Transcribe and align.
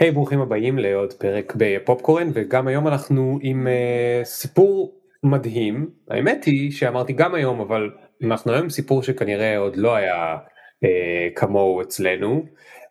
היי 0.00 0.10
hey, 0.10 0.12
ברוכים 0.12 0.40
הבאים 0.40 0.78
לעוד 0.78 1.12
פרק 1.12 1.52
בפופקורן 1.56 2.30
וגם 2.34 2.68
היום 2.68 2.88
אנחנו 2.88 3.38
עם 3.42 3.66
uh, 3.66 4.24
סיפור 4.24 4.94
מדהים 5.22 5.90
האמת 6.10 6.44
היא 6.44 6.70
שאמרתי 6.70 7.12
גם 7.12 7.34
היום 7.34 7.60
אבל 7.60 7.90
אנחנו 8.24 8.52
היום 8.52 8.70
סיפור 8.70 9.02
שכנראה 9.02 9.58
עוד 9.58 9.76
לא 9.76 9.94
היה 9.94 10.36
uh, 10.36 10.88
כמוהו 11.36 11.82
אצלנו 11.82 12.44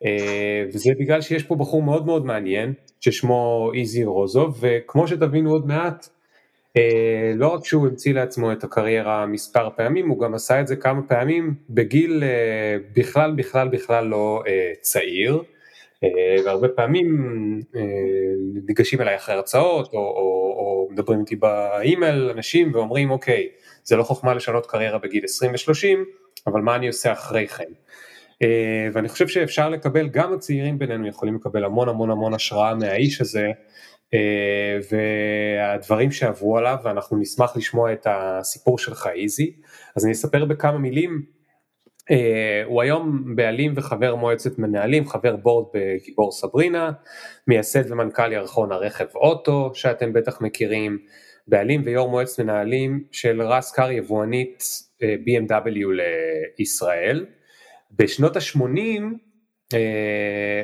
uh, 0.04 0.06
וזה 0.74 0.90
בגלל 1.00 1.20
שיש 1.20 1.42
פה 1.42 1.54
בחור 1.54 1.82
מאוד 1.82 2.06
מאוד 2.06 2.26
מעניין 2.26 2.72
ששמו 3.00 3.70
איזי 3.74 4.04
רוזוב 4.04 4.58
וכמו 4.60 5.08
שתבינו 5.08 5.50
עוד 5.50 5.66
מעט 5.66 6.08
uh, 6.78 6.80
לא 7.34 7.48
רק 7.48 7.64
שהוא 7.64 7.86
המציא 7.86 8.14
לעצמו 8.14 8.52
את 8.52 8.64
הקריירה 8.64 9.26
מספר 9.26 9.68
פעמים 9.76 10.08
הוא 10.08 10.20
גם 10.20 10.34
עשה 10.34 10.60
את 10.60 10.66
זה 10.66 10.76
כמה 10.76 11.02
פעמים 11.02 11.54
בגיל 11.70 12.22
uh, 12.22 12.98
בכלל 12.98 13.32
בכלל 13.36 13.68
בכלל 13.68 14.04
לא 14.04 14.42
uh, 14.46 14.80
צעיר. 14.80 15.42
אה, 16.04 16.44
והרבה 16.44 16.68
פעמים 16.68 17.08
אה, 17.76 17.80
ניגשים 18.68 19.00
אליי 19.00 19.16
אחרי 19.16 19.34
הרצאות 19.34 19.92
או, 19.92 19.98
או, 19.98 20.54
או 20.58 20.88
מדברים 20.90 21.20
איתי 21.20 21.36
באימייל 21.36 22.30
אנשים 22.30 22.74
ואומרים 22.74 23.10
אוקיי 23.10 23.48
זה 23.84 23.96
לא 23.96 24.02
חוכמה 24.02 24.34
לשנות 24.34 24.66
קריירה 24.66 24.98
בגיל 24.98 25.24
20 25.24 25.52
ו-30 25.52 25.98
אבל 26.46 26.60
מה 26.60 26.76
אני 26.76 26.86
עושה 26.86 27.12
אחרי 27.12 27.48
כן. 27.48 27.64
אה, 28.42 28.88
ואני 28.92 29.08
חושב 29.08 29.28
שאפשר 29.28 29.68
לקבל 29.68 30.08
גם 30.08 30.32
הצעירים 30.32 30.78
בינינו 30.78 31.08
יכולים 31.08 31.34
לקבל 31.34 31.64
המון 31.64 31.88
המון 31.88 32.10
המון 32.10 32.34
השראה 32.34 32.74
מהאיש 32.74 33.20
הזה 33.20 33.48
והדברים 34.90 36.10
שעברו 36.10 36.58
עליו 36.58 36.76
ואנחנו 36.84 37.16
נשמח 37.16 37.56
לשמוע 37.56 37.92
את 37.92 38.06
הסיפור 38.10 38.78
שלך 38.78 39.08
איזי 39.14 39.52
אז 39.96 40.04
אני 40.04 40.12
אספר 40.12 40.44
בכמה 40.44 40.78
מילים 40.78 41.22
הוא 42.64 42.82
היום 42.82 43.36
בעלים 43.36 43.72
וחבר 43.76 44.14
מועצת 44.14 44.58
מנהלים, 44.58 45.08
חבר 45.08 45.36
בורד 45.36 45.66
בגיבור 45.74 46.32
סברינה, 46.32 46.90
מייסד 47.46 47.92
ומנכ"ל 47.92 48.32
ירחון 48.32 48.72
הרכב 48.72 49.06
אוטו 49.14 49.70
שאתם 49.74 50.12
בטח 50.12 50.40
מכירים, 50.40 50.98
בעלים 51.48 51.82
ויו"ר 51.84 52.10
מועצת 52.10 52.40
מנהלים 52.40 53.04
של 53.12 53.42
רס 53.42 53.72
קאר 53.72 53.90
יבואנית 53.90 54.62
uh, 54.62 55.04
אה, 55.04 55.14
BMW 55.26 55.76
לישראל. 56.58 57.26
בשנות 57.98 58.36
ה-80 58.36 59.02
uh, 59.74 59.76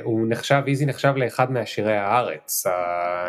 הוא 0.03 0.27
נחשב, 0.29 0.63
איזי 0.67 0.87
נחשב 0.87 1.13
לאחד 1.17 1.53
מעשירי 1.53 1.97
הארץ, 1.97 2.65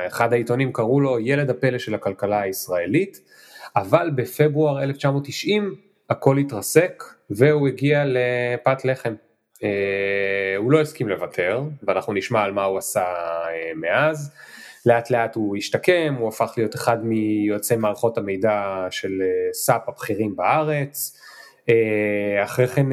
אחד 0.08 0.34
העיתונים 0.34 0.74
קראו 0.74 1.00
לו 1.00 1.20
ילד 1.20 1.50
הפלא 1.50 1.78
של 1.78 1.96
הכלכלה 1.96 2.42
הישראלית, 2.42 3.20
אבל 3.76 4.12
בפברואר 4.16 4.84
1990 4.84 5.76
הכל 6.10 6.38
התרסק 6.38 7.04
והוא 7.30 7.68
הגיע 7.68 8.04
לפת 8.06 8.86
לחם. 8.86 9.14
אה, 9.64 10.56
הוא 10.58 10.72
לא 10.72 10.82
הסכים 10.82 11.10
לוותר 11.10 11.62
ואנחנו 11.84 12.14
נשמע 12.14 12.42
על 12.42 12.52
מה 12.52 12.64
הוא 12.64 12.78
עשה 12.78 13.02
אה, 13.02 13.72
מאז. 13.76 14.32
לאט 14.86 15.12
לאט 15.12 15.36
הוא 15.36 15.58
השתקם, 15.58 16.16
הוא 16.20 16.28
הפך 16.28 16.54
להיות 16.58 16.76
אחד 16.76 17.06
מיועצי 17.06 17.76
מערכות 17.76 18.18
המידע 18.18 18.88
של 18.90 19.22
אה, 19.22 19.54
סאפ 19.54 19.90
הבכירים 19.90 20.36
בארץ. 20.36 21.16
אחרי 22.44 22.68
כן 22.68 22.86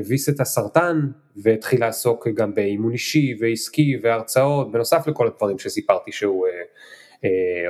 הביס 0.00 0.28
את 0.28 0.40
הסרטן 0.40 1.00
והתחיל 1.36 1.80
לעסוק 1.80 2.28
גם 2.28 2.54
באימון 2.54 2.92
אישי 2.92 3.34
ועסקי 3.40 3.96
והרצאות 4.02 4.72
בנוסף 4.72 5.06
לכל 5.06 5.26
הדברים 5.26 5.58
שסיפרתי 5.58 6.12
שהוא 6.12 6.46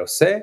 עושה. 0.01 0.37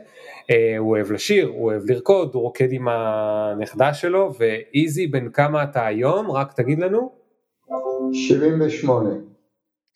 אה, 0.51 0.77
הוא 0.77 0.89
אוהב 0.89 1.11
לשיר, 1.11 1.47
הוא 1.47 1.71
אוהב 1.71 1.81
לרקוד, 1.85 2.31
הוא 2.33 2.41
רוקד 2.41 2.71
עם 2.71 2.87
הנכדה 2.87 3.93
שלו, 3.93 4.33
ואיזי 4.39 5.07
בן 5.07 5.31
כמה 5.31 5.63
אתה 5.63 5.85
היום? 5.85 6.31
רק 6.31 6.53
תגיד 6.53 6.79
לנו. 6.79 7.11
78. 8.13 9.09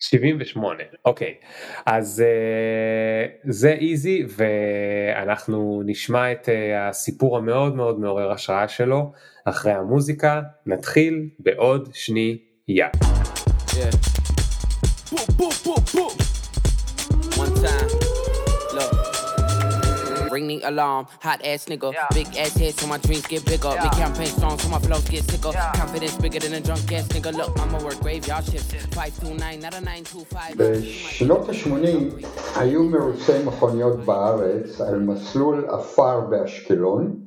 78, 0.00 0.82
אוקיי. 1.04 1.34
אז 1.86 2.24
uh, 2.24 3.50
זה 3.50 3.72
איזי 3.72 4.24
ואנחנו 4.28 5.82
נשמע 5.86 6.32
את 6.32 6.48
uh, 6.48 6.50
הסיפור 6.78 7.36
המאוד 7.36 7.74
מאוד 7.74 8.00
מעורר 8.00 8.32
השראה 8.32 8.68
שלו 8.68 9.12
אחרי 9.44 9.72
המוזיקה. 9.72 10.40
נתחיל 10.66 11.28
בעוד 11.38 11.88
שנייה. 11.92 12.88
Yeah. 13.70 14.12
Boom, 15.10 15.26
boom, 15.38 15.52
boom, 15.64 15.82
boom. 15.94 16.12
One 17.36 17.54
time. 17.64 18.01
Ring 20.32 20.46
the 20.48 20.60
alarm. 20.64 21.06
Hot 21.20 21.40
ass 21.44 21.66
nigga, 21.66 21.92
yeah. 21.92 22.08
big 22.12 22.28
ass 22.36 22.56
head, 22.56 22.74
so 22.74 22.86
my 22.86 22.98
dreams 22.98 23.26
get 23.26 23.44
bigger. 23.44 23.68
Yeah. 23.68 23.84
Make 23.84 23.92
campaign 23.92 24.26
strong, 24.26 24.58
so 24.58 24.68
my 24.68 24.78
flows 24.78 25.06
get 25.08 25.24
sicker. 25.30 25.52
Yeah. 25.52 25.72
Confidence 25.74 26.16
bigger 26.16 26.40
than 26.40 26.54
a 26.54 26.60
drunk 26.60 26.90
ass 26.92 27.06
nigga. 27.08 27.32
Look, 27.36 27.58
I'ma 27.60 27.82
work 27.84 28.00
graveyard 28.00 28.44
shift. 28.44 28.72
529, 28.94 29.60
not 29.60 29.74
a 29.74 29.80
925. 29.80 30.56
בשנות 30.56 31.48
ה-80 31.48 32.26
היו 32.60 32.82
מרוצי 32.84 33.44
מכוניות 33.44 33.98
בארץ 34.04 34.80
על 34.80 34.98
מסלול 34.98 35.66
עפר 35.70 36.20
באשקלון, 36.20 37.22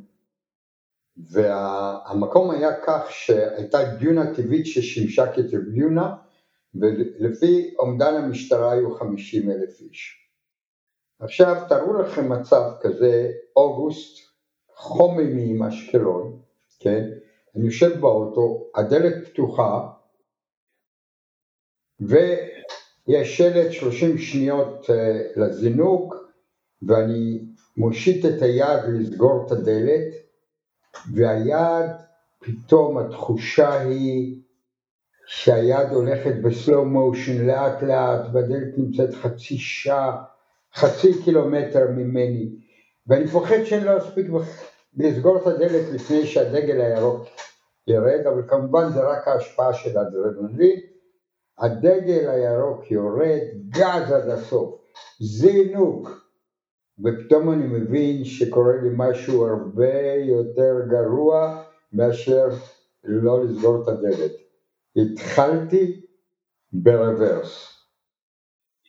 והמקום 1.32 2.52
היה 2.52 2.70
כך 2.88 3.02
שהייתה 3.10 3.84
דיונה 3.84 4.34
טבעית 4.36 4.66
ששימשה 4.66 5.28
כטריביונה, 5.28 6.16
ולפי 6.76 7.74
אומדן 7.80 8.14
המשטרה 8.14 8.72
היו 8.72 8.96
50 8.96 9.50
אלף 9.50 9.82
איש. 9.82 10.25
עכשיו 11.20 11.66
תארו 11.70 11.94
לכם 11.94 12.32
מצב 12.32 12.72
כזה, 12.82 13.32
אוגוסט, 13.56 14.26
חוממי 14.76 15.50
עם 15.50 15.64
אשקלון, 15.64 16.40
כן? 16.80 17.04
אני 17.56 17.66
יושב 17.66 18.00
באוטו, 18.00 18.70
הדלת 18.76 19.28
פתוחה 19.28 19.88
ויש 22.00 23.38
שלט 23.38 23.72
30 23.72 24.18
שניות 24.18 24.90
אה, 24.90 25.22
לזינוק 25.36 26.16
ואני 26.88 27.40
מושיט 27.78 28.26
את 28.26 28.42
היד 28.42 28.84
לסגור 28.94 29.46
את 29.46 29.52
הדלת 29.52 30.14
והיד, 31.14 31.92
פתאום 32.40 32.98
התחושה 32.98 33.82
היא 33.82 34.42
שהיד 35.28 35.90
הולכת 35.92 36.34
בסלואו 36.44 36.86
מושן 36.86 37.46
לאט 37.48 37.84
לאט 37.84 38.22
והדלת 38.34 38.78
נמצאת 38.78 39.14
חצי 39.14 39.58
שעה 39.58 40.24
חצי 40.76 41.24
קילומטר 41.24 41.92
ממני, 41.92 42.50
ואני 43.08 43.24
מפחד 43.24 43.64
שאני 43.64 43.86
לא 43.86 43.98
אספיק 43.98 44.28
לסגור 44.98 45.38
את 45.38 45.48
הדלת 45.48 45.94
לפני 45.94 46.26
שהדגל 46.26 46.82
הירוק 46.82 47.28
ירד, 47.88 48.28
אבל 48.28 48.42
כמובן 48.48 48.90
זה 48.94 49.00
רק 49.00 49.28
ההשפעה 49.28 49.74
של 49.74 49.98
האדרנלין. 49.98 50.80
הדגל 51.58 52.30
הירוק 52.30 52.92
יורד, 52.92 53.42
גז 53.70 54.12
עד 54.12 54.30
הסוף, 54.30 54.82
זינוק, 55.20 56.10
ופתאום 57.00 57.54
אני 57.54 57.68
מבין 57.68 58.26
שקורה 58.26 58.74
לי 58.82 58.90
משהו 58.94 59.46
הרבה 59.46 60.14
יותר 60.14 60.76
גרוע 60.90 61.64
מאשר 61.94 62.48
לא 63.04 63.46
לסגור 63.46 63.84
את 63.84 63.88
הדלת. 63.88 64.32
התחלתי 64.96 66.06
ברוורס. 66.74 67.72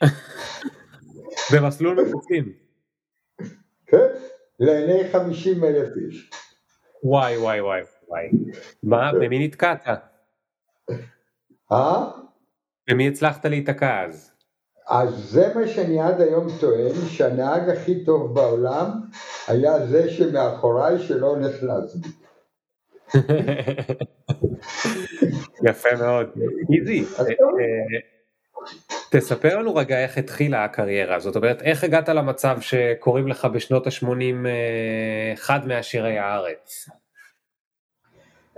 במסלול 1.53 2.01
מפוצים. 2.03 2.53
כן, 3.87 4.07
לעיני 4.61 5.09
50 5.12 5.65
אלף 5.65 5.89
איש. 5.97 6.31
וואי 7.03 7.39
וואי 7.39 7.61
וואי 7.61 7.81
וואי. 8.09 8.29
מה, 8.83 9.12
במי 9.12 9.47
נתקעת? 9.47 9.89
אה? 11.73 12.05
במי 12.91 13.09
הצלחת 13.09 13.47
להיתקע 13.47 14.05
אז? 14.05 14.33
אז 14.89 15.15
זה 15.15 15.53
מה 15.55 15.69
שאני 15.69 16.01
עד 16.01 16.21
היום 16.21 16.47
טוען, 16.61 16.93
שהנהג 17.09 17.69
הכי 17.69 18.05
טוב 18.05 18.34
בעולם 18.34 18.91
היה 19.49 19.87
זה 19.87 20.11
שמאחוריי 20.11 20.99
שלא 20.99 21.37
נחלץ 21.41 21.95
בי. 21.95 22.09
יפה 25.71 25.89
מאוד. 25.99 26.27
איזי, 26.78 27.05
תספר 29.19 29.59
לנו 29.59 29.75
רגע 29.75 30.03
איך 30.03 30.19
התחילה 30.19 30.65
הקריירה, 30.65 31.21
זאת 31.21 31.36
אומרת 31.36 31.63
איך 31.63 31.84
הגעת 31.84 32.09
למצב 32.09 32.57
שקוראים 32.60 33.28
לך 33.28 33.45
בשנות 33.45 33.86
ה-80 33.86 34.07
אה, 34.47 35.33
אחד 35.33 35.66
מעשירי 35.66 36.18
הארץ? 36.18 36.89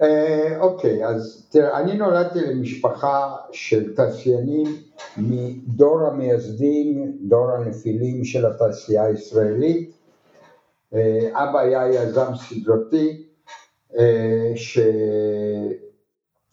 אה, 0.02 0.60
אוקיי, 0.60 1.06
אז 1.06 1.48
תראה, 1.52 1.78
אני 1.78 1.94
נולדתי 1.96 2.38
למשפחה 2.40 3.36
של 3.52 3.94
תעשיינים 3.94 4.66
מדור 5.16 6.00
המייסדים, 6.06 7.12
דור 7.20 7.50
הנפילים 7.50 8.24
של 8.24 8.46
התעשייה 8.46 9.04
הישראלית. 9.04 9.90
אה, 10.94 11.28
אבא 11.32 11.60
היה 11.60 11.88
יזם 11.88 12.32
סדרתי, 12.34 13.24
ש... 14.54 14.78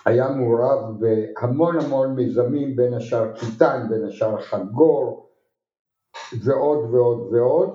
היה 0.06 0.30
מעורב 0.30 0.80
בהמון 1.00 1.80
המון 1.80 2.16
מיזמים, 2.16 2.75
בין 2.75 2.94
השאר 2.94 3.31
קיטן, 3.31 3.88
בין 3.90 4.06
השאר 4.06 4.42
חגור 4.42 5.30
ועוד 6.44 6.94
ועוד 6.94 7.34
ועוד, 7.34 7.69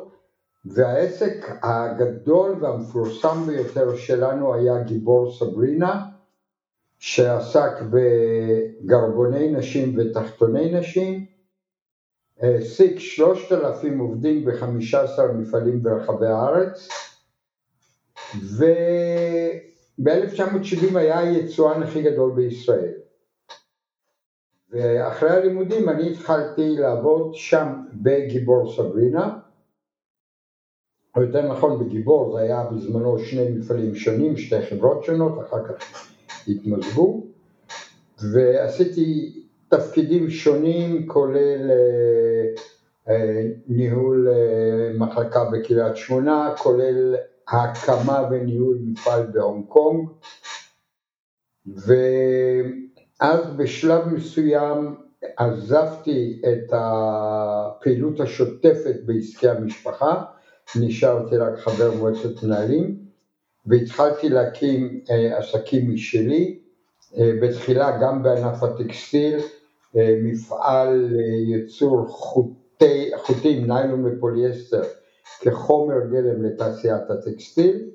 והעסק 0.64 1.46
הגדול 1.62 2.56
והמפורסם 2.60 3.42
ביותר 3.46 3.96
שלנו 3.96 4.54
היה 4.54 4.82
גיבור 4.82 5.32
סברינה, 5.32 6.06
שעסק 6.98 7.72
בגרבוני 7.90 9.52
נשים 9.52 9.98
ותחתוני 9.98 10.78
נשים, 10.80 11.26
העסיק 12.40 12.98
שלושת 12.98 13.52
אלפים 13.52 13.98
עובדים 13.98 14.44
בחמישה 14.44 15.02
עשר 15.02 15.32
מפעלים 15.32 15.82
ברחבי 15.82 16.26
הארץ 16.26 16.88
וב-1970 20.04 20.98
היה 20.98 21.18
היצואן 21.18 21.82
הכי 21.82 22.02
גדול 22.02 22.32
בישראל. 22.32 22.92
ואחרי 24.70 25.30
הלימודים 25.30 25.88
אני 25.88 26.12
התחלתי 26.12 26.76
לעבוד 26.76 27.34
שם 27.34 27.68
בגיבור 27.94 28.72
סברינה. 28.76 29.38
או 31.16 31.22
יותר 31.22 31.52
נכון 31.52 31.84
בגיבור 31.84 32.32
זה 32.32 32.42
היה 32.42 32.64
בזמנו 32.64 33.18
שני 33.18 33.50
מפעלים 33.50 33.94
שונים, 33.94 34.36
שתי 34.36 34.62
חברות 34.62 35.04
שונות, 35.04 35.38
אחר 35.40 35.64
כך 35.64 36.10
התמזגו. 36.48 37.26
ועשיתי 38.32 39.36
תפקידים 39.68 40.30
שונים 40.30 41.06
כולל 41.06 41.70
אה, 41.70 42.46
אה, 43.08 43.46
ניהול 43.68 44.28
אה, 44.28 44.98
מחלקה 44.98 45.44
בקריית 45.44 45.96
שמונה, 45.96 46.54
כולל 46.58 47.16
הקמה 47.50 48.28
וניהול 48.30 48.78
מפעל 48.82 49.26
בהונג 49.32 49.66
קונג. 49.66 50.08
ואז 51.66 53.46
בשלב 53.56 54.08
מסוים 54.08 54.96
עזבתי 55.36 56.42
את 56.48 56.72
הפעילות 56.72 58.20
השוטפת 58.20 58.96
בעסקי 59.06 59.48
המשפחה, 59.48 60.24
נשארתי 60.76 61.36
רק 61.36 61.58
חבר 61.58 61.94
מועצת 61.98 62.42
מנהלים 62.42 62.96
והתחלתי 63.66 64.28
להקים 64.28 65.00
עסקים 65.38 65.94
משלי, 65.94 66.58
בתחילה 67.18 67.98
גם 68.02 68.22
בענף 68.22 68.62
הטקסטיל 68.62 69.40
אה, 69.96 70.18
מפעל 70.22 71.16
ייצור 71.46 72.06
חוטי, 72.08 73.10
חוטים 73.16 73.66
ניילון 73.66 74.06
ופוליאסטר 74.06 74.82
כחומר 75.40 76.06
גלם 76.10 76.42
לתעשיית 76.42 77.10
הטקסטיל 77.10 77.90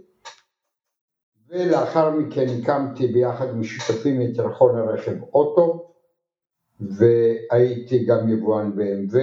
ולאחר 1.49 2.09
מכן 2.09 2.45
הקמתי 2.59 3.07
ביחד 3.07 3.49
עם 3.49 3.63
שותפים 3.63 4.21
את 4.21 4.37
ירחון 4.37 4.77
הרכב 4.77 5.23
אוטו 5.33 5.91
והייתי 6.79 8.05
גם 8.05 8.29
יבואן 8.29 8.71
BMW 8.71 9.17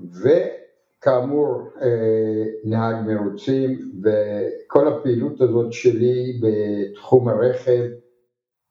וכאמור 0.00 1.68
אה, 1.82 2.44
נהג 2.64 2.96
מרוצים 3.06 3.78
וכל 4.02 4.88
הפעילות 4.88 5.40
הזאת 5.40 5.72
שלי 5.72 6.40
בתחום 6.42 7.28
הרכב 7.28 7.84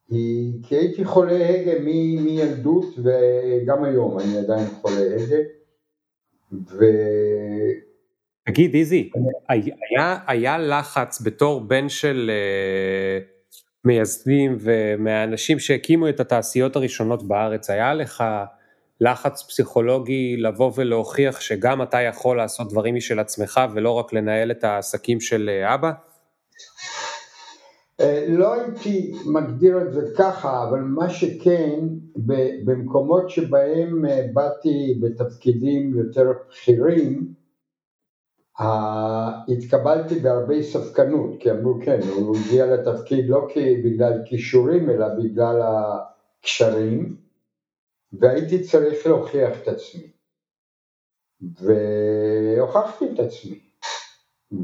היא 0.09 0.63
כי 0.63 0.75
הייתי 0.75 1.05
חולה 1.05 1.49
הגה 1.49 1.79
מילדות 1.79 2.85
וגם 2.97 3.83
היום 3.83 4.19
אני 4.19 4.37
עדיין 4.37 4.67
חולה 4.67 5.15
הגה. 5.15 5.37
ו... 6.51 6.85
תגיד 8.47 8.75
איזי, 8.75 9.09
היה, 9.49 10.19
היה 10.27 10.57
לחץ 10.57 11.21
בתור 11.21 11.61
בן 11.61 11.89
של 11.89 12.31
uh, 12.31 13.23
מייסדים 13.85 14.57
ומהאנשים 14.59 15.59
שהקימו 15.59 16.09
את 16.09 16.19
התעשיות 16.19 16.75
הראשונות 16.75 17.27
בארץ, 17.27 17.69
היה 17.69 17.93
לך 17.93 18.23
לחץ 19.01 19.43
פסיכולוגי 19.43 20.37
לבוא 20.37 20.71
ולהוכיח 20.75 21.39
שגם 21.39 21.81
אתה 21.81 22.01
יכול 22.01 22.37
לעשות 22.37 22.71
דברים 22.71 22.95
משל 22.95 23.19
עצמך 23.19 23.61
ולא 23.73 23.91
רק 23.91 24.13
לנהל 24.13 24.51
את 24.51 24.63
העסקים 24.63 25.19
של 25.19 25.49
אה, 25.49 25.73
אבא? 25.73 25.91
אה, 27.99 28.25
לא 28.29 28.53
הייתי 28.53 29.11
מגדיר 29.25 29.81
את 29.81 29.93
זה 29.93 30.01
ככה, 30.17 30.63
אבל 30.69 30.79
מה 30.79 31.09
שכן, 31.09 31.79
במקומות 32.65 33.29
שבהם 33.29 34.01
באתי 34.33 34.99
בתפקידים 35.01 35.97
יותר 35.97 36.31
בכירים, 36.49 37.33
התקבלתי 38.59 40.19
בהרבה 40.19 40.63
ספקנות, 40.63 41.31
כי 41.39 41.51
אמרו 41.51 41.79
כן, 41.85 41.99
הוא 42.15 42.35
הגיע 42.37 42.65
לתפקיד 42.65 43.29
לא 43.29 43.47
בגלל 43.83 44.21
כישורים 44.25 44.89
אלא 44.89 45.07
בגלל 45.23 45.61
הקשרים, 45.61 47.17
והייתי 48.13 48.63
צריך 48.63 49.07
להוכיח 49.07 49.61
את 49.61 49.67
עצמי, 49.67 50.11
והוכחתי 51.61 53.05
את 53.13 53.19
עצמי. 53.19 53.59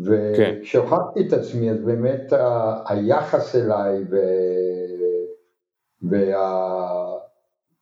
וכשהוכחתי 0.05 1.27
את 1.27 1.33
עצמי 1.33 1.71
אז 1.71 1.77
באמת 1.85 2.33
ה- 2.33 2.83
היחס 2.87 3.55
אליי 3.55 4.03
ו... 4.11 4.15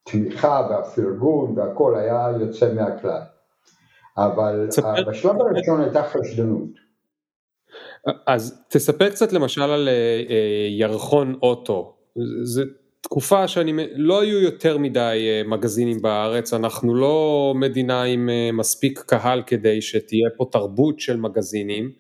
והתמיכה 0.10 0.68
והפרגון 0.70 1.60
והכל 1.60 1.96
היה 1.96 2.30
יוצא 2.40 2.74
מהכלל. 2.74 3.22
אבל 4.18 4.68
תספר... 4.70 5.10
בשלב 5.10 5.36
הראשון 5.42 5.82
הייתה 5.82 6.04
חשדנות. 6.04 6.70
אז 8.28 8.66
תספר 8.70 9.10
קצת 9.10 9.34
למשל 9.34 9.62
על 9.62 9.88
אה, 9.88 9.94
אה, 10.30 10.68
ירחון 10.70 11.36
אוטו, 11.42 11.96
זה 12.44 12.64
תקופה 13.02 13.48
שאני, 13.48 13.74
לא 13.96 14.22
היו 14.22 14.40
יותר 14.40 14.78
מדי 14.78 15.28
אה, 15.30 15.42
מגזינים 15.48 16.02
בארץ, 16.02 16.54
אנחנו 16.54 16.96
לא 16.96 17.54
מדינה 17.56 18.04
עם 18.04 18.30
אה, 18.30 18.50
מספיק 18.54 19.00
קהל 19.00 19.42
כדי 19.48 19.82
שתהיה 19.82 20.30
פה 20.38 20.46
תרבות 20.52 21.00
של 21.00 21.18
מגזינים, 21.18 21.92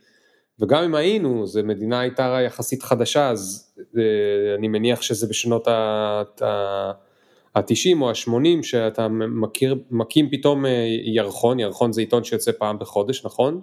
וגם 0.59 0.83
אם 0.83 0.95
היינו, 0.95 1.47
זו 1.47 1.61
מדינה 1.63 1.99
הייתה 1.99 2.39
יחסית 2.45 2.83
חדשה, 2.83 3.29
אז 3.29 3.73
אה, 3.97 4.55
אני 4.57 4.67
מניח 4.67 5.01
שזה 5.01 5.27
בשנות 5.27 5.67
ה-90 7.55 8.01
או 8.01 8.09
ה-80, 8.09 8.63
שאתה 8.63 9.07
מכיר, 9.11 9.75
מקים 9.91 10.29
פתאום 10.29 10.65
ירחון, 11.03 11.59
ירחון 11.59 11.91
זה 11.91 12.01
עיתון 12.01 12.23
שיוצא 12.23 12.51
פעם 12.51 12.79
בחודש, 12.79 13.25
נכון? 13.25 13.61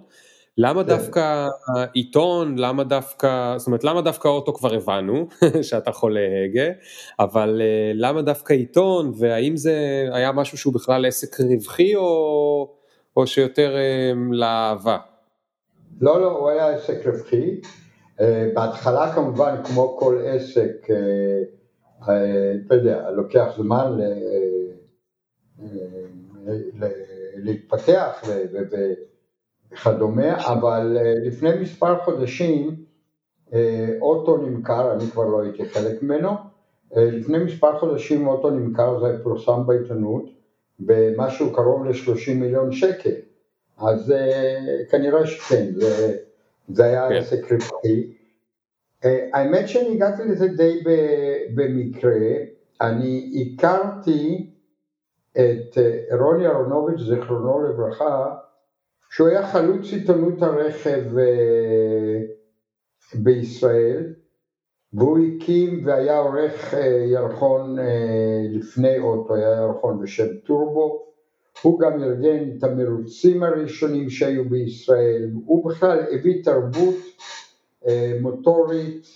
למה 0.61 0.83
כן. 0.83 0.89
דווקא 0.89 1.47
עיתון, 1.93 2.57
למה 2.57 2.83
דווקא, 2.83 3.57
זאת 3.57 3.67
אומרת 3.67 3.83
למה 3.83 4.01
דווקא 4.01 4.27
אוטו 4.27 4.53
כבר 4.53 4.73
הבנו 4.73 5.27
שאתה 5.61 5.91
חולה 5.91 6.19
הגה, 6.45 6.71
אבל 7.19 7.61
אה, 7.61 7.91
למה 7.95 8.21
דווקא 8.21 8.53
עיתון 8.53 9.11
והאם 9.19 9.57
זה 9.57 10.05
היה 10.11 10.31
משהו 10.31 10.57
שהוא 10.57 10.73
בכלל 10.73 11.05
עסק 11.05 11.39
רווחי 11.39 11.95
או, 11.95 12.73
או 13.17 13.27
שיותר 13.27 13.75
אה, 13.75 14.11
לאהבה? 14.31 14.97
לא, 16.01 16.21
לא, 16.21 16.31
הוא 16.31 16.49
היה 16.49 16.69
עסק 16.69 17.07
רווחי. 17.07 17.61
אה, 18.21 18.49
בהתחלה 18.53 19.13
כמובן 19.15 19.55
כמו 19.63 19.97
כל 19.99 20.21
עסק, 20.25 20.87
אתה 22.03 22.75
יודע, 22.75 23.11
לוקח 23.11 23.53
זמן 23.57 23.97
להתפתח 27.35 28.23
וכדומה, 29.71 30.47
אבל 30.53 30.97
אה, 30.97 31.13
לפני 31.25 31.49
מספר 31.61 31.99
חודשים 31.99 32.75
אה, 33.53 33.87
אוטו 34.01 34.37
נמכר, 34.37 34.93
אני 34.93 35.11
כבר 35.11 35.25
לא 35.25 35.41
הייתי 35.41 35.69
חלק 35.69 36.03
ממנו, 36.03 36.29
אה, 36.97 37.05
לפני 37.05 37.37
מספר 37.37 37.79
חודשים 37.79 38.27
אוטו 38.27 38.49
נמכר, 38.49 38.99
זה 38.99 39.23
פורסם 39.23 39.67
בעיתונות, 39.67 40.29
במשהו 40.79 41.53
קרוב 41.53 41.85
ל-30 41.85 42.33
מיליון 42.35 42.71
שקל, 42.71 43.15
אז 43.77 44.13
כנראה 44.91 45.27
שכן, 45.27 45.71
זה, 45.75 46.17
זה 46.69 46.83
היה 46.85 47.09
כן. 47.09 47.15
עסק 47.15 47.51
רווחי. 47.51 48.18
האמת 49.03 49.67
שאני 49.67 49.91
הגעתי 49.91 50.23
לזה 50.23 50.47
די 50.47 50.79
במקרה, 51.55 52.19
אני 52.81 53.31
הכרתי 53.41 54.49
את 55.31 55.77
רוני 56.19 56.47
אהרונוביץ' 56.47 57.01
זיכרונו 57.01 57.63
לברכה 57.63 58.35
שהוא 59.09 59.27
היה 59.27 59.47
חלוץ 59.47 59.93
עיתונות 59.93 60.41
הרכב 60.41 61.17
אה, 61.17 62.21
בישראל 63.15 64.13
והוא 64.93 65.19
הקים 65.19 65.81
והיה 65.85 66.17
עורך 66.17 66.73
אה, 66.73 67.05
ירחון 67.11 67.79
אה, 67.79 68.41
לפני 68.49 68.99
אוטו, 68.99 69.35
היה 69.35 69.49
ירחון 69.49 70.01
בשם 70.03 70.37
טורבו, 70.45 71.05
הוא 71.61 71.79
גם 71.79 72.03
ארגן 72.03 72.57
את 72.57 72.63
המרוצים 72.63 73.43
הראשונים 73.43 74.09
שהיו 74.09 74.49
בישראל, 74.49 75.29
הוא 75.45 75.69
בכלל 75.69 75.99
הביא 76.11 76.43
תרבות 76.43 76.95
מוטורית, 78.21 79.07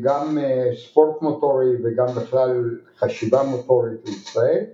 גם 0.00 0.38
ספורט 0.74 1.22
מוטורי 1.22 1.76
וגם 1.84 2.06
בכלל 2.06 2.78
חשיבה 2.98 3.42
מוטורית 3.42 4.04
לישראל. 4.04 4.64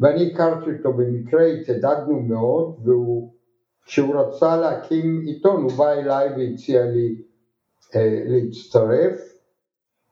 ואני 0.00 0.32
הכרתי 0.32 0.70
אותו 0.78 0.92
במקרה, 0.92 1.44
התעדדנו 1.46 2.20
מאוד 2.20 2.74
והוא 2.84 3.30
כשהוא 3.88 4.14
רצה 4.16 4.56
להקים 4.56 5.22
עיתון 5.26 5.62
הוא 5.62 5.72
בא 5.72 5.92
אליי 5.92 6.28
והציע 6.28 6.84
לי 6.84 7.14
אה, 7.94 8.22
להצטרף. 8.24 9.38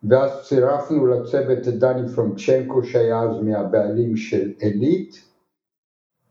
ואז 0.09 0.31
צירפנו 0.49 1.07
לצוות 1.07 1.69
את 1.69 1.75
דני 1.75 2.09
פרנצ'נקו 2.09 2.85
שהיה 2.85 3.23
אז 3.23 3.43
מהבעלים 3.43 4.17
של 4.17 4.53
עילית. 4.59 5.23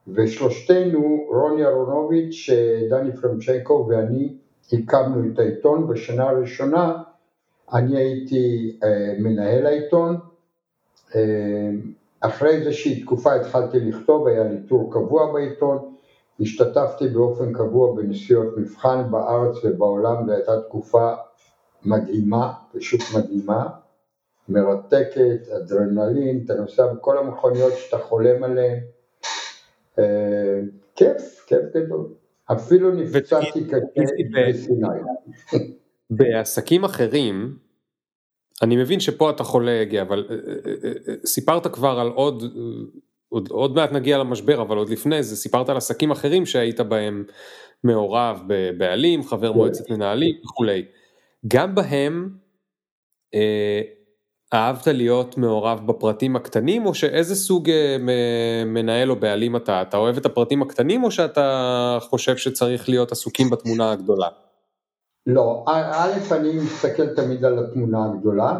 ושלושתנו, 0.08 1.26
רוני 1.30 1.66
אהרונוביץ', 1.66 2.50
אה, 2.50 2.88
דני 2.90 3.18
פרנצ'נקו 3.18 3.88
ואני 3.90 4.34
הקמנו 4.74 5.34
את 5.34 5.40
העיתון. 5.40 5.88
בשנה 5.88 6.30
הראשונה 6.30 7.04
אני 7.74 7.98
הייתי 7.98 8.78
אה, 8.84 9.14
מנהל 9.20 9.66
העיתון, 9.66 10.18
אה, 11.16 11.70
אחרי 12.20 12.50
איזושהי 12.50 13.02
תקופה 13.02 13.36
התחלתי 13.36 13.80
לכתוב, 13.80 14.28
היה 14.28 14.44
לי 14.44 14.58
טור 14.68 14.94
קבוע 14.94 15.34
בעיתון, 15.34 15.96
השתתפתי 16.40 17.08
באופן 17.08 17.54
קבוע 17.54 17.96
בנסיעות 17.96 18.58
מבחן 18.58 19.12
בארץ 19.12 19.56
ובעולם, 19.64 20.26
זו 20.26 20.34
הייתה 20.34 20.62
תקופה 20.62 21.14
מדהימה, 21.86 22.54
פשוט 22.74 23.02
מדהימה, 23.18 23.68
מרתקת, 24.50 25.48
אדרנלין, 25.58 26.42
אתה 26.46 26.54
נוסע 26.54 26.94
בכל 26.94 27.18
המכוניות 27.18 27.74
שאתה 27.74 27.98
חולם 27.98 28.44
עליהן, 28.44 28.80
אה, 30.00 30.60
כיף, 30.96 31.46
כיף 31.48 31.62
גדול. 31.76 32.25
אפילו 32.52 32.92
נפצעתי 32.92 33.64
קשה 33.64 34.24
בסיני. 34.34 34.88
בעסקים 36.10 36.84
אחרים, 36.84 37.58
אני 38.62 38.76
מבין 38.76 39.00
שפה 39.00 39.30
אתה 39.30 39.44
חולה 39.44 39.82
הגה, 39.82 40.02
אבל 40.02 40.28
אה, 40.30 40.36
אה, 40.84 41.14
סיפרת 41.26 41.68
כבר 41.68 42.00
על 42.00 42.08
עוד, 42.08 42.44
עוד, 43.30 43.50
עוד 43.50 43.76
מעט 43.76 43.92
נגיע 43.92 44.18
למשבר, 44.18 44.62
אבל 44.62 44.78
עוד 44.78 44.90
לפני 44.90 45.24
זה 45.24 45.36
סיפרת 45.36 45.70
על 45.70 45.78
עסקים 45.78 46.12
אחרים 46.12 46.46
שהיית 46.46 46.80
בהם 46.80 47.24
מעורב 47.84 48.42
בבעלים, 48.48 49.24
חבר 49.24 49.52
כן. 49.52 49.58
מועצת 49.58 49.90
מנהלים 49.90 50.36
וכולי. 50.46 50.86
גם 51.48 51.76
בהם 51.76 52.30
אה, 53.34 53.82
אהבת 54.56 54.88
להיות 54.88 55.38
מעורב 55.38 55.88
בפרטים 55.88 56.36
הקטנים, 56.36 56.86
או 56.86 56.94
שאיזה 56.94 57.36
סוג 57.36 57.70
אה, 57.70 57.98
מנהל 58.66 59.12
או 59.12 59.16
בעלים 59.16 59.56
אתה? 59.56 59.82
אתה 59.82 59.98
אוהב 59.98 60.18
את 60.18 60.26
הפרטים 60.26 60.62
הקטנים, 60.62 61.04
או 61.04 61.12
שאתה 61.12 61.98
חושב 62.02 62.38
שצריך 62.38 62.90
להיות 62.90 63.12
עסוקים 63.12 63.50
בתמונה 63.50 63.92
הגדולה? 63.92 64.28
לא, 65.28 65.64
א', 65.68 66.14
אני 66.32 66.54
מסתכל 66.54 67.16
תמיד 67.16 67.46
על 67.46 67.60
התמונה 67.60 68.06
הגדולה. 68.06 68.60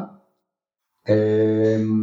אמ, 1.10 2.02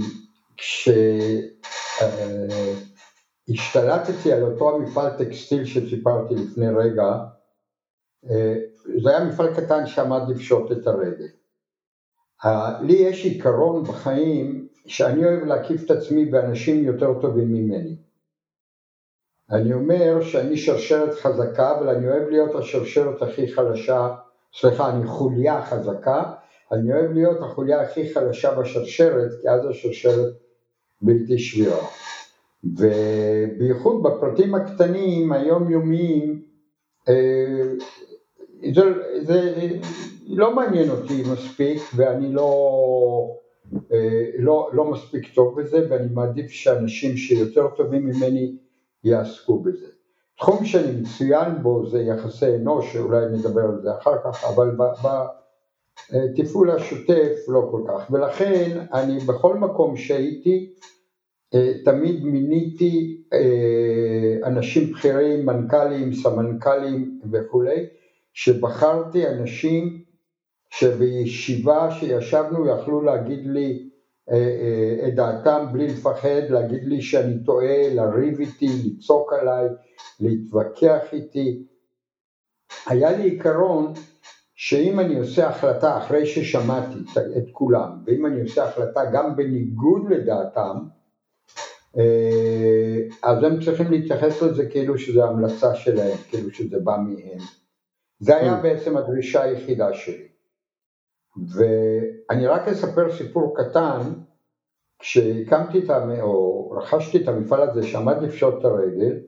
כשהשתלטתי 3.46 4.32
על 4.32 4.42
אותו 4.42 4.76
המפעל 4.76 5.11
טקסטיל 5.18 5.64
שסיפרתי 5.64 6.34
לפני 6.34 6.66
רגע, 6.68 7.04
אה, 8.30 8.54
זה 9.02 9.11
היה 9.11 9.25
מפעל 9.25 9.54
קטן 9.54 9.87
שעמד 9.87 10.20
לפשוט 10.28 10.72
את 10.72 10.87
הרגל. 10.87 11.28
לי 12.80 12.92
יש 12.92 13.25
עיקרון 13.25 13.84
בחיים 13.84 14.68
שאני 14.87 15.25
אוהב 15.25 15.44
להקיף 15.44 15.84
את 15.84 15.90
עצמי 15.90 16.25
באנשים 16.25 16.84
יותר 16.84 17.20
טובים 17.20 17.52
ממני. 17.52 17.96
אני 19.50 19.72
אומר 19.72 20.20
שאני 20.22 20.56
שרשרת 20.56 21.14
חזקה, 21.14 21.78
אבל 21.78 21.88
אני 21.88 22.08
אוהב 22.08 22.28
להיות 22.28 22.54
השרשרת 22.54 23.22
הכי 23.22 23.49
חלשה, 23.49 24.08
סליחה, 24.54 24.90
אני 24.90 25.06
חוליה 25.06 25.64
חזקה, 25.64 26.32
אני 26.72 26.92
אוהב 26.92 27.12
להיות 27.12 27.42
החוליה 27.42 27.80
הכי 27.80 28.14
חלשה 28.14 28.54
בשרשרת, 28.54 29.30
כי 29.42 29.49
אז 29.49 29.66
השרשרת 29.66 30.34
בלתי 31.02 31.38
שבירה. 31.38 31.87
ובייחוד 32.64 34.02
בפרטים 34.02 34.54
הקטנים, 34.54 35.32
היומיומיים, 35.32 36.42
אה, 37.08 37.62
זה, 38.75 38.82
זה 39.20 39.68
לא 40.26 40.55
מעניין 40.55 40.91
אותי 40.91 41.23
מספיק 41.33 41.83
ואני 41.97 42.33
לא, 42.33 42.49
אה, 43.93 44.25
לא, 44.38 44.71
לא 44.73 44.91
מספיק 44.91 45.35
טוב 45.35 45.61
בזה 45.61 45.87
ואני 45.91 46.09
מעדיף 46.14 46.50
שאנשים 46.50 47.17
שיותר 47.17 47.69
טובים 47.76 48.07
ממני 48.07 48.57
יעסקו 49.05 49.59
בזה. 49.59 49.87
תחום 50.38 50.64
שאני 50.64 51.00
מצוין 51.00 51.62
בו 51.62 51.87
זה 51.87 52.00
יחסי 52.00 52.55
אנוש, 52.55 52.97
אולי 52.97 53.26
נדבר 53.26 53.62
על 53.62 53.81
זה 53.83 53.88
אחר 53.99 54.17
כך, 54.25 54.45
אבל 54.45 54.76
בתפעול 56.11 56.71
השוטף 56.71 57.33
לא 57.49 57.69
כל 57.71 57.83
כך, 57.88 58.11
ולכן 58.11 58.87
אני 58.93 59.19
בכל 59.19 59.57
מקום 59.57 59.97
שהייתי 59.97 60.75
אה, 61.55 61.73
תמיד 61.85 62.25
מיניתי 62.25 63.23
אה, 63.33 64.49
אנשים 64.49 64.93
בכירים, 64.93 65.47
מנכ"לים, 65.47 66.12
סמנכ"לים 66.12 67.21
וכולי, 67.33 67.87
שבחרתי 68.33 69.29
אנשים 69.29 70.01
שבישיבה 70.73 71.91
שישבנו 71.91 72.67
יכלו 72.69 73.02
להגיד 73.02 73.47
לי 73.47 73.88
אה, 74.31 75.09
את 75.09 75.14
דעתם 75.14 75.67
בלי 75.73 75.87
לפחד, 75.87 76.43
להגיד 76.50 76.85
לי 76.85 77.02
שאני 77.02 77.45
טועה, 77.45 77.95
לריב 77.95 78.41
איתי, 78.41 78.69
לצעוק 78.85 79.33
עליי, 79.33 79.67
להתווכח 80.21 81.00
איתי. 81.12 81.67
היה 82.87 83.12
לי 83.12 83.23
עיקרון 83.23 83.93
שאם 84.55 85.00
אני 85.00 85.19
עושה 85.19 85.49
החלטה 85.49 85.99
אחרי 85.99 86.26
ששמעתי 86.26 86.99
את 87.38 87.45
כולם, 87.52 87.91
ואם 88.07 88.26
אני 88.26 88.41
עושה 88.41 88.64
החלטה 88.64 89.00
גם 89.12 89.37
בניגוד 89.37 90.11
לדעתם, 90.11 90.76
אה, 91.99 92.99
אז 93.23 93.45
הם 93.45 93.61
צריכים 93.61 93.91
להתייחס 93.91 94.43
לזה 94.43 94.67
כאילו 94.67 94.99
שזה 94.99 95.25
המלצה 95.25 95.75
שלהם, 95.75 96.17
כאילו 96.29 96.50
שזה 96.50 96.79
בא 96.85 96.97
מהם. 96.97 97.38
זה 98.21 98.37
היה 98.37 98.57
כן. 98.57 98.62
בעצם 98.62 98.97
הדרישה 98.97 99.43
היחידה 99.43 99.95
שלי. 99.95 100.31
ואני 101.36 102.46
רק 102.46 102.68
אספר 102.68 103.16
סיפור 103.16 103.56
קטן, 103.56 104.00
כשהקמתי 104.98 105.78
את, 105.78 105.90
המ... 105.90 106.20
או 106.20 106.70
רכשתי 106.70 107.22
את 107.22 107.28
המפעל 107.28 107.62
הזה 107.62 107.82
שעמד 107.82 108.22
לפשוט 108.22 108.54
את 108.58 108.64
הרגל, 108.64 109.18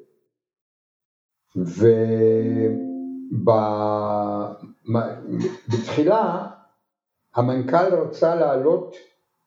ובתחילה 5.66 6.46
המנכ"ל 7.34 7.94
רצה 7.94 8.34
להעלות 8.34 8.96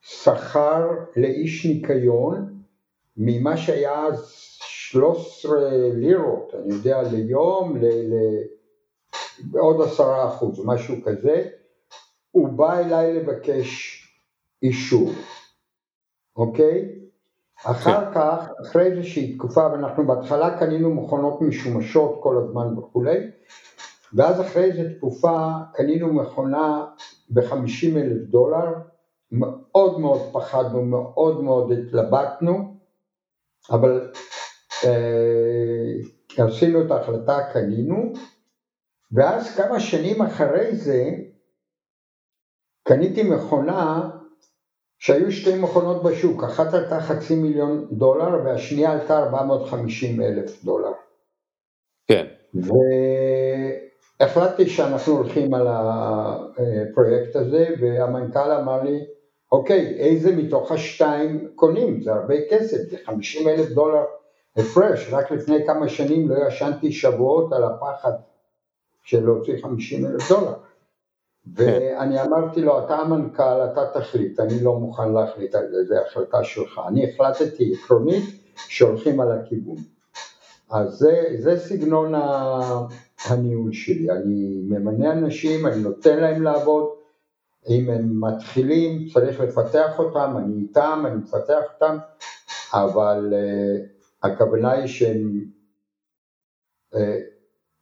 שכר 0.02 0.88
לאיש 1.16 1.66
ניקיון 1.66 2.58
ממה 3.18 3.58
שהיה 3.58 4.06
אז 4.06 4.34
13 4.62 5.60
לירות, 5.94 6.54
אני 6.56 6.74
יודע, 6.74 7.02
ליום, 7.02 7.78
לעוד 9.54 9.82
עשרה 9.82 10.28
אחוז, 10.28 10.66
משהו 10.66 10.96
כזה, 11.06 11.50
הוא 12.38 12.48
בא 12.50 12.80
אליי 12.80 13.14
לבקש 13.14 14.02
אישור, 14.64 15.12
אוקיי? 16.36 17.00
אחר 17.66 18.06
כן. 18.06 18.14
כך, 18.14 18.50
אחרי 18.62 18.86
איזושהי 18.86 19.34
תקופה, 19.34 19.68
ואנחנו 19.72 20.08
בהתחלה 20.08 20.60
קנינו 20.60 20.96
מכונות 20.96 21.42
משומשות 21.42 22.20
כל 22.24 22.38
הזמן 22.38 22.78
וכולי, 22.78 23.18
ואז 24.14 24.42
אחרי 24.42 24.64
איזו 24.64 24.82
תקופה 24.98 25.52
קנינו 25.74 26.14
מכונה 26.14 26.86
ב-50 27.30 27.98
אלף 27.98 28.22
דולר, 28.30 28.74
מאוד 29.32 30.00
מאוד 30.00 30.22
פחדנו, 30.32 30.86
מאוד 30.86 31.44
מאוד 31.44 31.72
התלבטנו, 31.72 32.76
אבל 33.72 34.12
אה, 34.86 35.94
עשינו 36.46 36.86
את 36.86 36.92
ההחלטה, 36.92 37.38
קנינו, 37.54 38.14
ואז 39.12 39.56
כמה 39.56 39.80
שנים 39.80 40.22
אחרי 40.22 40.76
זה 40.76 41.12
קניתי 42.88 43.24
מכונה 43.24 44.10
שהיו 45.00 45.32
שתי 45.32 45.60
מכונות 45.60 46.04
בשוק, 46.04 46.44
אחת 46.44 46.74
עלתה 46.74 47.02
חצי 47.02 47.36
מיליון 47.36 47.88
דולר 47.92 48.46
והשנייה 48.46 48.92
עלתה 48.92 49.18
450 49.20 50.22
אלף 50.22 50.64
דולר. 50.64 50.92
כן. 52.08 52.26
והחלטתי 54.20 54.70
שאנחנו 54.70 55.14
הולכים 55.14 55.54
על 55.54 55.68
הפרויקט 55.68 57.36
הזה 57.36 57.66
והמנכ"ל 57.80 58.52
אמר 58.52 58.84
לי 58.84 59.06
אוקיי, 59.52 59.96
איזה 60.00 60.36
מתוך 60.36 60.72
השתיים 60.72 61.48
קונים? 61.56 62.02
זה 62.02 62.14
הרבה 62.14 62.36
כסף, 62.50 62.78
זה 62.78 62.98
50 63.06 63.48
אלף 63.48 63.70
דולר 63.70 64.04
הפרש, 64.58 65.14
רק 65.14 65.32
לפני 65.32 65.66
כמה 65.66 65.90
שנים 65.90 66.30
לא 66.30 66.48
ישנתי 66.48 66.92
שבועות 66.92 67.54
על 67.54 67.64
הפחד 67.64 68.12
של 69.04 69.26
להוציא 69.26 69.62
50 69.62 70.06
אלף 70.06 70.30
דולר. 70.30 70.54
ואני 71.56 72.22
אמרתי 72.22 72.62
לו, 72.62 72.86
אתה 72.86 72.96
המנכ"ל, 72.96 73.66
אתה 73.72 74.00
תחליט, 74.00 74.40
אני 74.40 74.64
לא 74.64 74.76
מוכן 74.76 75.14
להחליט 75.14 75.56
על 75.56 75.68
זה, 75.72 75.84
זו 75.84 75.96
החלטה 76.08 76.44
שלך. 76.44 76.82
אני 76.88 77.10
החלטתי 77.10 77.74
עקרונית 77.74 78.24
שהולכים 78.56 79.20
על 79.20 79.32
הכיוון. 79.32 79.78
אז 80.72 80.94
זה, 80.94 81.24
זה 81.38 81.60
סגנון 81.60 82.14
הניהול 83.26 83.74
שלי, 83.74 84.12
אני 84.12 84.62
ממנה 84.70 85.12
אנשים, 85.12 85.68
אני 85.68 85.82
נותן 85.82 86.20
להם 86.20 86.44
לעבוד, 86.44 86.90
אם 87.70 87.90
הם 87.90 88.22
מתחילים 88.26 89.08
צריך 89.14 89.40
לפתח 89.40 90.00
אותם, 90.00 90.34
אני 90.38 90.62
איתם, 90.62 91.04
אני 91.08 91.16
מפתח 91.16 91.62
אותם, 91.74 91.98
אבל 92.74 93.34
uh, 93.34 94.28
הכוונה 94.28 94.72
היא 94.72 94.88
שהם, 94.88 95.46
uh, 96.94 96.98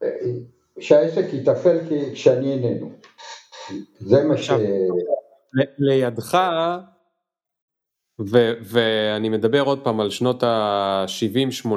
uh, 0.03 0.05
שהעסק 0.79 1.33
יתפעל 1.33 1.79
כשאני 2.13 2.53
איננו. 2.53 2.91
זה 3.99 4.23
מה 4.23 4.37
ש... 4.37 4.51
לידך, 5.77 6.37
ו- 8.19 8.53
ואני 8.61 9.29
מדבר 9.29 9.61
עוד 9.61 9.83
פעם 9.83 9.99
על 9.99 10.09
שנות 10.09 10.43
ה-70-80, 10.43 11.75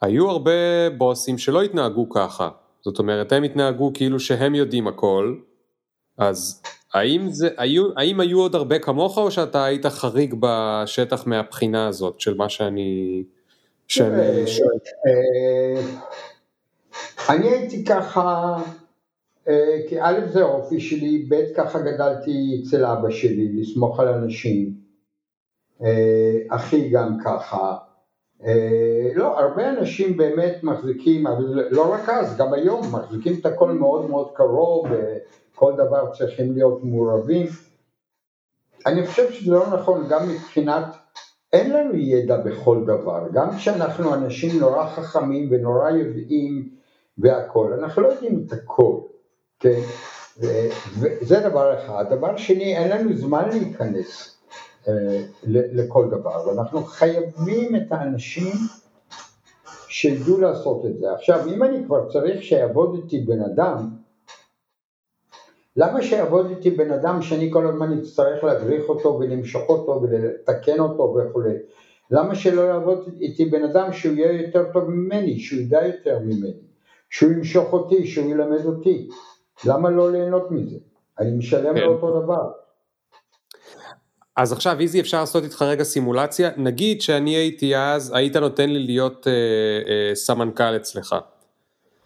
היו 0.00 0.30
הרבה 0.30 0.90
בוסים 0.96 1.38
שלא 1.38 1.62
התנהגו 1.62 2.08
ככה. 2.08 2.48
זאת 2.80 2.98
אומרת, 2.98 3.32
הם 3.32 3.42
התנהגו 3.42 3.90
כאילו 3.94 4.20
שהם 4.20 4.54
יודעים 4.54 4.88
הכל, 4.88 5.36
אז 6.18 6.62
האם, 6.94 7.30
זה, 7.30 7.48
היו, 7.56 7.88
האם 7.96 8.20
היו 8.20 8.40
עוד 8.40 8.54
הרבה 8.54 8.78
כמוך 8.78 9.18
או 9.18 9.30
שאתה 9.30 9.64
היית 9.64 9.86
חריג 9.86 10.34
בשטח 10.40 11.26
מהבחינה 11.26 11.86
הזאת 11.86 12.20
של 12.20 12.34
מה 12.34 12.48
שאני, 12.48 13.24
שאני 13.88 14.46
שואל? 14.46 14.68
אה, 15.06 15.82
אני 17.28 17.48
הייתי 17.48 17.84
ככה, 17.84 18.56
כי 19.88 20.00
א' 20.00 20.20
זה 20.32 20.42
האופי 20.42 20.80
שלי, 20.80 21.26
ב' 21.28 21.54
ככה 21.56 21.78
גדלתי 21.80 22.62
אצל 22.62 22.84
אבא 22.84 23.10
שלי, 23.10 23.60
לסמוך 23.60 24.00
על 24.00 24.08
אנשים, 24.08 24.74
אה, 25.82 26.38
אחי 26.48 26.90
גם 26.90 27.18
ככה, 27.24 27.76
לא, 29.14 29.38
הרבה 29.38 29.70
אנשים 29.70 30.16
באמת 30.16 30.62
מחזיקים, 30.62 31.24
לא 31.70 31.92
רק 31.92 32.08
אז, 32.08 32.36
גם 32.36 32.52
היום 32.52 32.82
מחזיקים 32.92 33.32
את 33.40 33.46
הכל 33.46 33.72
מאוד 33.72 34.10
מאוד 34.10 34.30
קרוב, 34.34 34.86
כל 35.54 35.72
דבר 35.76 36.12
צריכים 36.18 36.52
להיות 36.52 36.84
מעורבים. 36.84 37.46
אני 38.86 39.06
חושב 39.06 39.32
שזה 39.32 39.52
לא 39.52 39.66
נכון 39.72 40.06
גם 40.08 40.28
מבחינת, 40.28 40.84
אין 41.52 41.72
לנו 41.72 41.94
ידע 41.94 42.36
בכל 42.36 42.84
דבר, 42.84 43.22
גם 43.32 43.56
כשאנחנו 43.56 44.14
אנשים 44.14 44.60
נורא 44.60 44.86
חכמים 44.86 45.48
ונורא 45.50 45.90
יודעים 45.90 46.68
והכל, 47.18 47.72
אנחנו 47.72 48.02
לא 48.02 48.08
יודעים 48.08 48.44
את 48.46 48.52
הכל, 48.52 49.00
כן? 49.64 49.80
וזה 51.00 51.40
דבר 51.40 51.74
אחד. 51.78 52.04
דבר 52.10 52.36
שני, 52.36 52.76
אין 52.76 52.90
לנו 52.90 53.16
זמן 53.16 53.48
להיכנס 53.48 54.36
אה, 54.88 55.22
לכל 55.46 56.10
דבר, 56.10 56.48
ואנחנו 56.48 56.84
חייבים 56.84 57.76
את 57.76 57.92
האנשים 57.92 58.52
שידעו 59.88 60.40
לעשות 60.40 60.86
את 60.86 60.98
זה. 60.98 61.12
עכשיו, 61.12 61.48
אם 61.48 61.62
אני 61.62 61.84
כבר 61.86 62.08
צריך 62.08 62.42
שיעבוד 62.42 62.94
איתי 63.02 63.18
בן 63.18 63.40
אדם, 63.40 63.88
למה 65.76 66.02
שיעבוד 66.02 66.50
איתי 66.50 66.70
בן 66.70 66.90
אדם 66.90 67.22
שאני 67.22 67.50
כל 67.52 67.66
הזמן 67.66 67.98
אצטרך 67.98 68.44
להדריך 68.44 68.88
אותו 68.88 69.18
ולמשוך 69.20 69.68
אותו 69.68 70.00
ולתקן 70.02 70.80
אותו 70.80 71.16
וכולי? 71.16 71.54
למה 72.10 72.34
שלא 72.34 72.60
יעבוד 72.60 73.08
איתי 73.20 73.44
בן 73.44 73.64
אדם 73.64 73.92
שהוא 73.92 74.14
יהיה 74.14 74.42
יותר 74.42 74.72
טוב 74.72 74.90
ממני, 74.90 75.38
שהוא 75.38 75.60
ידע 75.60 75.86
יותר 75.86 76.18
ממני, 76.18 76.52
שהוא 77.10 77.32
ימשוך 77.32 77.72
אותי, 77.72 78.06
שהוא 78.06 78.30
ילמד 78.30 78.66
אותי? 78.66 79.08
למה 79.66 79.90
לא 79.90 80.12
ליהנות 80.12 80.50
מזה? 80.50 80.76
אני 81.18 81.30
משלם 81.30 81.74
כן. 81.74 81.80
לו 81.80 81.92
אותו 81.92 82.20
דבר. 82.20 82.50
אז 84.36 84.52
עכשיו 84.52 84.80
איזי 84.80 85.00
אפשר 85.00 85.20
לעשות 85.20 85.44
איתך 85.44 85.62
רגע 85.62 85.84
סימולציה, 85.84 86.50
נגיד 86.56 87.00
שאני 87.00 87.30
הייתי 87.30 87.76
אז, 87.76 88.12
היית 88.14 88.36
נותן 88.36 88.70
לי 88.70 88.78
להיות 88.78 89.26
אה, 89.26 89.32
אה, 89.32 90.14
סמנכ"ל 90.14 90.76
אצלך. 90.76 91.14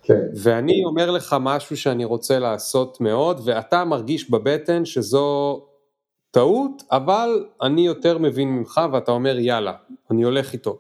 כן. 0.03 0.21
ואני 0.43 0.85
אומר 0.85 1.11
לך 1.11 1.37
משהו 1.41 1.77
שאני 1.77 2.05
רוצה 2.05 2.39
לעשות 2.39 3.01
מאוד, 3.01 3.41
ואתה 3.45 3.85
מרגיש 3.85 4.31
בבטן 4.31 4.85
שזו 4.85 5.61
טעות, 6.31 6.83
אבל 6.93 7.47
אני 7.63 7.87
יותר 7.87 8.19
מבין 8.19 8.49
ממך, 8.49 8.81
ואתה 8.93 9.11
אומר 9.11 9.39
יאללה, 9.39 9.73
אני 10.11 10.23
הולך 10.23 10.53
איתו. 10.53 10.79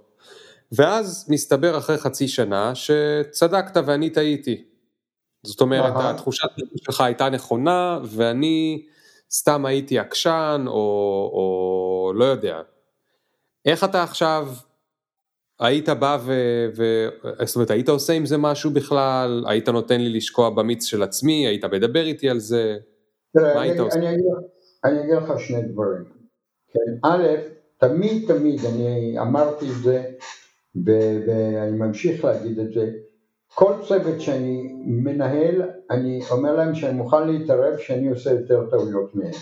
ואז 0.72 1.26
מסתבר 1.28 1.78
אחרי 1.78 1.98
חצי 1.98 2.28
שנה 2.28 2.75
שצדקת 2.75 3.76
ואני 3.87 4.10
טעיתי. 4.10 4.64
זאת 5.42 5.61
אומרת, 5.61 5.92
התחושת 5.97 6.49
שלך 6.76 7.00
הייתה 7.00 7.28
נכונה, 7.28 8.00
ואני 8.04 8.87
סתם 9.30 9.66
הייתי 9.66 9.99
עקשן, 9.99 10.64
או, 10.66 10.73
או 11.33 12.12
לא 12.14 12.25
יודע. 12.25 12.61
איך 13.64 13.85
אתה 13.85 14.02
עכשיו 14.02 14.49
היית 15.61 15.88
בא 15.88 16.18
ו... 16.21 16.33
ו... 16.76 17.09
זאת 17.45 17.57
אומרת, 17.57 17.71
היית 17.71 17.88
עושה 17.88 18.12
עם 18.12 18.26
זה 18.26 18.37
משהו 18.38 18.71
בכלל? 18.71 19.45
היית 19.47 19.68
נותן 19.68 20.00
לי 20.00 20.09
לשקוע 20.09 20.50
במיץ 20.50 20.85
של 20.85 21.02
עצמי? 21.02 21.47
היית 21.47 21.64
מדבר 21.64 22.04
איתי 22.04 22.30
על 22.30 22.38
זה? 22.38 22.76
תראה, 23.38 23.54
מה 23.54 23.62
היית 23.62 23.80
עושה? 23.80 23.99
אני, 23.99 24.09
אני, 24.09 24.23
אני 24.85 25.00
אגיד 25.00 25.14
לך 25.14 25.40
שני 25.40 25.62
דברים. 25.62 26.04
כן, 26.73 27.09
א', 27.09 27.26
תמיד 27.78 28.28
תמיד, 28.28 28.61
אני 28.64 29.18
אמרתי 29.21 29.66
את 29.71 29.83
זה, 29.83 30.04
ואני 30.87 31.78
ממשיך 31.78 32.25
להגיד 32.25 32.59
את 32.59 32.73
זה, 32.73 32.90
כל 33.54 33.72
צוות 33.88 34.20
שאני 34.20 34.72
מנהל, 34.86 35.62
אני 35.90 36.20
אומר 36.30 36.56
להם 36.56 36.74
שאני 36.74 36.96
מוכן 36.96 37.28
להתערב 37.28 37.76
שאני 37.76 38.08
עושה 38.08 38.30
יותר 38.30 38.70
טעויות 38.70 39.14
מהם. 39.14 39.32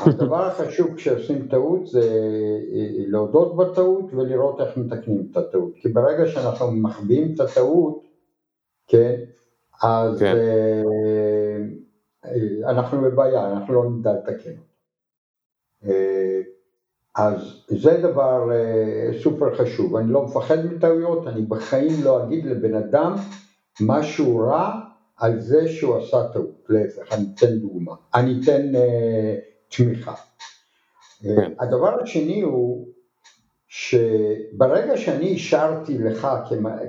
הדבר 0.00 0.46
החשוב 0.46 0.94
כשעושים 0.94 1.48
טעות 1.48 1.86
זה 1.86 2.00
אה, 2.00 3.04
להודות 3.06 3.56
בטעות 3.56 4.04
ולראות 4.12 4.60
איך 4.60 4.76
מתקנים 4.76 5.28
את 5.30 5.36
הטעות, 5.36 5.72
כי 5.74 5.88
ברגע 5.88 6.26
שאנחנו 6.26 6.72
מחביאים 6.72 7.34
את 7.34 7.40
הטעות, 7.40 8.02
כן, 8.86 9.20
אז 9.82 10.18
כן. 10.18 10.36
אה, 10.36 10.82
אה, 12.24 12.70
אנחנו 12.70 13.00
בבעיה, 13.00 13.52
אנחנו 13.52 13.74
לא 13.74 13.90
נדע 13.90 14.12
לתקן. 14.12 14.54
אז 17.16 17.40
זה 17.68 18.00
דבר 18.02 18.50
סופר 19.22 19.54
חשוב, 19.54 19.96
אני 19.96 20.12
לא 20.12 20.22
מפחד 20.22 20.64
מטעויות, 20.64 21.26
אני 21.26 21.42
בחיים 21.42 21.92
לא 22.02 22.24
אגיד 22.24 22.44
לבן 22.44 22.74
אדם 22.74 23.16
משהו 23.80 24.38
רע 24.38 24.80
על 25.16 25.40
זה 25.40 25.68
שהוא 25.68 25.96
עשה 25.96 26.28
טעות, 26.32 26.64
להפך, 26.68 27.12
אני 27.12 27.24
אתן 27.34 27.56
דוגמה, 27.56 27.92
אני 28.14 28.40
אתן 28.42 28.62
תמיכה. 29.68 30.14
כן. 31.22 31.52
הדבר 31.60 32.02
השני 32.02 32.40
הוא 32.40 32.86
שברגע 33.68 34.96
שאני 34.96 35.26
אישרתי 35.26 35.98
לך 35.98 36.28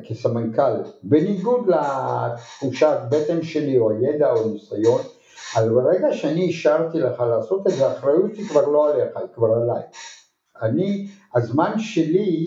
כסמנכ"ל, 0.08 0.72
בניגוד 1.04 1.68
לתחושת 1.68 2.98
בטן 3.12 3.44
שלי 3.44 3.78
או 3.78 3.92
ידע 3.92 4.32
או 4.32 4.50
ניסיון, 4.50 5.02
אבל 5.56 5.70
ברגע 5.70 6.14
שאני 6.14 6.42
אישרתי 6.42 7.00
לך 7.00 7.20
לעשות 7.20 7.68
את 7.68 7.72
זה, 7.72 7.88
האחריות 7.88 8.32
היא 8.34 8.48
כבר 8.50 8.68
לא 8.68 8.94
עליך, 8.94 9.18
היא 9.18 9.28
כבר 9.36 9.48
עליי. 9.48 9.84
אני, 10.62 11.08
הזמן 11.36 11.80
שלי, 11.80 12.46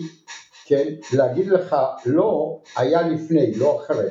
כן, 0.65 0.93
להגיד 1.13 1.47
לך 1.47 1.75
לא, 2.05 2.61
היה 2.77 3.07
לפני, 3.07 3.55
לא 3.55 3.81
אחרי. 3.81 4.09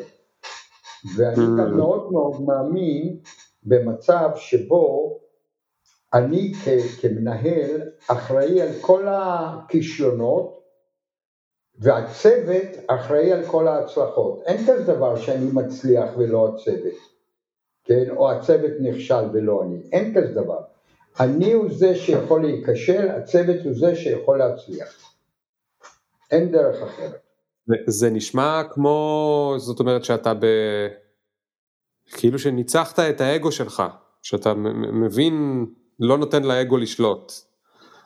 ואני 1.17 1.37
גם 1.37 1.73
mm. 1.73 1.77
מאוד 1.77 2.13
מאוד 2.13 2.43
מאמין 2.43 3.19
במצב 3.63 4.31
שבו 4.37 5.11
אני 6.15 6.53
כמנהל 7.01 7.81
אחראי 8.09 8.63
על 8.63 8.69
כל 8.81 9.07
הכישלונות 9.09 10.65
והצוות 11.79 12.69
אחראי 12.87 13.33
על 13.33 13.47
כל 13.47 13.69
ההצלחות. 13.69 14.43
אין 14.47 14.67
כזה 14.67 14.93
דבר 14.93 15.17
שאני 15.17 15.51
מצליח 15.53 16.11
ולא 16.19 16.49
הצוות, 16.49 16.95
כן? 17.85 18.11
או 18.11 18.31
הצוות 18.31 18.73
נכשל 18.81 19.25
ולא 19.33 19.63
אני, 19.63 19.83
אין 19.93 20.15
כזה 20.15 20.35
דבר. 20.35 20.74
אני 21.21 21.53
הוא 21.53 21.67
זה 21.71 21.97
שיכול 21.97 22.43
להיכשל, 22.43 23.09
הצוות 23.09 23.57
הוא 23.65 23.73
זה 23.75 23.97
שיכול 23.97 24.39
להצליח. 24.39 25.15
אין 26.31 26.53
דרך 26.53 26.83
אחרת. 26.83 27.21
זה 27.87 28.11
נשמע 28.11 28.63
כמו, 28.71 29.55
זאת 29.59 29.81
אומרת 29.81 30.05
שאתה 30.05 30.35
ב... 30.35 30.47
כאילו 32.07 32.39
שניצחת 32.39 32.99
את 32.99 33.21
האגו 33.21 33.53
שלך, 33.53 33.83
שאתה 34.23 34.55
מבין 34.93 35.67
לא 36.01 36.19
נותן 36.19 36.43
לאגו 36.43 36.77
לשלוט. 36.77 37.33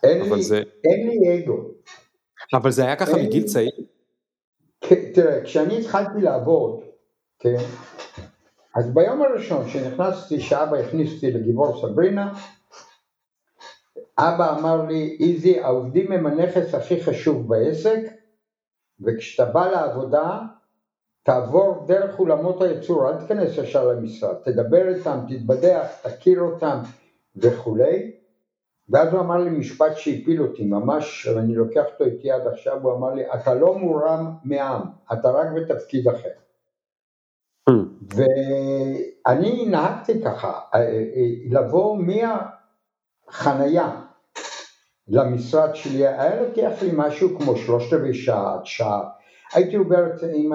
אין, 0.03 0.35
לי, 0.35 0.43
זה... 0.43 0.63
אין 0.85 1.09
לי 1.09 1.45
אגו. 1.45 1.71
אבל 2.55 2.71
זה 2.71 2.85
היה 2.85 2.97
ככה 2.97 3.17
מגיל 3.17 3.43
לי... 3.43 3.49
צעיר. 3.49 3.71
תראה, 5.15 5.45
כשאני 5.45 5.81
התחלתי 5.81 6.21
לעבוד, 6.21 6.81
כן, 7.39 7.57
אז 8.77 8.95
ביום 8.95 9.23
הראשון 9.23 9.69
שנכנסתי, 9.69 10.41
שאבא 10.41 10.77
הכניס 10.77 11.15
אותי 11.15 11.31
לגיבור 11.31 11.81
סברינה, 11.81 12.33
אבא 14.19 14.59
אמר 14.59 14.87
לי, 14.87 15.17
איזי, 15.21 15.61
העובדים 15.61 16.13
הם 16.13 16.27
הנכס 16.27 16.75
הכי 16.75 17.05
חשוב 17.05 17.49
בעסק, 17.49 18.01
וכשאתה 19.01 19.53
בא 19.53 19.67
לעבודה, 19.67 20.41
תעבור 21.23 21.85
דרך 21.87 22.19
אולמות 22.19 22.63
הייצור, 22.63 23.09
אל 23.09 23.21
תיכנס 23.21 23.59
ישר 23.59 23.89
למשרד, 23.89 24.35
תדבר 24.45 24.89
איתם, 24.89 25.19
תתבדח, 25.29 25.87
תכיר 26.03 26.41
אותם, 26.41 26.79
וכולי, 27.37 28.13
ואז 28.89 29.13
הוא 29.13 29.21
אמר 29.21 29.37
לי 29.37 29.51
משפט 29.51 29.97
שהפיל 29.97 30.43
אותי, 30.43 30.65
ממש, 30.65 31.29
אני 31.39 31.55
לוקח 31.55 31.85
אותו 31.93 32.05
איתי 32.05 32.31
עד 32.31 32.47
עכשיו, 32.47 32.83
הוא 32.83 32.93
אמר 32.93 33.15
לי, 33.15 33.33
אתה 33.35 33.55
לא 33.55 33.79
מורם 33.79 34.35
מעם, 34.45 34.83
אתה 35.13 35.31
רק 35.31 35.47
בתפקיד 35.57 36.09
אחר. 36.09 36.29
ואני 38.17 39.67
נהגתי 39.67 40.23
ככה, 40.23 40.61
אה, 40.75 40.81
אה, 40.81 41.27
לבוא 41.51 41.99
מהחנייה 43.29 44.08
למשרד 45.09 45.75
שלי, 45.75 46.07
היה 46.07 46.43
לוקח 46.43 46.83
לי 46.83 46.91
משהו 46.93 47.39
כמו 47.39 47.57
שלושת 47.57 47.93
רבעי 47.93 48.15
שעה, 48.15 48.59
שעה, 48.65 49.09
הייתי 49.53 49.77
עובר 49.77 50.05
עם 50.35 50.51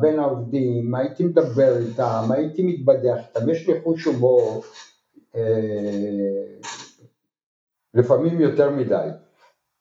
בין 0.00 0.18
העובדים, 0.18 0.94
הייתי 0.94 1.24
מדבר 1.24 1.78
איתם, 1.78 2.22
הייתי 2.30 2.62
מתבדח 2.62 3.18
איתם, 3.28 3.50
יש 3.50 3.68
לי 3.68 3.80
חוש 3.80 4.04
הומור, 4.04 4.62
אה, 5.34 5.40
לפעמים 7.94 8.40
יותר 8.40 8.70
מדי. 8.70 9.08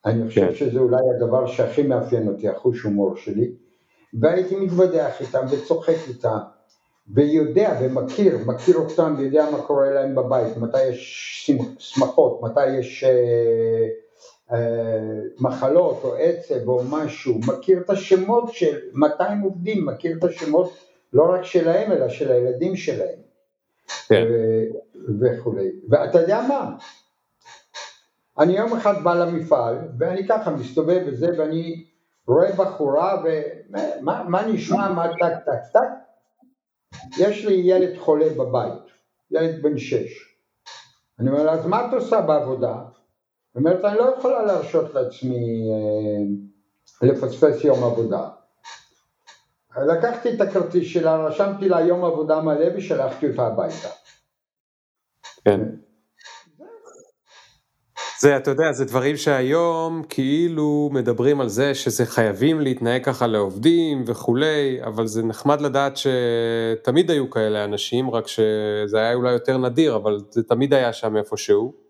אני 0.05 0.27
חושב 0.27 0.47
כן. 0.47 0.55
שזה 0.55 0.79
אולי 0.79 1.01
הדבר 1.15 1.47
שהכי 1.47 1.84
מאפיין 1.84 2.27
אותי, 2.27 2.49
החוש 2.49 2.82
הומור 2.82 3.15
שלי, 3.15 3.51
והייתי 4.13 4.55
מתוודח 4.55 5.21
איתם 5.21 5.45
וצוחק 5.51 5.97
איתם, 6.08 6.38
ויודע 7.13 7.77
ומכיר, 7.82 8.38
מכיר 8.45 8.77
אותם 8.77 9.15
ויודע 9.17 9.51
מה 9.51 9.62
קורה 9.62 9.89
להם 9.89 10.15
בבית, 10.15 10.58
מתי 10.58 10.84
יש 10.84 11.51
שמחות, 11.77 12.41
מתי 12.41 12.67
יש 12.67 13.03
אה, 13.03 13.88
מחלות 15.39 15.99
או 16.03 16.15
עצב 16.15 16.67
או 16.67 16.83
משהו, 16.89 17.39
מכיר 17.47 17.81
את 17.81 17.89
השמות 17.89 18.53
של 18.53 18.77
מתי 18.93 19.23
הם 19.23 19.41
עובדים, 19.41 19.85
מכיר 19.85 20.17
את 20.17 20.23
השמות 20.23 20.77
לא 21.13 21.23
רק 21.33 21.43
שלהם 21.43 21.91
אלא 21.91 22.09
של 22.09 22.31
הילדים 22.31 22.75
שלהם 22.75 23.19
כן. 24.07 24.25
וכולי. 25.21 25.71
ואתה 25.89 26.21
יודע 26.21 26.41
מה? 26.47 26.75
אני 28.39 28.57
יום 28.57 28.77
אחד 28.77 29.03
בא 29.03 29.13
למפעל 29.13 29.77
ואני 29.99 30.27
ככה 30.27 30.51
מסתובב 30.51 31.03
וזה 31.05 31.27
ואני 31.38 31.85
רואה 32.27 32.51
בחורה 32.51 33.23
ומה 33.23 34.47
נשמע, 34.47 34.89
מה 34.89 35.07
טק 35.07 35.33
טק 35.45 35.73
טק? 35.73 35.89
יש 37.17 37.45
לי 37.45 37.53
ילד 37.53 37.97
חולה 37.97 38.29
בבית, 38.29 38.83
ילד 39.31 39.62
בן 39.62 39.77
שש. 39.77 40.35
אני 41.19 41.29
אומר 41.29 41.43
לה, 41.43 41.51
אז 41.51 41.65
מה 41.65 41.88
את 41.88 41.93
עושה 41.93 42.21
בעבודה? 42.21 42.75
היא 43.55 43.59
אומרת, 43.59 43.85
אני 43.85 43.97
לא 43.97 44.15
יכולה 44.17 44.45
להרשות 44.45 44.93
לעצמי 44.93 45.69
אה, 45.71 47.07
לפספס 47.07 47.63
יום 47.63 47.83
עבודה. 47.83 48.29
לקחתי 49.77 50.29
את 50.33 50.41
הכרטיס 50.41 50.88
שלה, 50.88 51.17
רשמתי 51.17 51.69
לה 51.69 51.81
יום 51.81 52.05
עבודה 52.05 52.41
מלא 52.41 52.65
ושלחתי 52.77 53.29
אותה 53.29 53.47
הביתה. 53.47 53.89
כן. 55.45 55.59
זה, 58.21 58.38
אתה 58.38 58.51
יודע, 58.51 58.71
זה 58.71 58.85
דברים 58.85 59.17
שהיום 59.17 60.03
כאילו 60.09 60.89
מדברים 60.93 61.41
על 61.41 61.49
זה 61.49 61.75
שזה 61.75 62.05
חייבים 62.05 62.62
להתנהג 62.62 63.03
ככה 63.03 63.27
לעובדים 63.27 64.03
וכולי, 64.07 64.79
אבל 64.83 65.07
זה 65.07 65.23
נחמד 65.23 65.62
לדעת 65.62 65.93
שתמיד 65.97 67.12
היו 67.12 67.29
כאלה 67.29 67.63
אנשים, 67.63 68.12
רק 68.12 68.27
שזה 68.27 68.97
היה 68.97 69.13
אולי 69.13 69.31
יותר 69.31 69.57
נדיר, 69.57 69.95
אבל 69.95 70.19
זה 70.29 70.43
תמיד 70.43 70.73
היה 70.73 70.93
שם 70.93 71.17
איפשהו. 71.17 71.88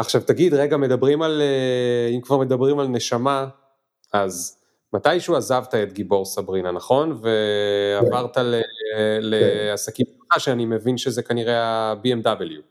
עכשיו 0.00 0.20
תגיד, 0.20 0.54
רגע, 0.54 0.76
מדברים 0.76 1.22
על, 1.22 1.42
אה, 1.42 2.08
אם 2.16 2.20
כבר 2.20 2.38
מדברים 2.38 2.78
על 2.78 2.88
נשמה, 2.88 3.48
אז 4.12 4.62
מתישהו 4.92 5.36
עזבת 5.36 5.74
את 5.74 5.92
גיבור 5.92 6.24
סברינה, 6.24 6.72
נכון? 6.72 7.20
ועברת 7.22 8.34
כן. 8.34 8.42
לעסקים 9.20 10.06
שלך, 10.06 10.40
שאני 10.40 10.66
מבין 10.66 10.96
שזה 10.96 11.22
כנראה 11.22 11.62
ה-BMW. 11.62 12.62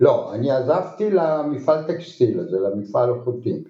לא, 0.00 0.34
אני 0.34 0.50
עזבתי 0.50 1.10
למפעל 1.10 1.84
טקסטיל 1.86 2.40
הזה, 2.40 2.56
למפעל 2.56 3.10
חוטים. 3.24 3.64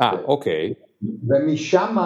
אה, 0.00 0.10
אוקיי. 0.24 0.74
ומשם, 1.28 1.96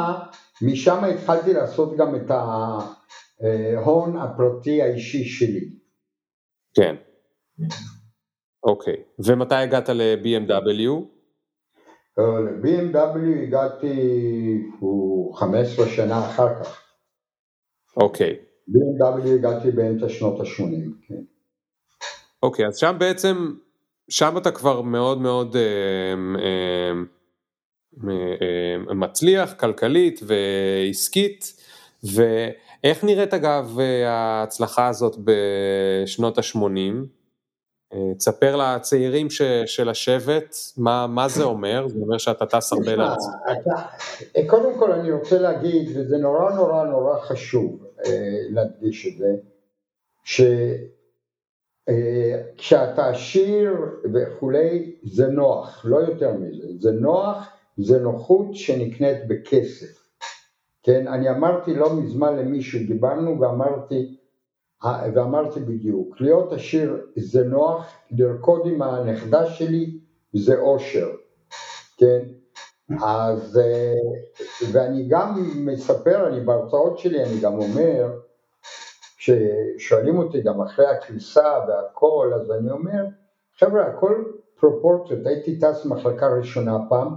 משם 0.62 1.04
התחלתי 1.04 1.52
לעשות 1.52 1.96
גם 1.96 2.16
את 2.16 2.30
ההון 2.30 4.16
הפרטי 4.16 4.82
האישי 4.82 5.24
שלי. 5.24 5.68
כן. 6.74 6.94
אוקיי. 8.64 8.96
ומתי 9.18 9.54
הגעת 9.54 9.88
ל-BMW? 9.88 10.90
אה, 12.18 12.40
ל-BMW 12.40 13.42
הגעתי 13.42 13.88
15 15.34 15.86
שנה 15.86 16.26
אחר 16.26 16.62
כך. 16.62 16.82
אוקיי. 17.96 18.36
BMW 18.68 19.28
הגעתי 19.28 19.70
באמצע 19.70 20.08
שנות 20.08 20.40
ה-80, 20.40 21.08
כן. 21.08 21.22
אוקיי, 22.42 22.66
אז 22.66 22.76
שם 22.76 22.96
בעצם, 22.98 23.54
שם 24.10 24.34
אתה 24.36 24.50
כבר 24.50 24.82
מאוד 24.82 25.20
מאוד 25.20 25.56
אה, 25.56 25.62
אה, 26.38 26.92
אה, 28.88 28.94
מצליח 28.94 29.52
כלכלית 29.52 30.20
ועסקית, 30.26 31.62
ואיך 32.04 33.04
נראית 33.04 33.34
אגב 33.34 33.78
ההצלחה 34.06 34.88
הזאת 34.88 35.16
בשנות 35.24 36.38
ה-80? 36.38 37.21
תספר 38.18 38.56
לצעירים 38.56 39.30
ש, 39.30 39.42
של 39.66 39.88
השבט, 39.88 40.54
מה, 40.76 41.06
מה 41.06 41.28
זה 41.28 41.44
אומר? 41.44 41.88
זה 41.88 41.98
אומר 41.98 42.18
שאתה 42.18 42.46
טס 42.46 42.72
הרבה 42.72 42.96
לארץ. 42.96 43.24
קודם 44.46 44.78
כל 44.78 44.92
אני 44.92 45.12
רוצה 45.12 45.38
להגיד, 45.38 45.96
וזה 45.96 46.16
נורא 46.18 46.52
נורא 46.54 46.84
נורא 46.84 47.20
חשוב 47.20 47.86
להדגיש 48.50 49.06
את 49.06 49.18
זה, 49.18 49.28
כשאתה 52.56 53.08
עשיר 53.08 53.72
וכולי 54.14 54.96
זה 55.02 55.26
נוח, 55.26 55.82
לא 55.84 55.96
יותר 55.96 56.32
מזה, 56.32 56.66
זה 56.80 56.90
נוח, 56.92 57.48
זה 57.76 58.00
נוחות 58.00 58.54
שנקנית 58.54 59.28
בכסף. 59.28 60.02
כן, 60.82 61.08
אני 61.08 61.30
אמרתי 61.30 61.74
לא 61.74 61.96
מזמן 61.96 62.36
למישהו, 62.36 62.78
דיברנו 62.86 63.40
ואמרתי, 63.40 64.16
ואמרתי 64.84 65.60
בדיוק, 65.60 66.20
להיות 66.20 66.52
עשיר 66.52 67.06
זה 67.16 67.44
נוח, 67.44 67.86
לרקוד 68.10 68.62
עם 68.66 68.82
הנכדה 68.82 69.46
שלי 69.46 69.98
זה 70.32 70.58
אושר, 70.58 71.08
כן, 71.96 72.22
אז, 73.02 73.60
ואני 74.72 75.08
גם 75.08 75.34
מספר, 75.56 76.28
אני 76.28 76.40
בהרצאות 76.40 76.98
שלי 76.98 77.24
אני 77.24 77.40
גם 77.40 77.58
אומר, 77.58 78.18
כששואלים 79.16 80.18
אותי 80.18 80.42
גם 80.42 80.60
אחרי 80.60 80.86
הכניסה 80.86 81.58
והכל, 81.68 82.32
אז 82.34 82.50
אני 82.50 82.70
אומר, 82.70 83.04
חבר'ה, 83.58 83.86
הכל 83.86 84.24
פרופורציות, 84.60 85.26
הייתי 85.26 85.58
טס 85.58 85.86
מחלקה 85.86 86.28
ראשונה 86.38 86.78
פעם, 86.88 87.14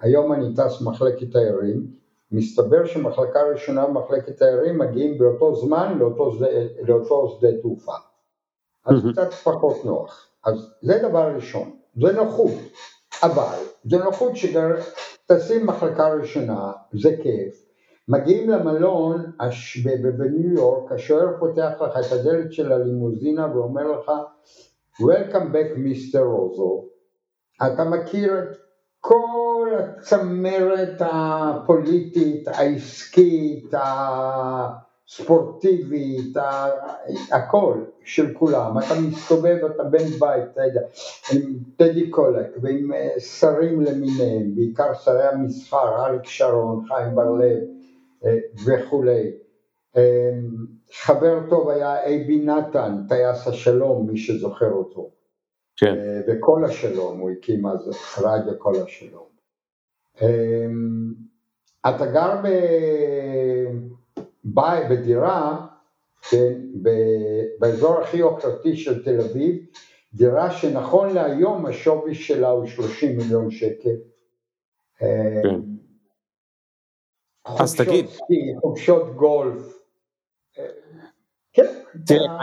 היום 0.00 0.32
אני 0.32 0.54
טס 0.54 0.82
מחלקת 0.82 1.32
תיירים, 1.32 1.99
מסתבר 2.32 2.86
שמחלקה 2.86 3.42
ראשונה 3.52 3.86
ומחלקת 3.86 4.38
תיירים 4.38 4.78
מגיעים 4.78 5.18
באותו 5.18 5.54
זמן 5.54 5.98
לאותו, 5.98 6.38
זה, 6.38 6.68
לאותו 6.82 7.28
שדה 7.28 7.48
תעופה, 7.60 7.94
אז 8.86 9.04
mm-hmm. 9.04 9.12
קצת 9.12 9.32
פחות 9.32 9.84
נוח, 9.84 10.28
אז 10.44 10.74
זה 10.82 10.98
דבר 11.08 11.32
ראשון, 11.34 11.76
זה 12.00 12.12
נוחות, 12.12 12.52
אבל 13.22 13.58
זה 13.84 13.98
נוחות 13.98 14.32
שטסים 14.36 15.66
מחלקה 15.66 16.14
ראשונה, 16.14 16.72
זה 16.92 17.16
כיף, 17.22 17.66
מגיעים 18.08 18.50
למלון 18.50 19.32
בניו 20.18 20.52
יורק, 20.52 20.92
השוער 20.92 21.28
פותח 21.38 21.70
לך 21.80 22.06
את 22.06 22.12
הדלת 22.12 22.52
של 22.52 22.72
הלימוזינה 22.72 23.56
ואומר 23.56 23.92
לך 23.92 24.10
Welcome 25.00 25.52
back 25.52 25.76
Mr. 25.76 26.18
רוזו, 26.18 26.88
אתה 27.66 27.84
מכיר 27.84 28.38
את 28.42 28.56
כל 29.00 29.68
הצמרת 29.78 31.00
הפוליטית, 31.00 32.48
העסקית, 32.48 33.74
הספורטיבית, 35.08 36.36
הכל 37.32 37.84
של 38.04 38.34
כולם, 38.34 38.78
אתה 38.78 38.94
מסתובב, 39.00 39.56
אתה 39.64 39.84
בן 39.84 40.04
בית, 40.04 40.44
אתה 40.52 40.60
יודע, 40.64 40.80
עם 41.32 41.58
טדי 41.76 42.10
קולק 42.10 42.46
ועם 42.62 42.90
שרים 43.18 43.80
למיניהם, 43.80 44.54
בעיקר 44.54 44.94
שרי 44.94 45.24
המסחר, 45.24 46.06
אריק 46.06 46.24
שרון, 46.24 46.84
חיים 46.88 47.14
בר 47.14 47.30
לב 47.30 47.58
אה, 48.24 48.38
וכולי. 48.66 49.32
אה, 49.96 50.30
חבר 50.92 51.38
טוב 51.50 51.68
היה 51.68 52.04
אייבי 52.04 52.38
נתן, 52.38 52.96
טייס 53.08 53.46
השלום, 53.46 54.10
מי 54.10 54.18
שזוכר 54.18 54.72
אותו. 54.72 55.19
כן. 55.80 55.94
אה, 55.98 56.20
וכל 56.28 56.64
השלום, 56.64 57.18
הוא 57.18 57.30
הקים 57.30 57.66
אז 57.66 57.90
רדיו 58.22 58.58
כל 58.58 58.72
השלום. 58.76 59.30
אתה 61.88 62.06
גר 62.06 62.40
ב... 62.44 62.48
בית, 64.44 64.88
בדירה, 64.90 65.66
כן, 66.30 66.52
באזור 67.58 68.00
הכי 68.00 68.16
יוקרתי 68.16 68.76
של 68.76 69.04
תל 69.04 69.20
אביב, 69.20 69.66
דירה 70.14 70.50
שנכון 70.50 71.14
להיום 71.14 71.66
השווי 71.66 72.14
שלה 72.14 72.48
הוא 72.48 72.66
30 72.66 73.16
מיליון 73.16 73.50
שקל. 73.50 73.96
כן. 74.98 75.60
אז 77.44 77.76
תגיד. 77.76 78.06
חופשות 78.60 79.16
גולף. 79.16 79.82
כן. 81.52 81.66
תראה, 82.06 82.42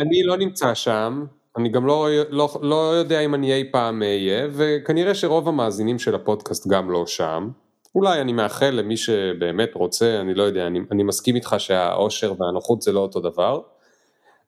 אני 0.00 0.22
לא 0.22 0.36
נמצא 0.36 0.74
שם, 0.74 1.24
אני 1.56 1.68
גם 1.68 1.86
לא, 1.86 2.08
לא, 2.30 2.48
לא 2.62 2.94
יודע 2.94 3.20
אם 3.20 3.34
אני 3.34 3.54
אי 3.54 3.72
פעם 3.72 4.02
אהיה, 4.02 4.48
וכנראה 4.52 5.14
שרוב 5.14 5.48
המאזינים 5.48 5.98
של 5.98 6.14
הפודקאסט 6.14 6.68
גם 6.68 6.90
לא 6.90 7.06
שם. 7.06 7.50
אולי 7.94 8.20
אני 8.20 8.32
מאחל 8.32 8.70
למי 8.70 8.96
שבאמת 8.96 9.74
רוצה, 9.74 10.20
אני 10.20 10.34
לא 10.34 10.42
יודע, 10.42 10.66
אני, 10.66 10.80
אני 10.90 11.02
מסכים 11.02 11.34
איתך 11.34 11.54
שהאושר 11.58 12.34
והנוחות 12.38 12.82
זה 12.82 12.92
לא 12.92 13.00
אותו 13.00 13.20
דבר, 13.20 13.60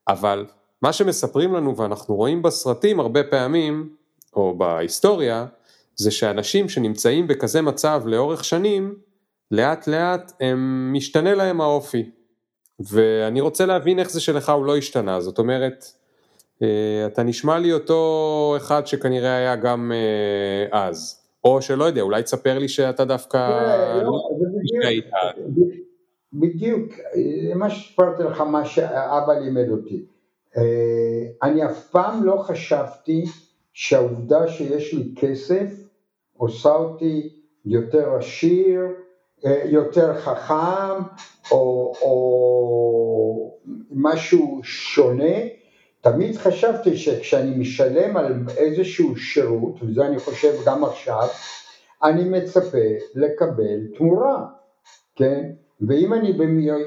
אבל 0.07 0.45
מה 0.81 0.93
שמספרים 0.93 1.53
לנו 1.53 1.77
ואנחנו 1.77 2.15
רואים 2.15 2.41
בסרטים 2.41 2.99
הרבה 2.99 3.23
פעמים, 3.23 3.95
או 4.35 4.57
בהיסטוריה, 4.57 5.45
זה 5.95 6.11
שאנשים 6.11 6.69
שנמצאים 6.69 7.27
בכזה 7.27 7.61
מצב 7.61 8.03
לאורך 8.05 8.43
שנים, 8.43 8.95
לאט 9.51 9.87
לאט 9.87 10.31
הם 10.39 10.89
משתנה 10.93 11.33
להם 11.35 11.61
האופי. 11.61 12.11
ואני 12.79 13.41
רוצה 13.41 13.65
להבין 13.65 13.99
איך 13.99 14.09
זה 14.09 14.21
שלך 14.21 14.49
הוא 14.49 14.65
לא 14.65 14.77
השתנה, 14.77 15.19
זאת 15.19 15.39
אומרת, 15.39 15.85
אתה 17.05 17.23
נשמע 17.23 17.59
לי 17.59 17.73
אותו 17.73 18.53
אחד 18.57 18.87
שכנראה 18.87 19.37
היה 19.37 19.55
גם 19.55 19.91
אה, 19.91 20.79
אז, 20.87 21.21
או 21.43 21.61
שלא 21.61 21.83
יודע, 21.83 22.01
אולי 22.01 22.23
תספר 22.23 22.59
לי 22.59 22.67
שאתה 22.67 23.05
דווקא... 23.05 23.49
לא, 23.95 24.03
לא, 24.03 24.11
בדיוק, 26.33 26.93
מה 27.55 27.69
שסיפרתי 27.69 28.23
לך, 28.23 28.41
מה 28.41 28.65
שאבא 28.65 29.33
לימד 29.33 29.69
אותי. 29.69 30.05
אה, 30.57 31.23
אני 31.43 31.65
אף 31.65 31.87
פעם 31.91 32.23
לא 32.23 32.37
חשבתי 32.37 33.23
שהעובדה 33.73 34.47
שיש 34.47 34.93
לי 34.93 35.13
כסף 35.15 35.67
עושה 36.37 36.69
אותי 36.69 37.29
יותר 37.65 38.15
עשיר, 38.15 38.81
אה, 39.45 39.61
יותר 39.65 40.13
חכם 40.13 41.03
או, 41.51 41.93
או 42.01 43.57
משהו 43.91 44.59
שונה. 44.63 45.62
תמיד 46.03 46.37
חשבתי 46.37 46.97
שכשאני 46.97 47.57
משלם 47.57 48.17
על 48.17 48.33
איזשהו 48.57 49.15
שירות, 49.15 49.75
וזה 49.81 50.05
אני 50.05 50.19
חושב 50.19 50.53
גם 50.65 50.83
עכשיו, 50.83 51.27
אני 52.03 52.29
מצפה 52.29 52.87
לקבל 53.15 53.79
תמורה, 53.97 54.45
כן? 55.15 55.51
ואם 55.87 56.13
אני 56.13 56.33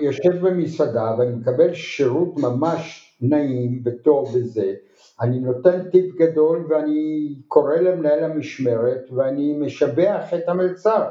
יושב 0.00 0.46
במסעדה 0.46 1.14
ואני 1.18 1.34
מקבל 1.36 1.74
שירות 1.74 2.36
ממש 2.36 3.12
נעים 3.20 3.82
וטוב 3.84 4.34
וזה, 4.34 4.74
אני 5.20 5.38
נותן 5.38 5.90
טיפ 5.90 6.14
גדול 6.14 6.66
ואני 6.68 7.34
קורא 7.48 7.74
למנהל 7.74 8.24
המשמרת 8.24 9.10
ואני 9.16 9.56
משבח 9.60 10.34
את 10.34 10.48
המלצר 10.48 11.04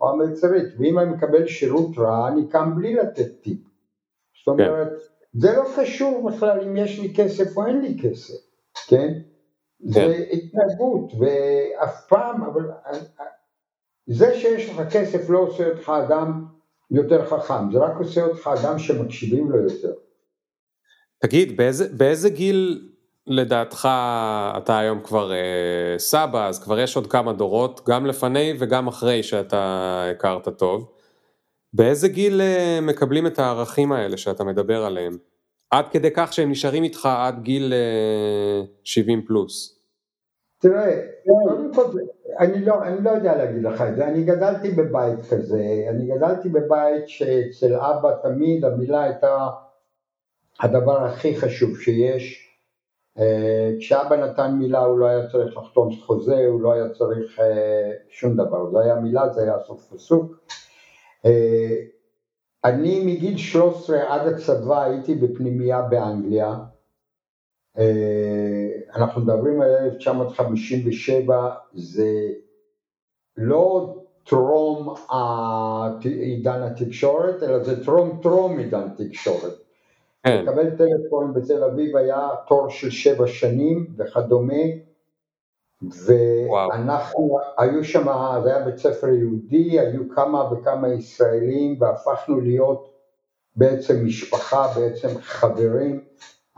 או 0.00 0.10
המלצרית, 0.10 0.66
ואם 0.78 0.98
אני 0.98 1.10
מקבל 1.10 1.46
שירות 1.46 1.98
רע 1.98 2.28
אני 2.28 2.48
קם 2.48 2.72
בלי 2.76 2.94
לתת 2.94 3.42
טיפ. 3.42 3.58
זאת 4.38 4.48
אומרת, 4.48 4.88
כן. 4.88 5.11
זה 5.34 5.52
לא 5.52 5.64
קשור 5.76 6.30
בכלל 6.30 6.60
אם 6.60 6.76
יש 6.76 6.98
לי 6.98 7.14
כסף 7.16 7.56
או 7.56 7.66
אין 7.66 7.80
לי 7.80 7.96
כסף, 8.02 8.34
כן? 8.88 8.96
כן. 8.98 9.90
זה 9.90 10.24
התנהגות, 10.32 11.12
ואף 11.18 12.06
פעם, 12.08 12.42
אבל 12.42 12.70
זה 14.06 14.34
שיש 14.34 14.70
לך 14.70 14.92
כסף 14.92 15.30
לא 15.30 15.38
עושה 15.38 15.68
אותך 15.68 15.92
אדם 16.06 16.44
יותר 16.90 17.26
חכם, 17.26 17.72
זה 17.72 17.78
רק 17.78 17.96
עושה 17.98 18.24
אותך 18.24 18.50
אדם 18.62 18.78
שמקשיבים 18.78 19.50
לו 19.50 19.62
יותר. 19.62 19.92
תגיד, 21.18 21.56
באיזה, 21.56 21.88
באיזה 21.96 22.30
גיל 22.30 22.88
לדעתך 23.26 23.88
אתה 24.56 24.78
היום 24.78 25.00
כבר 25.00 25.32
אה, 25.32 25.98
סבא, 25.98 26.48
אז 26.48 26.64
כבר 26.64 26.80
יש 26.80 26.96
עוד 26.96 27.06
כמה 27.06 27.32
דורות, 27.32 27.80
גם 27.88 28.06
לפני 28.06 28.52
וגם 28.58 28.86
אחרי 28.86 29.22
שאתה 29.22 30.04
הכרת 30.10 30.48
טוב. 30.48 30.92
באיזה 31.74 32.08
גיל 32.08 32.40
אה, 32.40 32.78
מקבלים 32.82 33.26
את 33.26 33.38
הערכים 33.38 33.92
האלה 33.92 34.16
שאתה 34.16 34.44
מדבר 34.44 34.84
עליהם? 34.84 35.18
עד 35.70 35.88
כדי 35.88 36.10
כך 36.14 36.32
שהם 36.32 36.50
נשארים 36.50 36.82
איתך 36.82 37.06
עד 37.06 37.42
גיל 37.42 37.72
אה, 37.72 38.62
70 38.84 39.22
פלוס. 39.26 39.78
תראה, 40.58 41.00
קודם 41.48 41.74
כל, 41.74 41.98
אני 42.38 42.64
לא, 42.64 42.82
אני 42.82 43.04
לא 43.04 43.10
יודע 43.10 43.36
להגיד 43.36 43.62
לך 43.62 43.80
את 43.80 43.96
זה, 43.96 44.06
אני 44.06 44.24
גדלתי 44.24 44.70
בבית 44.70 45.18
כזה, 45.30 45.86
אני 45.90 46.06
גדלתי 46.06 46.48
בבית 46.48 47.08
שאצל 47.08 47.74
אבא 47.74 48.16
תמיד 48.22 48.64
המילה 48.64 49.02
הייתה 49.02 49.48
הדבר 50.60 51.04
הכי 51.04 51.36
חשוב 51.36 51.78
שיש. 51.80 52.48
אה, 53.18 53.70
כשאבא 53.78 54.16
נתן 54.16 54.52
מילה 54.58 54.78
הוא 54.78 54.98
לא 54.98 55.06
היה 55.06 55.28
צריך 55.28 55.56
לחתום 55.56 55.92
חוזה, 55.92 56.46
הוא 56.46 56.62
לא 56.62 56.72
היה 56.72 56.88
צריך 56.88 57.40
אה, 57.40 57.92
שום 58.08 58.36
דבר, 58.36 58.70
זה 58.70 58.80
היה 58.80 58.94
מילה, 58.94 59.28
זה 59.28 59.42
היה 59.42 59.58
סוף 59.66 59.92
פסוק. 59.94 60.36
אה, 61.24 61.76
אני 62.64 63.04
מגיל 63.04 63.36
13 63.36 64.14
עד 64.14 64.32
הצבא 64.32 64.82
הייתי 64.82 65.14
בפנימייה 65.14 65.82
באנגליה, 65.82 66.56
אנחנו 68.94 69.20
מדברים 69.20 69.60
על 69.60 69.70
1957, 69.70 71.54
זה 71.74 72.32
לא 73.36 73.94
טרום 74.24 74.94
עידן 76.04 76.62
התקשורת, 76.62 77.42
אלא 77.42 77.64
זה 77.64 77.84
טרום 77.84 78.18
טרום 78.22 78.58
עידן 78.58 78.88
תקשורת. 78.96 79.52
כן. 80.22 80.42
לקבל 80.42 80.70
טלפון 80.70 81.34
בתל 81.34 81.64
אביב 81.64 81.96
היה 81.96 82.28
תור 82.48 82.68
של 82.70 82.90
שבע 82.90 83.26
שנים 83.26 83.86
וכדומה, 83.96 84.62
ואנחנו, 85.90 87.20
וואו. 87.20 87.44
היו 87.58 87.84
שם, 87.84 88.06
זה 88.42 88.54
היה 88.54 88.64
בית 88.64 88.76
ספר 88.78 89.08
יהודי, 89.08 89.80
היו 89.80 90.08
כמה 90.14 90.52
וכמה 90.52 90.88
ישראלים 90.88 91.76
והפכנו 91.80 92.40
להיות 92.40 92.92
בעצם 93.56 94.04
משפחה, 94.04 94.66
בעצם 94.76 95.08
חברים. 95.20 96.00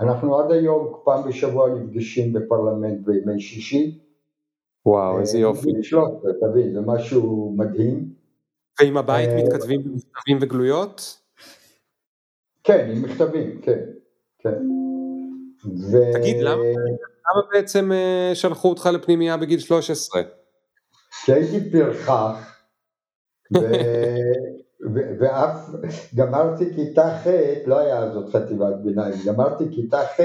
אנחנו 0.00 0.38
עד 0.38 0.52
היום 0.52 0.94
פעם 1.04 1.28
בשבוע 1.28 1.68
נפגשים 1.68 2.32
בפרלמנט 2.32 3.06
בימי 3.06 3.40
שישי. 3.40 4.00
וואו, 4.86 5.20
איזה 5.20 5.36
אה, 5.36 5.42
יופי. 5.42 5.72
תבין, 6.40 6.74
זה 6.74 6.80
משהו 6.80 7.54
מדהים. 7.56 8.08
ועם 8.80 8.96
הבית 8.96 9.28
אה, 9.28 9.36
מתכתבים 9.36 9.82
במכתבים 9.84 10.38
וגלויות? 10.40 11.20
כן, 12.64 12.90
עם 12.90 13.02
מכתבים, 13.02 13.60
כן, 13.62 13.80
כן. 14.38 14.62
ו... 15.64 15.96
תגיד, 16.12 16.36
למה, 16.40 16.62
למה 17.26 17.42
בעצם 17.52 17.92
אה, 17.92 18.30
שלחו 18.34 18.68
אותך 18.68 18.86
לפנימייה 18.92 19.36
בגיל 19.36 19.58
13? 19.58 20.22
כי 21.24 21.32
הייתי 21.32 21.70
פרחח, 21.70 22.60
ו... 23.54 23.58
ו- 24.94 25.10
ואף 25.20 25.70
גמרתי 26.14 26.74
כיתה 26.74 27.18
ח', 27.22 27.26
לא 27.66 27.78
היה 27.78 27.98
אז 27.98 28.16
עוד 28.16 28.30
חטיבת 28.32 28.74
ביניים, 28.84 29.14
גמרתי 29.26 29.64
כיתה 29.74 30.00
ח' 30.06 30.20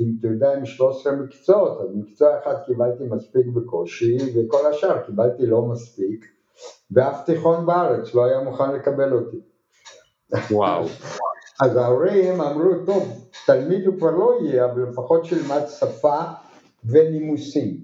עם 0.00 0.08
תעודה 0.22 0.54
עם 0.54 0.66
13 0.66 1.12
מקצועות, 1.12 1.80
אז 1.80 1.96
מקצוע 1.96 2.38
אחד 2.38 2.54
קיבלתי 2.66 3.04
מספיק 3.04 3.46
בקושי 3.46 4.16
וכל 4.34 4.66
השאר 4.66 4.98
קיבלתי 5.06 5.46
לא 5.46 5.62
מספיק 5.62 6.24
ואף 6.90 7.24
תיכון 7.26 7.66
בארץ 7.66 8.14
לא 8.14 8.24
היה 8.24 8.40
מוכן 8.40 8.72
לקבל 8.74 9.12
אותי. 9.12 9.36
וואו. 10.50 10.84
אז 11.60 11.76
ההורים 11.76 12.40
אמרו, 12.40 12.86
טוב, 12.86 13.28
תלמיד 13.46 13.86
הוא 13.86 13.98
כבר 13.98 14.10
לא 14.10 14.38
יהיה, 14.40 14.64
אבל 14.64 14.82
לפחות 14.82 15.24
שילמד 15.24 15.62
שפה 15.78 16.20
ונימוסים. 16.84 17.76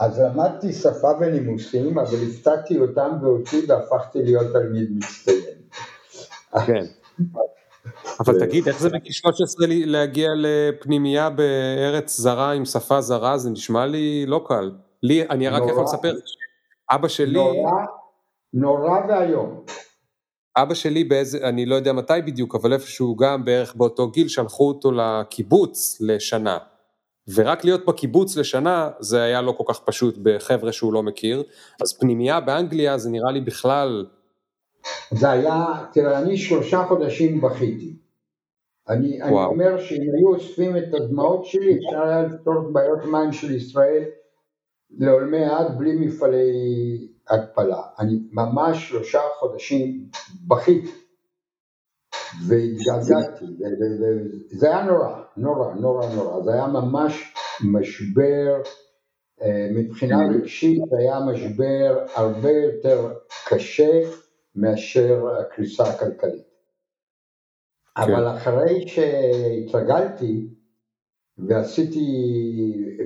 אז 0.00 0.20
למדתי 0.20 0.72
שפה 0.72 1.08
ונימוסים, 1.20 1.98
אבל 1.98 2.18
הפתעתי 2.30 2.78
אותם 2.78 3.10
ואותי 3.22 3.60
והפכתי 3.68 4.22
להיות 4.22 4.52
תלמיד 4.52 4.90
מצטיין. 4.96 5.56
כן. 6.66 6.84
אבל 8.20 8.38
תגיד, 8.40 8.68
איך 8.68 8.80
זה 8.80 8.88
בגיל 8.88 9.12
13 9.12 9.66
להגיע 9.68 10.28
לפנימייה 10.36 11.30
בארץ 11.30 12.16
זרה 12.16 12.52
עם 12.52 12.64
שפה 12.64 13.00
זרה? 13.00 13.38
זה 13.38 13.50
נשמע 13.50 13.86
לי 13.86 14.26
לא 14.26 14.44
קל. 14.46 14.72
לי, 15.02 15.28
אני 15.30 15.48
רק 15.48 15.62
יכול 15.68 15.84
לספר, 15.84 16.14
אבא 16.90 17.08
שלי... 17.08 17.32
נורא, 17.32 17.84
נורא 18.54 18.98
ואיום. 19.08 19.64
אבא 20.56 20.74
שלי 20.74 21.04
באיזה, 21.04 21.48
אני 21.48 21.66
לא 21.66 21.74
יודע 21.74 21.92
מתי 21.92 22.12
בדיוק, 22.26 22.54
אבל 22.54 22.72
איפשהו 22.72 23.16
גם 23.16 23.44
בערך 23.44 23.74
באותו 23.74 24.10
גיל 24.10 24.28
שלחו 24.28 24.68
אותו 24.68 24.92
לקיבוץ 24.92 25.98
לשנה. 26.00 26.58
ורק 27.34 27.64
להיות 27.64 27.86
בקיבוץ 27.86 28.36
לשנה 28.36 28.90
זה 28.98 29.22
היה 29.22 29.42
לא 29.42 29.52
כל 29.52 29.64
כך 29.68 29.80
פשוט 29.80 30.18
בחבר'ה 30.22 30.72
שהוא 30.72 30.92
לא 30.92 31.02
מכיר, 31.02 31.42
אז 31.82 31.98
פנימייה 31.98 32.40
באנגליה 32.40 32.98
זה 32.98 33.10
נראה 33.10 33.32
לי 33.32 33.40
בכלל... 33.40 34.06
זה 35.10 35.30
היה, 35.30 35.64
תראה, 35.92 36.18
אני 36.18 36.36
שלושה 36.36 36.84
חודשים 36.88 37.40
בכיתי. 37.40 37.96
אני, 38.88 39.22
אני 39.22 39.32
אומר 39.32 39.80
שאם 39.80 40.06
היו 40.16 40.34
אוספים 40.34 40.76
את 40.76 40.94
הדמעות 40.94 41.44
שלי, 41.44 41.74
אפשר 41.74 42.02
היה 42.02 42.22
לפתור 42.22 42.54
את 42.54 42.72
בעיות 42.72 43.04
מים 43.04 43.32
של 43.32 43.54
ישראל 43.54 44.04
לעולמי 44.98 45.44
עד 45.44 45.78
בלי 45.78 45.96
מפעלי 45.96 47.09
התפלה. 47.30 47.82
אני 47.98 48.18
ממש 48.32 48.88
שלושה 48.88 49.20
חודשים 49.38 50.08
בכיתי 50.48 50.90
והתגעגעתי, 52.46 53.44
זה 54.50 54.68
היה 54.68 54.84
נורא, 54.84 55.22
נורא, 55.36 55.74
נורא, 55.74 56.14
נורא, 56.14 56.42
זה 56.42 56.54
היה 56.54 56.66
ממש 56.66 57.34
משבר, 57.72 58.62
אה, 59.42 59.68
מבחינה 59.74 60.16
רגשית 60.34 60.82
זה 60.90 60.96
היה 60.98 61.20
משבר 61.20 62.06
הרבה 62.14 62.50
יותר 62.50 63.12
קשה 63.48 64.00
מאשר 64.54 65.24
הקריסה 65.40 65.84
הכלכלית. 65.84 66.50
כן. 67.96 68.02
אבל 68.02 68.36
אחרי 68.36 68.88
שהתרגלתי 68.88 70.48
ועשיתי, 71.38 72.06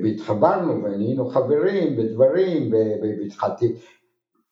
והתחברנו 0.02 0.84
ונהיינו 0.84 1.26
חברים 1.28 1.98
ודברים 1.98 2.72
והתחלתי, 2.72 3.74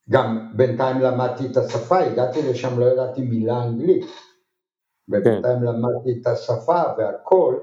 גם 0.09 0.51
בינתיים 0.55 0.99
למדתי 0.99 1.47
את 1.51 1.57
השפה, 1.57 1.99
הגעתי 1.99 2.39
לשם 2.49 2.79
לא 2.79 2.85
ידעתי 2.85 3.21
מילה 3.21 3.63
אנגלית 3.63 4.05
ובינתיים 5.09 5.59
כן. 5.59 5.65
למדתי 5.65 6.21
את 6.21 6.27
השפה 6.27 6.81
והכל, 6.97 7.59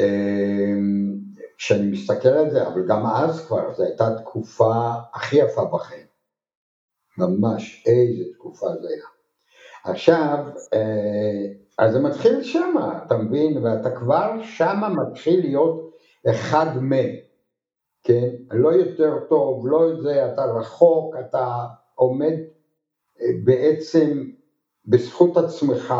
אמ, 0.00 1.14
כשאני 1.58 1.90
מסתכל 1.90 2.28
על 2.28 2.50
זה, 2.50 2.68
אבל 2.68 2.86
גם 2.88 3.06
אז 3.06 3.46
כבר, 3.46 3.74
זו 3.74 3.84
הייתה 3.84 4.18
תקופה 4.18 4.92
הכי 5.14 5.36
יפה 5.36 5.64
בחיים, 5.64 6.06
ממש, 7.18 7.84
איזה 7.86 8.24
תקופה 8.34 8.66
זה 8.66 8.88
היה. 8.88 9.06
עכשיו, 9.84 10.38
אה, 10.74 11.64
אז 11.78 11.92
זה 11.92 12.00
מתחיל 12.00 12.42
שמה, 12.42 13.04
אתה 13.06 13.16
מבין, 13.16 13.64
ואתה 13.64 13.90
כבר 13.90 14.30
שמה 14.42 14.88
מתחיל 14.88 15.40
להיות 15.40 15.94
אחד 16.30 16.66
מ... 16.82 16.92
כן, 18.04 18.28
לא 18.50 18.68
יותר 18.68 19.18
טוב, 19.28 19.66
לא 19.66 20.02
זה, 20.02 20.32
אתה 20.32 20.44
רחוק, 20.44 21.14
אתה 21.20 21.66
עומד 21.94 22.34
אה, 23.20 23.26
בעצם 23.44 24.30
בזכות 24.86 25.36
עצמך, 25.36 25.94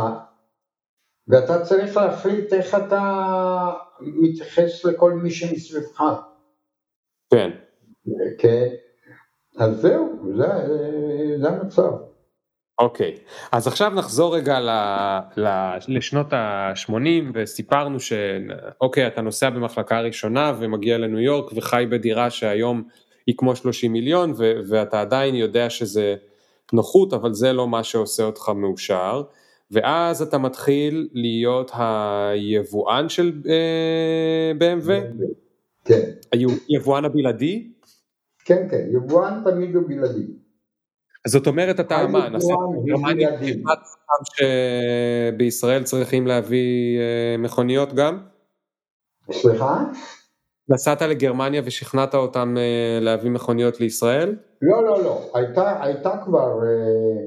ואתה 1.29 1.65
צריך 1.65 1.97
להחליט 1.97 2.53
איך 2.53 2.75
אתה 2.75 3.03
מתייחס 4.01 4.85
לכל 4.85 5.13
מי 5.13 5.31
שמסביבך. 5.31 6.03
כן. 7.31 7.51
כן. 8.39 8.69
אז 9.59 9.81
זהו, 9.81 10.33
זה, 10.37 10.47
זה 11.41 11.49
המצב. 11.49 11.93
אוקיי, 12.79 13.15
okay. 13.15 13.49
אז 13.53 13.67
עכשיו 13.67 13.93
נחזור 13.95 14.37
רגע 14.37 14.61
ל, 14.61 14.71
ל, 15.37 15.49
לשנות 15.89 16.33
ה-80 16.33 16.95
וסיפרנו 17.35 17.99
שאוקיי, 18.01 19.07
אתה 19.07 19.23
נוסע 19.23 19.51
במחלקה 19.51 20.01
ראשונה 20.01 20.53
ומגיע 20.59 20.99
לניו 20.99 21.21
יורק 21.21 21.53
וחי 21.55 21.87
בדירה 21.91 22.31
שהיום 22.31 22.83
היא 23.27 23.35
כמו 23.39 23.57
30 23.57 23.93
מיליון 23.93 24.33
ו, 24.37 24.53
ואתה 24.69 25.01
עדיין 25.01 25.35
יודע 25.35 25.71
שזה 25.71 26.15
נוחות, 26.73 27.13
אבל 27.13 27.33
זה 27.33 27.53
לא 27.53 27.69
מה 27.69 27.85
שעושה 27.85 28.23
אותך 28.23 28.49
מאושר, 28.49 29.23
ואז 29.71 30.23
אתה 30.23 30.39
מתחיל 30.39 31.09
להיות 31.13 31.71
היבואן 31.75 33.09
של 33.09 33.33
אה, 33.49 34.53
BMW? 34.59 34.91
כן. 35.85 36.11
היבואן 36.69 37.05
הבלעדי? 37.05 37.71
כן, 38.45 38.67
כן, 38.71 38.87
יבואן 38.93 39.43
תמיד 39.45 39.77
הוא 39.77 39.83
בלעדי. 39.89 40.44
זאת 41.27 41.47
אומרת 41.47 41.81
אתה 41.81 42.07
נסעת 42.33 42.59
לגרמניה 42.85 43.31
שבישראל 44.35 45.83
צריכים 45.83 46.27
להביא 46.27 46.99
אה, 46.99 47.37
מכוניות 47.39 47.93
גם? 47.93 48.19
סליחה? 49.33 49.85
נסעת 50.69 51.03
לגרמניה 51.03 51.63
ושכנעת 51.65 52.15
אותם 52.15 52.55
אה, 52.59 52.99
להביא 53.01 53.31
מכוניות 53.31 53.81
לישראל? 53.81 54.37
לא, 54.63 54.85
לא, 54.85 55.05
לא, 55.05 55.31
הייתה, 55.35 55.83
הייתה 55.85 56.17
כבר, 56.25 56.61
אה, 56.63 57.27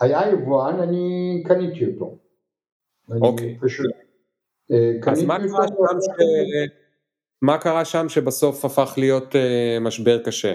היה 0.00 0.32
יבואן, 0.32 0.80
אני 0.80 1.42
קניתי 1.46 1.86
אותו. 1.86 2.18
אוקיי. 3.22 3.58
פשוט, 3.60 3.86
אז 5.06 5.24
מה 5.24 5.38
קרה, 5.38 5.66
ש... 5.66 6.08
מה 7.42 7.58
קרה 7.58 7.84
שם 7.84 8.08
שבסוף 8.08 8.64
הפך 8.64 8.94
להיות 8.96 9.34
משבר 9.80 10.22
קשה? 10.24 10.54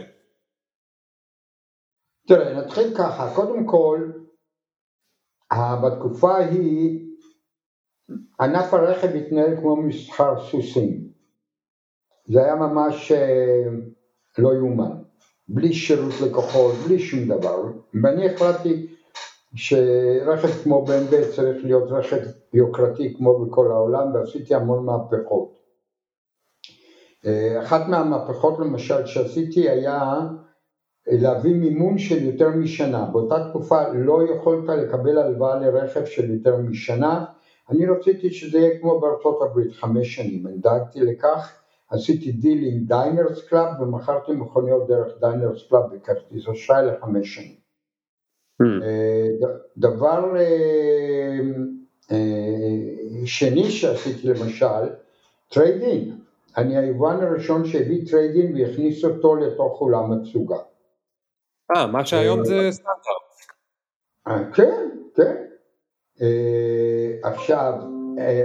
תראה, 2.28 2.54
נתחיל 2.54 2.98
ככה, 2.98 3.36
קודם 3.36 3.66
כל, 3.66 4.12
בתקופה 5.84 6.32
ההיא 6.32 7.06
ענף 8.42 8.74
הרכב 8.74 9.08
התנהל 9.08 9.58
כמו 9.58 9.76
מסחר 9.76 10.50
סוסים. 10.50 11.08
זה 12.28 12.44
היה 12.44 12.56
ממש 12.56 13.12
אה, 13.12 13.64
לא 14.38 14.54
יאומן, 14.54 15.02
בלי 15.48 15.74
שירות 15.74 16.14
לקוחות, 16.28 16.76
בלי 16.88 17.00
שום 17.00 17.28
דבר. 17.28 17.64
ואני 18.04 18.30
החלטתי 18.30 18.88
שרכב 19.56 20.64
כמו 20.64 20.86
BMW 20.88 21.36
צריך 21.36 21.66
להיות 21.66 21.92
רכב 21.92 22.22
יוקרתי 22.54 23.14
כמו 23.18 23.46
בכל 23.46 23.72
העולם, 23.72 24.14
ועשיתי 24.14 24.56
המון 24.56 24.86
מהפכות. 24.86 25.60
אה, 27.26 27.64
אחת 27.64 27.88
מהמהפכות 27.88 28.60
למשל 28.60 29.06
שעשיתי 29.06 29.70
היה 29.70 30.20
להביא 31.08 31.56
מימון 31.56 31.98
של 31.98 32.24
יותר 32.24 32.50
משנה, 32.50 33.06
באותה 33.12 33.50
תקופה 33.50 33.88
לא 33.94 34.24
יכולת 34.24 34.70
לקבל 34.70 35.18
הלוואה 35.18 35.60
לרכב 35.60 36.06
של 36.06 36.32
יותר 36.32 36.58
משנה, 36.58 37.26
אני 37.70 37.86
רציתי 37.86 38.30
שזה 38.32 38.60
יהיה 38.60 38.80
כמו 38.80 39.00
בארצות 39.00 39.40
הברית, 39.42 39.74
חמש 39.74 40.16
שנים, 40.16 40.48
אני 40.48 40.58
דאגתי 40.58 41.00
לכך, 41.00 41.54
עשיתי 41.90 42.32
דיל 42.32 42.64
עם 42.64 42.86
Diners 42.86 43.48
Club 43.48 43.82
ומכרתי 43.82 44.32
מכוניות 44.32 44.88
דרך 44.88 45.14
Diners 45.20 45.70
Club 45.70 45.84
בכרטיס 45.96 46.48
אשראי 46.48 46.86
לחמש 46.86 47.36
שנים. 47.36 47.56
Mm. 48.62 48.66
דבר 49.78 50.36
אה, 50.38 51.40
אה, 52.12 53.26
שני 53.26 53.72
שעשיתי 53.72 54.28
למשל, 54.28 54.90
trade-in, 55.50 56.18
אני 56.58 56.78
היבואן 56.78 57.24
הראשון 57.24 57.66
שהביא 57.66 58.08
trade-in 58.12 58.56
והכניס 58.56 59.06
אותו 59.06 59.36
לתוך 59.36 59.82
אולם 59.82 60.12
התצוגה. 60.12 60.58
אה, 61.72 61.88
מה 61.88 62.06
שהיום 62.06 62.46
זה 62.46 62.72
סטארט-אפ. 62.72 63.26
כן, 64.54 64.90
כן. 65.16 65.46
עכשיו, 67.24 67.74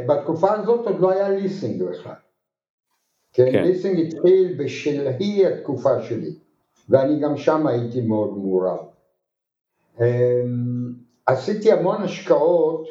בתקופה 0.06 0.52
הזאת 0.54 0.86
עוד 0.86 1.00
לא 1.00 1.10
היה 1.10 1.28
ליסינג 1.28 1.82
בכלל. 1.82 2.14
כן, 3.32 3.52
כן. 3.52 3.62
ליסינג 3.62 3.98
התחיל 4.06 4.56
בשלהי 4.58 5.46
התקופה 5.46 6.02
שלי, 6.02 6.34
ואני 6.88 7.20
גם 7.20 7.36
שם 7.36 7.66
הייתי 7.66 8.00
מאוד 8.00 8.38
מעורב. 8.38 8.78
עשיתי 11.26 11.72
המון 11.72 12.02
השקעות 12.02 12.86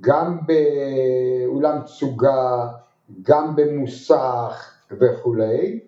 גם 0.00 0.38
באולם 0.46 1.82
תסוגה, 1.82 2.68
גם 3.22 3.56
במוסך 3.56 4.74
וכולי, 4.90 5.80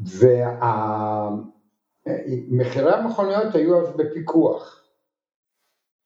וה... 0.00 1.28
מחירי 2.50 2.92
המכוניות 2.92 3.54
היו 3.54 3.80
אז 3.80 3.96
בפיקוח. 3.96 4.82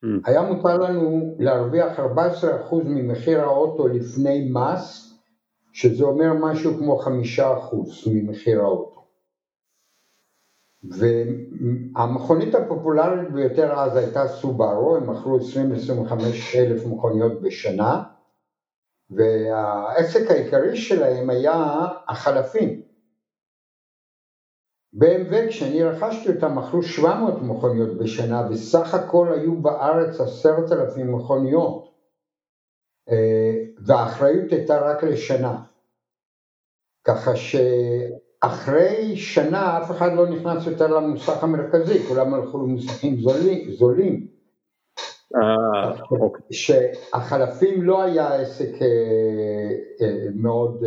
Mm. 0.04 0.08
היה 0.24 0.42
מותר 0.42 0.78
לנו 0.78 1.36
להרוויח 1.38 1.98
14% 1.98 2.02
ממחיר 2.84 3.40
האוטו 3.40 3.88
לפני 3.88 4.50
מס, 4.52 5.14
שזה 5.72 6.04
אומר 6.04 6.32
משהו 6.40 6.78
כמו 6.78 7.00
5% 7.02 7.08
ממחיר 8.12 8.60
האוטו. 8.60 9.06
והמכונית 10.82 12.54
הפופולרית 12.54 13.32
ביותר 13.32 13.72
אז 13.72 13.96
הייתה 13.96 14.28
סובארו, 14.28 14.96
הם 14.96 15.10
מכרו 15.10 15.38
20-25 15.38 15.40
אלף 16.56 16.86
מכוניות 16.86 17.42
בשנה, 17.42 18.02
והעסק 19.10 20.30
העיקרי 20.30 20.76
שלהם 20.76 21.30
היה 21.30 21.86
החלפים. 22.08 22.85
BMW 24.98 25.48
כשאני 25.48 25.84
רכשתי 25.84 26.28
אותם 26.28 26.58
מכרו 26.58 26.82
700 26.82 27.42
מכוניות 27.42 27.98
בשנה 27.98 28.48
וסך 28.50 28.94
הכל 28.94 29.32
היו 29.32 29.62
בארץ 29.62 30.20
עשרת 30.20 30.72
אלפים 30.72 31.12
מכוניות 31.12 31.94
אה, 33.10 33.52
והאחריות 33.86 34.52
הייתה 34.52 34.78
רק 34.78 35.04
לשנה 35.04 35.62
ככה 37.04 37.30
שאחרי 37.36 39.16
שנה 39.16 39.78
אף 39.78 39.90
אחד 39.90 40.12
לא 40.16 40.28
נכנס 40.28 40.66
יותר 40.66 40.86
למוסך 40.86 41.44
המרכזי, 41.44 41.98
כולם 41.98 42.34
הלכו 42.34 42.58
למוסכים 42.58 43.20
זולים, 43.20 43.70
זולים. 43.70 44.26
אה, 45.36 46.00
אוקיי. 46.10 46.46
שהחלפים 46.52 47.82
לא 47.82 48.02
היה 48.02 48.34
עסק 48.34 48.82
אה, 48.82 50.28
מאוד 50.34 50.84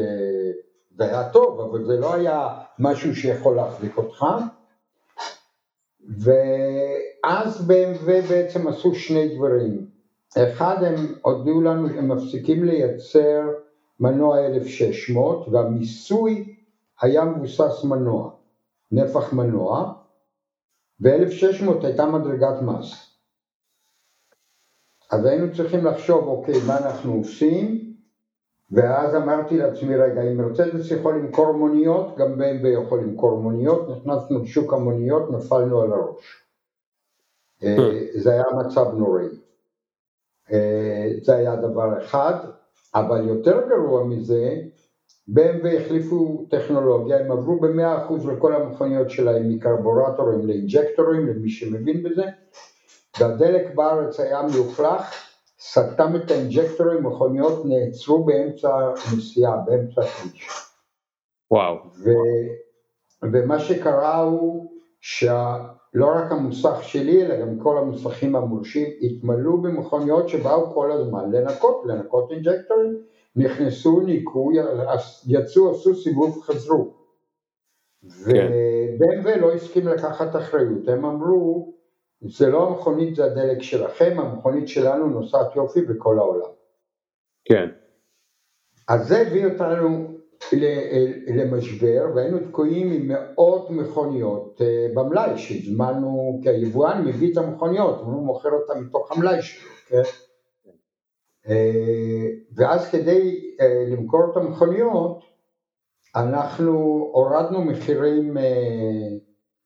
זה 0.99 1.05
היה 1.05 1.29
טוב, 1.29 1.59
אבל 1.59 1.85
זה 1.85 1.99
לא 1.99 2.13
היה 2.13 2.47
משהו 2.79 3.15
שיכול 3.15 3.55
להחזיק 3.55 3.97
אותך. 3.97 4.25
ואז 6.19 7.69
BMW 7.69 8.29
בעצם 8.29 8.67
עשו 8.67 8.95
שני 8.95 9.35
דברים. 9.35 9.85
אחד, 10.37 10.83
הם 10.83 10.95
הודיעו 11.21 11.61
לנו 11.61 11.89
שהם 11.89 12.11
מפסיקים 12.11 12.63
לייצר 12.63 13.41
מנוע 13.99 14.39
1600 14.39 15.47
והמיסוי 15.47 16.55
היה 17.01 17.25
מבוסס 17.25 17.83
מנוע, 17.83 18.31
נפח 18.91 19.33
מנוע, 19.33 19.93
ו-1600 21.01 21.85
הייתה 21.85 22.05
מדרגת 22.05 22.61
מס. 22.61 23.17
אז 25.11 25.25
היינו 25.25 25.55
צריכים 25.55 25.85
לחשוב, 25.85 26.27
אוקיי, 26.27 26.55
מה 26.67 26.77
אנחנו 26.77 27.13
עושים? 27.13 27.88
ואז 28.71 29.15
אמרתי 29.15 29.57
לעצמי, 29.57 29.95
רגע, 29.95 30.21
אם 30.21 30.37
מרצדס 30.37 30.91
יכול 30.91 31.15
למכור 31.15 31.51
מוניות, 31.51 32.17
גם 32.17 32.41
BMW 32.41 32.67
יכול 32.67 32.99
למכור 32.99 33.41
מוניות, 33.41 33.89
נכנסנו 33.89 34.39
לשוק 34.43 34.73
המוניות, 34.73 35.31
נפלנו 35.31 35.81
על 35.81 35.93
הראש. 35.93 36.43
אה, 37.63 37.77
hmm. 37.77 38.19
זה 38.19 38.31
היה 38.31 38.43
מצב 38.65 38.85
נוראי. 38.93 39.27
אה, 40.51 41.09
זה 41.23 41.35
היה 41.35 41.55
דבר 41.55 41.97
אחד, 41.97 42.33
אבל 42.95 43.27
יותר 43.27 43.67
גרוע 43.69 44.03
מזה, 44.03 44.55
BMW 45.29 45.67
החליפו 45.67 46.47
טכנולוגיה, 46.49 47.19
הם 47.19 47.31
עברו 47.31 47.59
במאה 47.59 48.05
אחוז 48.05 48.25
לכל 48.25 48.55
המכוניות 48.55 49.09
שלהם 49.09 49.49
מקרבורטורים 49.49 50.47
לאינג'קטורים, 50.47 51.27
למי 51.27 51.49
שמבין 51.49 52.03
בזה, 52.03 52.23
והדלק 53.19 53.75
בארץ 53.75 54.19
היה 54.19 54.41
מלוכלך, 54.41 55.28
סתם 55.61 56.15
את 56.15 56.31
ה 56.31 56.37
injectorים, 56.37 57.03
מכוניות 57.03 57.65
נעצרו 57.65 58.25
באמצע 58.25 58.69
הנסיעה, 58.77 59.57
באמצע 59.65 60.01
הכביש. 60.01 60.49
וואו. 61.51 61.75
ו, 61.75 62.09
ומה 63.23 63.59
שקרה 63.59 64.21
הוא 64.21 64.71
שלא 65.01 66.07
רק 66.15 66.31
המוסך 66.31 66.83
שלי, 66.83 67.25
אלא 67.25 67.41
גם 67.41 67.59
כל 67.59 67.77
המוסכים 67.77 68.35
המורשים 68.35 68.87
התמלאו 69.01 69.61
במכוניות 69.61 70.29
שבאו 70.29 70.73
כל 70.73 70.91
הזמן 70.91 71.31
לנקות, 71.31 71.81
לנקות 71.85 72.31
injectorים, 72.31 72.97
נכנסו, 73.35 73.99
ניקו, 73.99 74.51
יצאו, 75.27 75.71
עשו 75.71 75.95
סיבוב, 75.95 76.41
חזרו. 76.41 76.93
כן. 78.25 78.51
ו-BMW 78.99 79.37
לא 79.37 79.53
הסכים 79.53 79.87
לקחת 79.87 80.35
אחריות, 80.35 80.87
הם 80.87 81.05
אמרו, 81.05 81.73
זה 82.21 82.47
לא 82.47 82.67
המכונית, 82.67 83.15
זה 83.15 83.25
הדלק 83.25 83.61
שלכם, 83.61 84.19
המכונית 84.19 84.67
שלנו 84.67 85.07
נוסעת 85.07 85.55
יופי 85.55 85.81
בכל 85.81 86.19
העולם. 86.19 86.51
כן. 87.45 87.69
אז 88.87 89.07
זה 89.07 89.21
הביא 89.21 89.45
אותנו 89.45 90.19
למשבר 91.27 92.05
והיינו 92.15 92.39
תקועים 92.49 92.91
עם 92.91 93.07
מאות 93.07 93.69
מכוניות 93.69 94.61
אה, 94.61 94.87
במלאי 94.93 95.37
שהזמנו, 95.37 96.39
כי 96.43 96.49
היבואן 96.49 97.05
מביא 97.05 97.31
את 97.31 97.37
המכוניות, 97.37 97.99
הוא 97.99 98.25
מוכר 98.25 98.49
אותן 98.49 98.79
מתוך 98.79 99.11
המלאי 99.11 99.41
שלו, 99.41 99.69
כן? 99.87 100.01
אה, 101.49 102.25
ואז 102.55 102.89
כדי 102.91 103.51
אה, 103.61 103.83
למכור 103.87 104.21
את 104.31 104.37
המכוניות 104.37 105.23
אנחנו 106.15 106.73
הורדנו 107.13 107.61
מחירים 107.61 108.37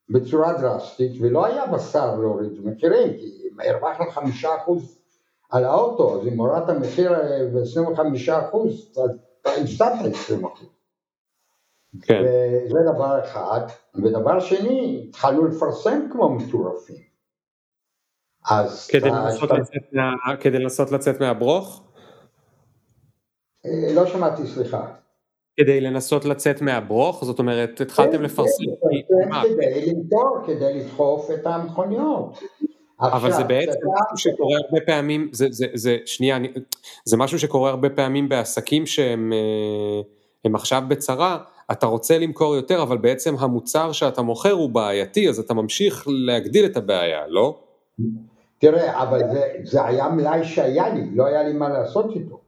בצורה 0.10 0.54
דרסטית 0.54 1.22
ולא 1.22 1.46
היה 1.46 1.68
בשר 1.68 2.16
להוריד 2.16 2.66
מחירים 2.66 3.14
כי 3.14 3.50
אם 3.52 3.60
הרווחנו 3.60 4.12
חמישה 4.12 4.50
אחוז 4.58 5.00
על 5.50 5.66
האוטו 5.66 6.22
אז 6.22 6.28
אם 6.28 6.40
הורדת 6.40 6.70
מחיר 6.82 7.12
ב-25 7.54 8.34
אחוז 8.40 8.90
אתה 8.92 9.02
הפסדת 9.62 10.14
20 10.14 10.46
אחוז. 10.46 10.68
כן. 12.02 12.22
וזה 12.66 12.80
דבר 12.94 13.20
אחד. 13.24 13.62
ודבר 13.96 14.40
שני, 14.40 15.06
התחלנו 15.10 15.46
לפרסם 15.46 16.08
כמו 16.12 16.30
מטורפים. 16.30 17.04
אז... 18.50 18.88
כדי, 18.88 19.08
אתה, 19.08 19.16
לנסות 19.16 19.52
אתה... 19.52 19.54
לצאת 19.60 19.94
מה, 19.94 20.38
כדי 20.40 20.60
לנסות 20.60 20.92
לצאת 20.92 21.22
מהברוך? 21.22 21.84
אה, 23.66 23.94
לא 23.96 24.06
שמעתי, 24.06 24.48
סליחה. 24.48 24.96
כדי 25.58 25.82
לנסות 25.82 26.26
לצאת 26.26 26.62
מהברוך? 26.62 27.26
זאת 27.26 27.40
אומרת, 27.40 27.82
התחלתם 27.82 28.18
כן, 28.18 28.24
לפרסם? 28.24 28.64
כן, 28.64 29.44
כדי 29.44 29.86
למכור, 29.86 30.38
כדי 30.48 30.74
לדחוף 30.80 31.32
את 31.32 31.46
המכוניות. 31.48 32.40
אבל 33.00 33.32
זה 33.32 33.44
בעצם 33.44 33.72
משהו 33.72 34.18
שקורה 34.18 34.58
הרבה 34.66 34.86
פעמים, 34.86 35.30
זה, 35.32 35.48
זה, 35.50 35.66
זה, 35.74 35.98
שנייה, 36.06 36.38
זה 37.06 37.18
משהו 37.18 37.40
שקורה 37.40 37.70
הרבה 37.70 37.90
פעמים 37.90 38.30
בעסקים 38.30 38.86
שהם 38.86 39.34
אה, 40.46 40.52
עכשיו 40.54 40.84
בצרה, 40.88 41.38
אתה 41.72 41.86
רוצה 41.86 42.18
למכור 42.18 42.56
יותר, 42.56 42.84
אבל 42.84 42.98
בעצם 42.98 43.36
המוצר 43.40 43.92
שאתה 43.92 44.22
מוכר 44.22 44.52
הוא 44.52 44.70
בעייתי, 44.70 45.30
אז 45.30 45.40
אתה 45.40 45.54
ממשיך 45.54 46.04
להגדיל 46.08 46.66
את 46.66 46.78
הבעיה, 46.78 47.28
לא? 47.28 47.60
תראה, 48.58 49.04
אבל 49.04 49.20
זה, 49.32 49.42
זה 49.64 49.86
היה 49.86 50.10
מלאי 50.10 50.44
שהיה 50.44 50.94
לי, 50.94 51.16
לא 51.16 51.26
היה 51.26 51.44
לי 51.44 51.54
מה 51.54 51.70
לעשות 51.70 52.06
איתו. 52.16 52.43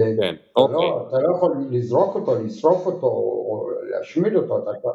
כן, 0.00 0.16
כן 0.20 0.34
אתה, 0.52 0.60
לא- 0.60 0.64
אוקיי. 0.64 0.90
לא, 0.90 1.08
אתה 1.08 1.18
לא 1.18 1.36
יכול 1.36 1.52
לזרוק 1.70 2.14
אותו, 2.14 2.34
לשרוף 2.44 2.86
אותו, 2.86 3.06
או 3.06 3.70
להשמיד 3.90 4.34
אותו, 4.34 4.58
אתה 4.58 4.88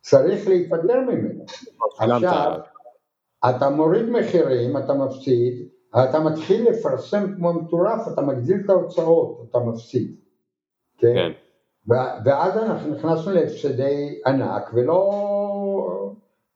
צריך 0.00 0.48
להיפטר 0.48 1.00
ממנו. 1.00 1.44
עכשיו, 1.98 2.58
אתה 3.50 3.70
מוריד 3.70 4.10
מחירים, 4.10 4.76
אתה 4.76 4.94
מפסיד, 4.94 5.68
אתה 6.04 6.20
מתחיל 6.20 6.70
לפרסם 6.70 7.34
כמו 7.36 7.52
מטורף, 7.52 8.08
אתה 8.12 8.22
מגדיל 8.22 8.56
את 8.64 8.70
ההוצאות, 8.70 9.46
אתה 9.50 9.58
מפסיד. 9.58 10.16
כן? 10.98 11.14
כן. 11.14 11.32
ואז 12.24 12.56
אנחנו 12.56 12.94
נכנסנו 12.94 13.32
להפסדי 13.32 14.20
ענק 14.26 14.70
ולא... 14.74 15.10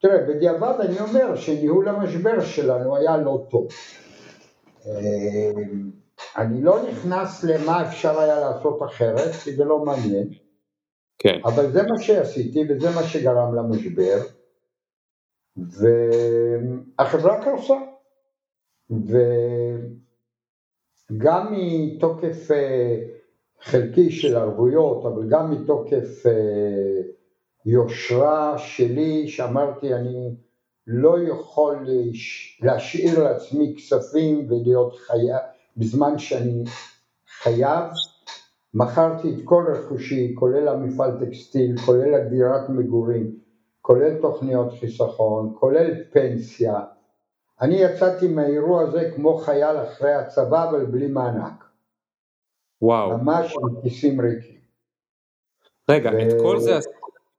תראה, 0.00 0.18
בדיעבד 0.28 0.74
אני 0.80 1.00
אומר 1.00 1.36
שניהול 1.36 1.88
המשבר 1.88 2.40
שלנו 2.40 2.96
היה 2.96 3.16
לא 3.16 3.46
טוב. 3.50 3.68
אני 6.36 6.62
לא 6.62 6.88
נכנס 6.88 7.44
למה 7.44 7.88
אפשר 7.88 8.20
היה 8.20 8.40
לעשות 8.40 8.82
אחרת, 8.82 9.32
כי 9.44 9.56
זה 9.56 9.64
לא 9.64 9.84
מעניין. 9.84 10.28
כן. 11.18 11.40
אבל 11.44 11.72
זה 11.72 11.82
מה 11.82 12.02
שעשיתי 12.02 12.64
וזה 12.68 12.90
מה 12.94 13.02
שגרם 13.02 13.54
למשבר. 13.54 14.18
והחברה 15.56 17.44
קרסה. 17.44 17.74
וגם 21.10 21.52
מתוקף 21.52 22.50
אה, 22.50 22.98
חלקי 23.60 24.10
של 24.10 24.36
ערבויות, 24.36 25.04
אבל 25.04 25.28
גם 25.28 25.50
מתוקף 25.50 26.26
אה, 26.26 27.02
יושרה 27.66 28.58
שלי, 28.58 29.28
שאמרתי 29.28 29.94
אני 29.94 30.34
לא 30.86 31.16
יכול 31.28 31.86
להשאיר 32.62 33.24
לעצמי 33.24 33.74
כספים 33.76 34.46
ולהיות 34.50 34.96
חייב, 34.96 35.53
בזמן 35.76 36.18
שאני 36.18 36.64
חייב, 37.42 37.84
מכרתי 38.74 39.30
את 39.30 39.38
כל 39.44 39.64
רכושי, 39.74 40.34
כולל 40.34 40.68
המפעל 40.68 41.10
טקסטיל, 41.26 41.78
כולל 41.86 42.14
הדירת 42.14 42.68
מגורים, 42.68 43.38
כולל 43.80 44.20
תוכניות 44.20 44.72
חיסכון, 44.80 45.54
כולל 45.58 46.04
פנסיה. 46.12 46.80
אני 47.60 47.74
יצאתי 47.74 48.28
מהאירוע 48.28 48.82
הזה 48.82 49.10
כמו 49.16 49.38
חייל 49.38 49.76
אחרי 49.82 50.14
הצבא 50.14 50.70
אבל 50.70 50.86
בלי 50.86 51.06
מענק. 51.06 51.64
וואו. 52.82 53.18
ממש 53.18 53.54
עם 53.62 53.80
כיסים 53.82 54.20
ריקים. 54.20 54.60
רגע, 55.90 56.10
ו... 56.14 56.22
את 56.22 56.32
כל 56.42 56.60
זה 56.60 56.78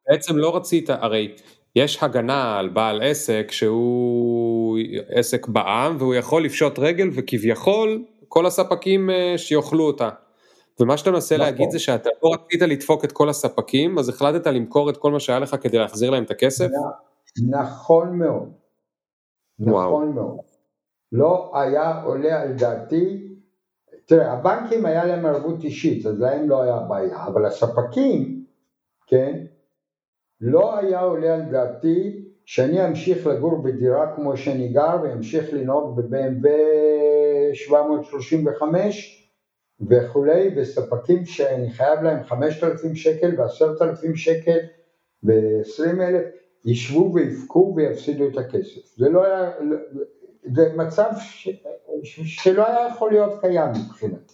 בעצם 0.09 0.37
לא 0.37 0.55
רצית, 0.55 0.89
הרי 0.89 1.35
יש 1.75 2.03
הגנה 2.03 2.59
על 2.59 2.69
בעל 2.69 3.01
עסק 3.03 3.51
שהוא 3.51 4.77
עסק 5.09 5.47
בעם 5.47 5.95
והוא 5.99 6.15
יכול 6.15 6.45
לפשוט 6.45 6.79
רגל 6.79 7.09
וכביכול 7.13 8.03
כל 8.27 8.45
הספקים 8.45 9.09
אה, 9.09 9.33
שיאכלו 9.37 9.83
אותה. 9.83 10.09
ומה 10.79 10.97
שאתה 10.97 11.11
מנסה 11.11 11.35
נכון. 11.35 11.45
להגיד 11.47 11.71
זה 11.71 11.79
שאתה 11.79 12.09
לא 12.23 12.29
רצית 12.33 12.61
לדפוק 12.61 13.05
את 13.05 13.11
כל 13.11 13.29
הספקים, 13.29 13.99
אז 13.99 14.09
החלטת 14.09 14.47
למכור 14.47 14.89
את 14.89 14.97
כל 14.97 15.11
מה 15.11 15.19
שהיה 15.19 15.39
לך 15.39 15.55
כדי 15.61 15.77
להחזיר 15.77 16.09
להם 16.09 16.23
את 16.23 16.31
הכסף? 16.31 16.67
נכון 17.49 18.19
מאוד. 18.19 18.51
נכון 19.59 20.11
מאוד. 20.11 20.37
לא 21.11 21.51
היה 21.53 22.01
עולה 22.03 22.41
על 22.41 22.53
דעתי, 22.53 23.27
תראה, 24.05 24.33
הבנקים 24.33 24.85
היה 24.85 25.05
להם 25.05 25.25
ערבות 25.25 25.63
אישית, 25.63 26.05
אז 26.05 26.19
להם 26.19 26.49
לא 26.49 26.61
היה 26.61 26.79
בעיה, 26.79 27.25
אבל 27.27 27.45
הספקים, 27.45 28.45
כן, 29.07 29.45
לא 30.41 30.77
היה 30.77 30.99
עולה 30.99 31.33
על 31.33 31.41
דעתי 31.41 32.25
שאני 32.45 32.87
אמשיך 32.87 33.27
לגור 33.27 33.63
בדירה 33.63 34.15
כמו 34.15 34.37
שאני 34.37 34.67
גר 34.67 34.97
ואמשיך 35.03 35.53
לנהוג 35.53 36.01
ב-BMW 36.01 36.47
735 37.55 39.21
וכולי, 39.89 40.49
וספקים 40.55 41.25
שאני 41.25 41.71
חייב 41.71 42.01
להם 42.03 42.23
5,000 42.23 42.95
שקל 42.95 43.31
ו-10,000 43.37 44.15
שקל 44.15 44.59
ו-20,000, 45.23 46.35
ישבו 46.65 47.11
ויבכו 47.13 47.73
ויפסידו 47.75 48.27
את 48.27 48.37
הכסף. 48.37 48.95
זה 48.97 49.09
לא 49.09 49.25
היה, 49.25 49.51
זה 50.55 50.73
מצב 50.75 51.09
ש, 51.19 51.49
שלא 52.25 52.67
היה 52.67 52.87
יכול 52.95 53.11
להיות 53.11 53.41
קיים 53.41 53.71
מבחינתי. 53.85 54.33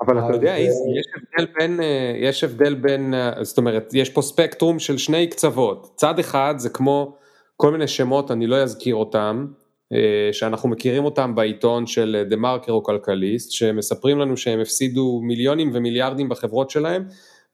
אבל 0.00 0.18
אתה 0.18 0.36
יודע, 0.36 0.54
יש 0.58 1.06
הבדל 1.16 1.52
בין, 1.58 1.80
יש 2.22 2.44
הבדל 2.44 2.74
בין, 2.74 3.14
זאת 3.42 3.58
אומרת, 3.58 3.94
יש 3.94 4.10
פה 4.10 4.22
ספקטרום 4.22 4.78
של 4.78 4.98
שני 4.98 5.26
קצוות. 5.26 5.92
צד 5.96 6.18
אחד 6.18 6.54
זה 6.56 6.70
כמו 6.70 7.16
כל 7.56 7.72
מיני 7.72 7.88
שמות, 7.88 8.30
אני 8.30 8.46
לא 8.46 8.56
אזכיר 8.56 8.94
אותם, 8.94 9.46
אה, 9.50 9.65
שאנחנו 10.32 10.68
מכירים 10.68 11.04
אותם 11.04 11.34
בעיתון 11.34 11.86
של 11.86 12.24
דה 12.28 12.36
מרקר 12.36 12.72
או 12.72 12.82
כלכליסט, 12.82 13.50
שמספרים 13.50 14.18
לנו 14.18 14.36
שהם 14.36 14.60
הפסידו 14.60 15.20
מיליונים 15.22 15.70
ומיליארדים 15.74 16.28
בחברות 16.28 16.70
שלהם, 16.70 17.04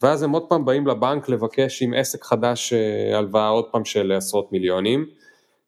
ואז 0.02 0.22
הם 0.22 0.30
עוד 0.30 0.42
פעם 0.48 0.64
באים 0.64 0.86
לבנק 0.86 1.28
לבקש 1.28 1.82
עם 1.82 1.94
עסק 1.94 2.24
חדש 2.24 2.72
אה, 2.72 3.18
הלוואה 3.18 3.48
עוד 3.48 3.64
פעם 3.72 3.84
של 3.84 4.12
עשרות 4.12 4.52
מיליונים, 4.52 5.06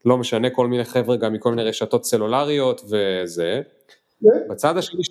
לא 0.04 0.18
משנה, 0.18 0.50
כל 0.50 0.66
מיני 0.66 0.84
חבר'ה 0.84 1.16
גם 1.16 1.32
מכל 1.32 1.50
מיני 1.50 1.62
רשתות 1.62 2.04
סלולריות 2.04 2.80
וזה. 2.84 3.60
כן. 4.20 4.48
בצד 4.50 4.76
השני, 4.76 5.02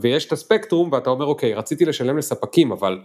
ויש 0.00 0.26
את 0.26 0.32
הספקטרום 0.32 0.92
ואתה 0.92 1.10
אומר 1.10 1.26
אוקיי, 1.26 1.54
רציתי 1.54 1.84
לשלם 1.84 2.18
לספקים, 2.18 2.72
אבל 2.72 2.98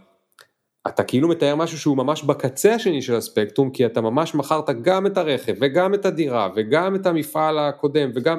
אתה 0.87 1.03
כאילו 1.03 1.27
מתאר 1.27 1.55
משהו 1.55 1.77
שהוא 1.77 1.97
ממש 1.97 2.23
בקצה 2.23 2.75
השני 2.75 3.01
של 3.01 3.15
הספקטרום, 3.15 3.69
כי 3.69 3.85
אתה 3.85 4.01
ממש 4.01 4.35
מכרת 4.35 4.69
גם 4.81 5.05
את 5.05 5.17
הרכב, 5.17 5.53
וגם 5.61 5.93
את 5.93 6.05
הדירה, 6.05 6.49
וגם 6.55 6.95
את 6.95 7.05
המפעל 7.05 7.59
הקודם, 7.59 8.11
וגם, 8.15 8.37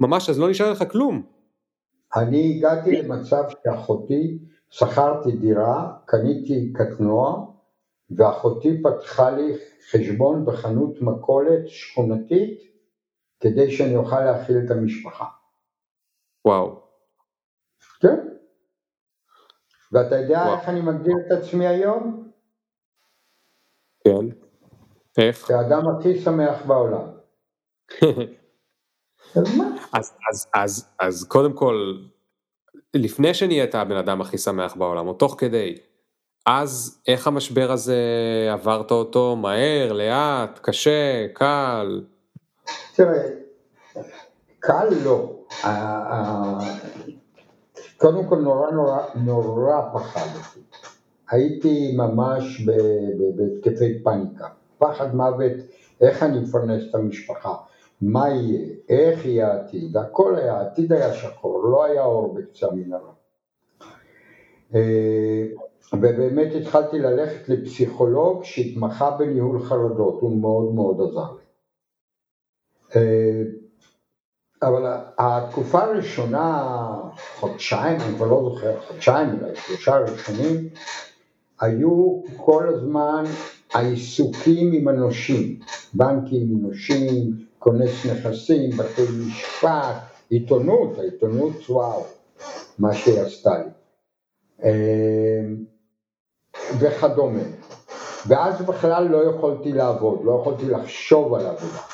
ממש, 0.00 0.30
אז 0.30 0.38
לא 0.38 0.50
נשאר 0.50 0.72
לך 0.72 0.84
כלום. 0.90 1.22
אני 2.16 2.56
הגעתי 2.56 3.02
למצב 3.02 3.42
שאחותי, 3.48 4.38
שכרתי 4.70 5.32
דירה, 5.32 5.92
קניתי 6.06 6.72
קטנוע, 6.72 7.46
ואחותי 8.16 8.82
פתחה 8.82 9.30
לי 9.30 9.52
חשבון 9.90 10.44
בחנות 10.44 11.02
מכולת 11.02 11.68
שכונתית, 11.68 12.60
כדי 13.40 13.70
שאני 13.70 13.96
אוכל 13.96 14.20
להכיל 14.20 14.56
את 14.64 14.70
המשפחה. 14.70 15.24
וואו. 16.44 16.80
כן. 18.00 18.33
ואתה 19.94 20.16
יודע 20.16 20.38
וואו. 20.38 20.54
איך 20.60 20.68
אני 20.68 20.80
מגדיר 20.80 21.14
את 21.26 21.32
עצמי 21.32 21.66
היום? 21.66 22.28
כן, 24.04 24.26
איך? 25.18 25.36
כאדם 25.36 25.82
הכי 25.88 26.20
שמח 26.20 26.62
בעולם. 26.66 27.06
אז? 29.36 29.46
אז, 29.92 30.16
אז, 30.30 30.46
אז, 30.54 30.88
אז 31.00 31.24
קודם 31.24 31.52
כל, 31.52 31.94
לפני 32.94 33.34
שנהיית 33.34 33.74
הבן 33.74 33.96
אדם 33.96 34.20
הכי 34.20 34.38
שמח 34.38 34.76
בעולם, 34.76 35.06
או 35.06 35.14
תוך 35.14 35.34
כדי, 35.38 35.74
אז 36.46 37.02
איך 37.08 37.26
המשבר 37.26 37.72
הזה 37.72 37.98
עברת 38.52 38.90
אותו 38.90 39.36
מהר, 39.36 39.92
לאט, 39.92 40.58
קשה, 40.62 41.26
קל? 41.32 42.04
תראה, 42.94 43.22
קל 44.58 44.88
לא. 45.04 45.44
קודם 47.96 48.26
כל 48.28 48.36
נורא 48.38 48.70
נורא 48.70 49.02
נורא 49.14 49.80
פחדתי. 49.92 50.60
הייתי 51.30 51.96
ממש 51.96 52.66
בהתקפי 53.36 54.02
פאניקה. 54.02 54.48
פחד 54.78 55.14
מוות, 55.14 55.52
איך 56.00 56.22
אני 56.22 56.40
מפרנס 56.40 56.82
את 56.90 56.94
המשפחה, 56.94 57.54
מה 58.00 58.28
יהיה, 58.28 58.74
איך 58.88 59.26
יהיה 59.26 59.52
העתיד, 59.52 59.96
הכל 59.96 60.36
היה, 60.36 60.54
העתיד 60.54 60.92
היה 60.92 61.14
שחור, 61.14 61.64
לא 61.64 61.84
היה 61.84 62.04
אור 62.04 62.34
בקצה 62.34 62.66
המנהרה. 62.66 63.12
אה, 64.74 65.46
ובאמת 65.92 66.54
התחלתי 66.60 66.98
ללכת 66.98 67.48
לפסיכולוג 67.48 68.44
שהתמחה 68.44 69.10
בניהול 69.10 69.62
חרדות, 69.62 70.20
הוא 70.20 70.40
מאוד 70.40 70.74
מאוד 70.74 71.00
עזר 71.00 71.32
לי. 71.32 71.44
אבל 74.66 74.96
התקופה 75.18 75.82
הראשונה, 75.82 76.74
חודשיים, 77.40 78.00
אני 78.00 78.16
כבר 78.16 78.26
לא 78.26 78.50
זוכר, 78.50 78.80
חודשיים 78.88 79.28
אולי, 79.28 79.56
שלושה 79.56 79.96
ראשונים, 79.96 80.68
היו 81.60 82.20
כל 82.36 82.68
הזמן 82.68 83.24
העיסוקים 83.74 84.72
עם 84.72 84.88
הנושים, 84.88 85.58
בנקים, 85.94 86.48
נושים, 86.62 87.44
כונס 87.58 88.06
נכסים, 88.06 88.70
בתי 88.70 89.02
משפט, 89.26 89.96
עיתונות, 90.30 90.98
העיתונות 90.98 91.70
וואו, 91.70 92.04
מה 92.78 92.94
שהיא 92.94 93.20
עשתה 93.20 93.50
לי, 93.58 93.70
אמ, 94.62 95.64
וכדומה. 96.78 97.42
ואז 98.26 98.62
בכלל 98.62 99.08
לא 99.08 99.30
יכולתי 99.30 99.72
לעבוד, 99.72 100.20
לא 100.24 100.38
יכולתי 100.40 100.66
לחשוב 100.66 101.34
על 101.34 101.46
עבודה. 101.46 101.93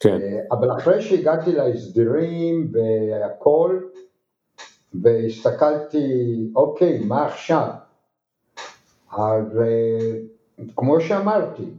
כן. 0.00 0.20
אה, 0.22 0.40
אבל 0.50 0.72
אחרי 0.72 1.02
שהגעתי 1.02 1.52
להסדרים 1.52 2.72
והכל, 2.72 3.80
והסתכלתי, 4.94 6.36
אוקיי, 6.56 7.04
מה 7.04 7.26
עכשיו? 7.26 7.68
אז 9.12 9.58
אה, 9.60 10.18
כמו 10.76 11.00
שאמרתי, 11.00 11.70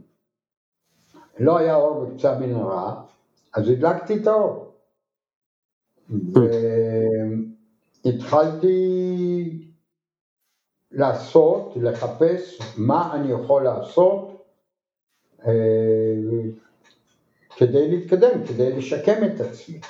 לא 1.38 1.58
היה 1.58 1.76
אור 1.76 2.04
בקצה 2.04 2.32
המנהרה, 2.32 3.02
אז 3.54 3.68
הדלקתי 3.68 4.16
את 4.22 4.26
האור. 4.26 4.66
והתחלתי 8.04 8.78
לעשות, 10.92 11.72
לחפש 11.76 12.60
מה 12.78 13.14
אני 13.14 13.32
יכול 13.32 13.64
לעשות 13.64 14.46
אה, 15.46 15.52
כדי 17.60 17.90
להתקדם, 17.90 18.46
כדי 18.48 18.72
לשקם 18.72 19.24
את 19.26 19.40
עצמי. 19.40 19.80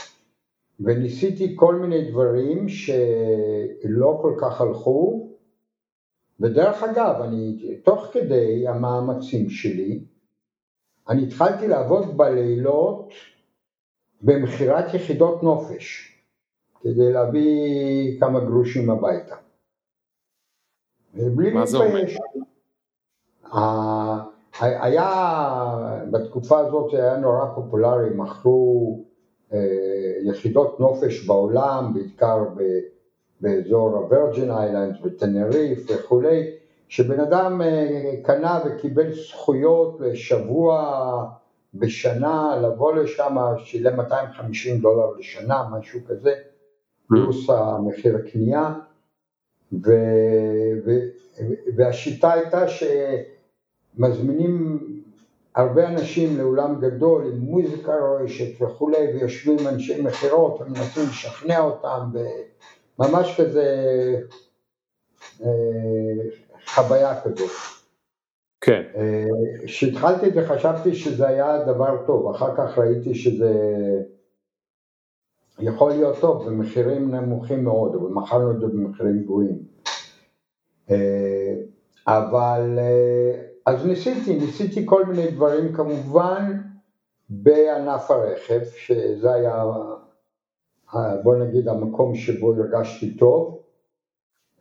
וניסיתי 0.80 1.52
כל 1.56 1.74
מיני 1.74 2.10
דברים 2.10 2.68
שלא 2.68 4.18
כל 4.22 4.36
כך 4.40 4.60
הלכו, 4.60 5.28
ודרך 6.40 6.82
אגב, 6.82 7.20
אני, 7.22 7.74
תוך 7.84 8.06
כדי 8.12 8.68
המאמצים 8.68 9.50
שלי, 9.50 10.04
אני 11.08 11.26
התחלתי 11.26 11.68
לעבוד 11.68 12.16
בלילות 12.16 13.12
במכירת 14.22 14.94
יחידות 14.94 15.42
נופש, 15.42 16.16
כדי 16.80 17.12
להביא 17.12 18.20
כמה 18.20 18.40
גרושים 18.40 18.90
הביתה. 18.90 19.36
מה 21.54 21.66
זה 21.66 21.76
אומר? 21.78 22.04
היה, 24.60 25.08
בתקופה 26.10 26.58
הזאת 26.58 26.94
היה 26.94 27.16
נורא 27.16 27.46
פופולרי, 27.54 28.10
מכרו 28.14 28.98
אה, 29.52 29.58
יחידות 30.22 30.80
נופש 30.80 31.26
בעולם, 31.26 31.94
בעיקר. 31.94 32.44
באזור 33.40 33.96
הוורג'ין 33.96 34.50
איילנד 34.50 34.94
וטנריף 35.04 35.90
וכולי, 35.90 36.50
שבן 36.88 37.20
אדם 37.20 37.62
אה, 37.62 38.12
קנה 38.22 38.60
וקיבל 38.64 39.12
זכויות 39.12 40.00
לשבוע 40.00 41.24
בשנה 41.74 42.60
לבוא 42.62 42.94
לשם, 42.94 43.36
שילם 43.64 43.96
250 43.96 44.78
דולר 44.78 45.10
לשנה, 45.18 45.64
משהו 45.70 46.00
כזה, 46.08 46.34
פלוס 47.08 47.50
המחיר 47.50 48.16
הקנייה, 48.16 48.74
ו, 49.72 49.92
ו, 50.86 50.90
והשיטה 51.76 52.32
הייתה 52.32 52.68
שמזמינים 53.96 54.86
הרבה 55.54 55.88
אנשים 55.88 56.38
לאולם 56.38 56.80
גדול 56.80 57.26
עם 57.26 57.38
מוזיקה 57.38 57.92
רועשת 57.98 58.62
וכולי, 58.62 59.06
ויושבים 59.14 59.68
אנשי 59.68 60.02
מכירות 60.02 60.60
ומנסים 60.60 61.02
לשכנע 61.10 61.60
אותם 61.60 62.10
ממש 62.98 63.40
כזה 63.40 63.66
אה, 65.42 65.48
חוויה 66.66 67.20
כזאת. 67.22 67.50
כן. 68.60 68.82
כשהתחלתי 69.64 70.26
אה, 70.26 70.44
וחשבתי 70.44 70.94
שזה 70.94 71.28
היה 71.28 71.64
דבר 71.64 72.06
טוב, 72.06 72.34
אחר 72.34 72.56
כך 72.56 72.78
ראיתי 72.78 73.14
שזה 73.14 73.52
יכול 75.58 75.90
להיות 75.90 76.16
טוב 76.20 76.46
במחירים 76.46 77.14
נמוכים 77.14 77.64
מאוד, 77.64 77.94
אבל 77.94 78.08
מכרנו 78.10 78.50
את 78.50 78.60
זה 78.60 78.66
במחירים 78.66 79.22
גבוהים. 79.22 79.58
אה, 80.90 81.54
אבל 82.06 82.78
אז 83.70 83.86
ניסיתי, 83.86 84.38
ניסיתי 84.38 84.86
כל 84.86 85.04
מיני 85.04 85.30
דברים 85.30 85.72
כמובן 85.72 86.60
בענף 87.28 88.10
הרכב, 88.10 88.60
שזה 88.76 89.32
היה 89.32 89.64
בוא 91.22 91.36
נגיד 91.36 91.68
המקום 91.68 92.14
שבו 92.14 92.54
הרגשתי 92.54 93.16
טוב 93.16 93.62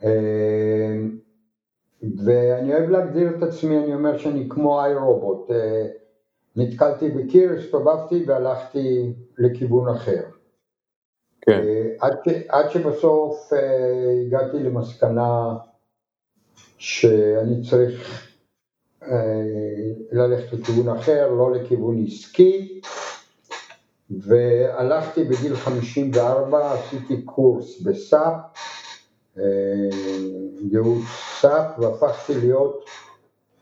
אה, 0.04 0.98
ואני 2.26 2.74
אוהב 2.74 2.90
להגדיר 2.90 3.38
את 3.38 3.44
עצמי, 3.44 3.78
אני 3.78 3.94
אומר 3.94 4.18
שאני 4.18 4.50
כמו 4.50 4.82
איי 4.82 4.96
רובוט, 4.96 5.52
אה, 5.52 5.88
נתקלתי 6.56 7.10
בקיר, 7.10 7.52
הסתובבתי 7.54 8.24
והלכתי 8.28 9.14
לכיוון 9.38 9.96
אחר. 9.96 10.24
כן. 11.42 11.62
אה, 11.64 11.92
עד, 12.00 12.14
עד 12.50 12.70
שבסוף 12.70 13.54
הגעתי 14.28 14.60
למסקנה 14.60 15.58
שאני 16.78 17.62
צריך 17.70 18.29
ללכת 20.12 20.54
לכיוון 20.54 20.90
אחר, 20.98 21.30
לא 21.32 21.52
לכיוון 21.52 22.06
עסקי, 22.08 22.82
והלכתי 24.10 25.24
בגיל 25.24 25.56
54, 25.56 26.74
עשיתי 26.74 27.22
קורס 27.22 27.82
ב 27.82 27.92
SAP, 27.92 28.34
אה, 29.38 29.44
ייעוץ 30.72 31.04
SAP, 31.42 31.80
והפכתי 31.80 32.34
להיות 32.34 32.86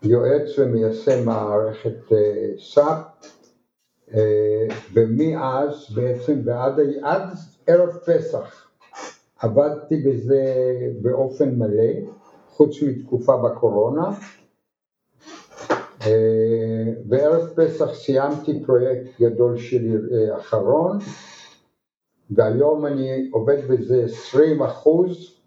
יועץ 0.04 0.60
ומיישם 0.60 1.26
מערכת 1.26 2.12
אה, 2.12 2.48
SAP, 2.74 3.04
אה, 4.14 4.68
ומאז 4.94 5.88
בעצם 5.96 6.42
ועד 6.46 6.80
עד 7.02 7.30
ערב 7.68 7.98
פסח 8.06 8.68
עבדתי 9.40 9.98
בזה 9.98 10.44
באופן 11.02 11.56
מלא, 11.56 11.94
חוץ 12.50 12.82
מתקופה 12.82 13.38
בקורונה, 13.38 14.10
בערב 17.06 17.48
פסח 17.56 17.94
סיימתי 17.94 18.64
פרויקט 18.66 19.22
גדול 19.22 19.58
שלי 19.58 19.94
אה, 19.94 20.38
אחרון 20.38 20.98
והיום 22.30 22.86
אני 22.86 23.30
עובד 23.32 23.58
בזה 23.68 24.04
20 24.04 24.62
אחוז 24.62 25.38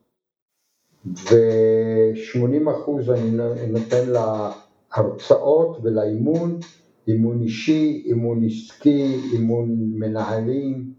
ו-80 1.07 2.71
אחוז 2.71 3.11
אני 3.11 3.31
נותן 3.69 4.13
להרצאות 4.97 5.77
ולאימון, 5.83 6.59
אימון 7.09 7.43
אישי, 7.43 8.03
אימון 8.07 8.45
עסקי, 8.45 9.21
אימון 9.33 9.69
מנהלים. 9.95 10.93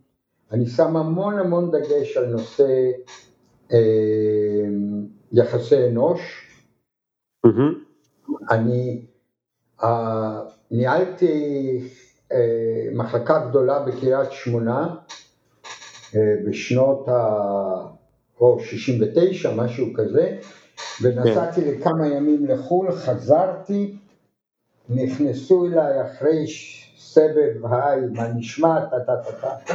אני 0.52 0.66
שם 0.66 0.98
המון 0.98 1.40
המון 1.40 1.72
דגש 1.72 2.18
על 2.18 2.26
נושא 2.26 2.92
אה, 3.72 4.66
יחסי 5.32 5.86
אנוש. 5.88 6.48
Mm-hmm. 7.48 7.92
אני 8.52 9.06
ניהלתי 10.72 11.80
אה, 12.32 12.38
מחלקה 12.94 13.40
גדולה 13.50 13.80
בקריית 13.80 14.32
שמונה 14.32 14.96
אה, 16.16 16.36
בשנות 16.48 17.08
ה... 17.10 17.12
או 18.42 18.60
69, 18.60 19.52
משהו 19.56 19.88
כזה, 19.96 20.38
ונסעתי 21.02 21.62
כן. 21.62 21.68
לכמה 21.68 22.08
ימים 22.08 22.46
לחו"ל, 22.46 22.92
חזרתי, 22.92 23.98
נכנסו 24.90 25.66
אליי 25.66 26.02
אחרי 26.02 26.46
סבב 27.00 27.66
היי, 27.72 28.02
מה 28.12 28.28
נשמע, 28.28 28.86
טה 28.86 29.00
טה 29.00 29.32
טה 29.42 29.56
טה, 29.66 29.74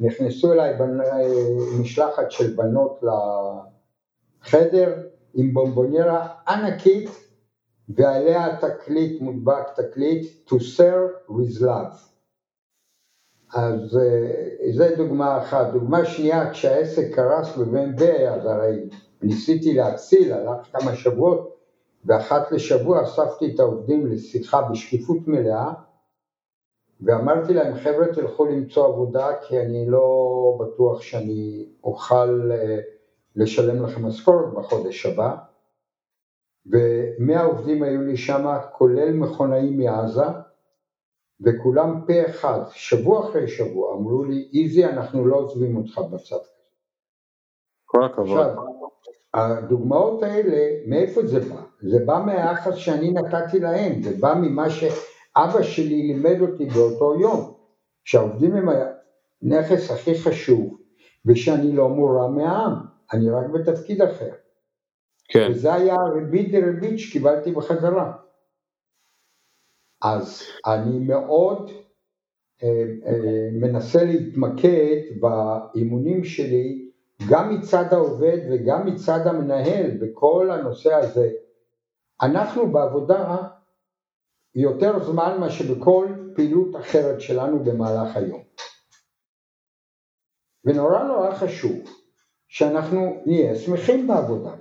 נכנסו 0.00 0.52
אליי 0.52 0.74
בנ... 0.78 1.00
אה, 1.00 1.28
משלחת 1.80 2.30
של 2.30 2.56
בנות 2.56 3.00
לחדר 4.42 5.02
עם 5.34 5.54
בומבוניירה 5.54 6.28
ענקית 6.48 7.10
ועליה 7.96 8.56
תקליט, 8.56 9.20
מודבק 9.22 9.64
תקליט 9.74 10.48
To 10.48 10.54
serve 10.54 11.30
with 11.30 11.62
love. 11.62 12.10
אז 13.54 13.96
אה, 13.96 14.72
זו 14.72 14.84
דוגמה 14.96 15.38
אחת. 15.38 15.72
דוגמה 15.72 16.04
שנייה, 16.04 16.50
כשהעסק 16.50 17.14
קרס 17.14 17.56
בבן 17.56 17.94
אז 18.28 18.46
הרי 18.46 18.88
ניסיתי 19.22 19.74
להציל, 19.74 20.32
הלך 20.32 20.66
כמה 20.72 20.96
שבועות, 20.96 21.56
ואחת 22.04 22.52
לשבוע 22.52 23.02
אספתי 23.02 23.54
את 23.54 23.60
העובדים 23.60 24.06
לשיחה 24.06 24.62
בשקיפות 24.62 25.18
מלאה, 25.26 25.72
ואמרתי 27.00 27.54
להם, 27.54 27.74
חבר'ה 27.74 28.06
תלכו 28.14 28.44
למצוא 28.44 28.86
עבודה 28.86 29.28
כי 29.48 29.60
אני 29.60 29.86
לא 29.88 30.58
בטוח 30.60 31.02
שאני 31.02 31.66
אוכל 31.84 32.50
אה, 32.52 32.78
לשלם 33.36 33.82
לכם 33.82 34.06
משכורת 34.06 34.54
בחודש 34.54 35.06
הבא. 35.06 35.49
ומאה 36.72 37.42
עובדים 37.42 37.82
היו 37.82 38.02
לי 38.02 38.16
שם, 38.16 38.56
כולל 38.72 39.12
מכונאים 39.12 39.78
מעזה, 39.78 40.26
וכולם 41.40 42.00
פה 42.06 42.30
אחד, 42.30 42.60
שבוע 42.70 43.28
אחרי 43.28 43.48
שבוע, 43.48 43.94
אמרו 43.94 44.24
לי, 44.24 44.48
איזי, 44.54 44.84
אנחנו 44.84 45.26
לא 45.26 45.36
עוזבים 45.36 45.76
אותך 45.76 45.98
בצד. 45.98 46.36
כל 47.84 48.04
הכבוד. 48.04 48.38
עכשיו, 48.38 48.54
הדוגמאות 49.34 50.22
האלה, 50.22 50.56
מאיפה 50.86 51.26
זה 51.26 51.40
בא? 51.40 51.62
זה 51.82 52.04
בא 52.06 52.22
מהיחס 52.26 52.74
שאני 52.74 53.10
נתתי 53.10 53.60
להם, 53.60 54.02
זה 54.02 54.16
בא 54.20 54.34
ממה 54.34 54.70
שאבא 54.70 55.62
שלי 55.62 56.02
לימד 56.02 56.40
אותי 56.40 56.64
באותו 56.64 57.20
יום, 57.20 57.54
שהעובדים 58.04 58.56
הם 58.56 58.68
הנכס 59.42 59.90
הכי 59.90 60.18
חשוב, 60.18 60.78
ושאני 61.26 61.72
לא 61.72 61.88
מורם 61.88 62.36
מהעם, 62.36 62.72
אני 63.12 63.30
רק 63.30 63.46
בתפקיד 63.46 64.02
אחר. 64.02 64.30
כן. 65.30 65.48
וזה 65.50 65.74
היה 65.74 65.94
ריבית 66.14 66.52
דריבית 66.52 66.98
שקיבלתי 66.98 67.52
בחזרה. 67.52 68.12
אז 70.02 70.42
אני 70.66 70.98
מאוד 70.98 71.70
אה, 72.62 72.84
אה, 73.06 73.48
מנסה 73.52 74.04
להתמקד 74.04 74.96
באימונים 75.20 76.24
שלי 76.24 76.90
גם 77.30 77.54
מצד 77.54 77.84
העובד 77.92 78.38
וגם 78.50 78.86
מצד 78.86 79.26
המנהל 79.26 79.90
בכל 80.00 80.50
הנושא 80.50 80.94
הזה. 80.94 81.30
אנחנו 82.22 82.72
בעבודה 82.72 83.36
יותר 84.54 85.04
זמן 85.04 85.36
מאשר 85.40 85.74
בכל 85.74 86.08
פעילות 86.34 86.76
אחרת 86.76 87.20
שלנו 87.20 87.64
במהלך 87.64 88.16
היום. 88.16 88.42
ונורא 90.64 91.02
נורא 91.02 91.34
חשוב 91.34 91.78
שאנחנו 92.48 93.22
נהיה 93.26 93.54
שמחים 93.54 94.06
בעבודה. 94.06 94.54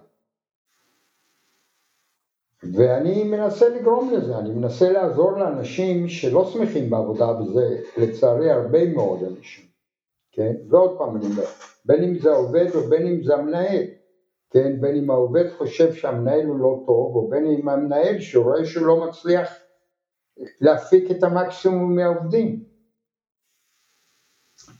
ואני 2.64 3.24
מנסה 3.24 3.70
לגרום 3.70 4.14
לזה, 4.14 4.38
אני 4.38 4.49
מנסה 4.49 4.91
לעזור 4.91 5.32
לאנשים 5.32 6.07
שלא 6.07 6.45
שמחים 6.45 6.89
בעבודה, 6.89 7.32
וזה 7.32 7.82
לצערי 7.97 8.51
הרבה 8.51 8.86
מאוד 8.86 9.24
אנשים, 9.24 9.66
כן? 10.32 10.53
ועוד 10.70 10.97
פעם 10.97 11.16
אני 11.16 11.26
אומר, 11.26 11.45
בין 11.86 12.03
אם 12.03 12.20
זה 12.20 12.32
העובד 12.32 12.68
או 12.76 12.82
בין 12.82 13.07
אם 13.07 13.24
זה 13.24 13.36
המנהל, 13.36 13.84
כן? 14.49 14.82
בין 14.82 14.95
אם 14.95 15.10
העובד 15.10 15.49
חושב 15.57 15.93
שהמנהל 15.93 16.45
הוא 16.45 16.60
לא 16.60 16.84
טוב, 16.86 17.16
או 17.16 17.30
בין 17.30 17.45
אם 17.45 17.70
המנהל 17.70 18.20
שרואה 18.20 18.66
שהוא 18.66 18.86
לא 18.86 19.07
מצליח 19.07 19.49
להפיק 20.62 21.12
את 21.12 21.24
המקסימום 21.24 21.95
מהעובדים. 21.95 22.64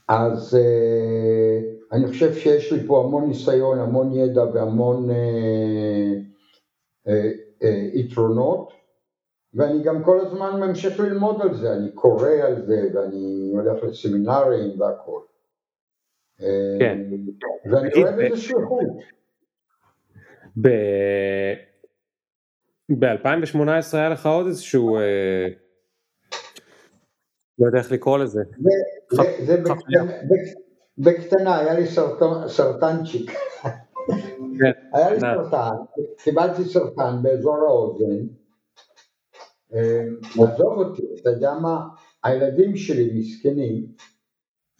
אז 0.08 0.54
אה, 0.54 1.60
אני 1.92 2.06
חושב 2.06 2.34
שיש 2.34 2.72
לי 2.72 2.86
פה 2.86 3.04
המון 3.04 3.28
ניסיון, 3.28 3.78
המון 3.78 4.12
ידע 4.12 4.44
והמון 4.44 5.10
אה, 5.10 6.12
אה, 7.08 7.30
יתרונות, 7.94 8.72
ואני 9.54 9.82
גם 9.82 10.04
כל 10.04 10.20
הזמן 10.20 10.60
ממשיך 10.60 11.00
ללמוד 11.00 11.42
על 11.42 11.54
זה, 11.54 11.72
אני 11.72 11.92
קורא 11.92 12.28
על 12.28 12.66
זה 12.66 12.88
ואני 12.94 13.50
הולך 13.54 13.84
לסמינרים 13.84 14.80
והכל. 14.80 15.20
אה, 16.40 16.76
כן. 16.78 16.98
ואני 17.70 17.88
רואה 17.94 18.12
בזה 18.12 18.36
שליחות. 18.36 18.84
ב-2018 22.90 23.96
היה 23.96 24.08
לך 24.08 24.26
עוד 24.26 24.46
איזשהו, 24.46 24.98
אה, 24.98 25.46
לא 27.58 27.66
יודע 27.66 27.78
איך 27.78 27.92
לקרוא 27.92 28.18
לזה. 28.18 28.40
זה 29.44 29.62
בקטנה, 30.98 31.58
היה 31.58 31.74
לי 31.74 31.86
סרטנצ'יק. 32.46 33.30
כן. 34.58 34.70
היה 34.92 35.10
לי 35.10 35.20
סרטן, 35.20 35.76
קיבלתי 36.18 36.64
סרטן 36.64 37.16
באזור 37.22 37.56
האוזן, 37.56 38.26
אמ, 39.72 40.16
עזוב 40.32 40.78
אותי, 40.78 41.02
אתה 41.20 41.30
יודע 41.30 41.54
מה, 41.54 41.88
הילדים 42.24 42.76
שלי 42.76 43.10
מסכנים, 43.14 43.86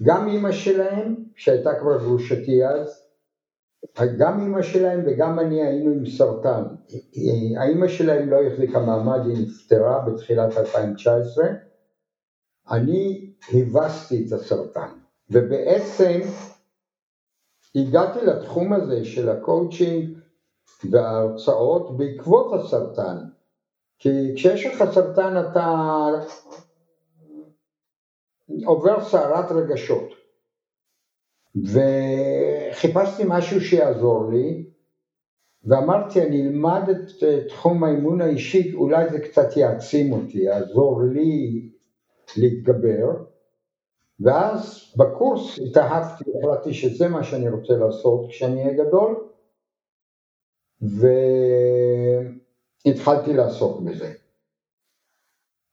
גם 0.02 0.28
אימא 0.28 0.52
שלהם, 0.52 1.14
שהייתה 1.36 1.70
כבר 1.80 1.98
גרושתי 1.98 2.64
אז, 2.64 3.10
גם 4.18 4.40
אימא 4.40 4.62
שלהם 4.62 5.02
וגם 5.06 5.38
אני 5.38 5.62
היינו 5.62 5.90
עם 5.90 6.06
סרטן. 6.06 6.62
האימא 7.60 7.88
שלהם 7.88 8.30
לא 8.30 8.36
החזיקה 8.42 8.78
מעמד, 8.78 9.20
היא 9.26 9.46
נפטרה 9.46 10.04
בתחילת 10.06 10.56
2019. 10.56 11.44
אני 12.70 13.32
הבסתי 13.52 14.24
את 14.26 14.32
הסרטן, 14.32 14.90
ובעצם 15.30 16.20
הגעתי 17.74 18.26
לתחום 18.26 18.72
הזה 18.72 19.04
של 19.04 19.28
הקואוצ'ינג 19.28 20.18
וההרצאות 20.90 21.96
בעקבות 21.96 22.52
הסרטן. 22.52 23.16
כי 23.98 24.34
כשיש 24.34 24.66
לך 24.66 24.84
סרטן 24.94 25.34
אתה 25.50 26.08
עובר 28.64 29.04
סערת 29.04 29.52
רגשות. 29.52 30.08
וחיפשתי 31.54 33.22
משהו 33.26 33.60
שיעזור 33.60 34.30
לי, 34.32 34.64
ואמרתי 35.64 36.22
אני 36.22 36.42
אלמד 36.42 36.82
את 36.90 37.24
תחום 37.48 37.84
האימון 37.84 38.20
האישי, 38.20 38.74
אולי 38.74 39.10
זה 39.10 39.20
קצת 39.20 39.56
יעצים 39.56 40.12
אותי, 40.12 40.38
יעזור 40.38 41.02
לי 41.02 41.68
להתגבר, 42.36 43.24
ואז 44.20 44.92
בקורס 44.96 45.58
התאהבתי, 45.58 46.24
החלטתי 46.38 46.74
שזה 46.74 47.08
מה 47.08 47.24
שאני 47.24 47.48
רוצה 47.48 47.72
לעשות 47.72 48.26
כשאני 48.28 48.64
אהיה 48.64 48.84
גדול, 48.84 49.28
והתחלתי 52.86 53.32
לעסוק 53.32 53.80
בזה. 53.80 54.12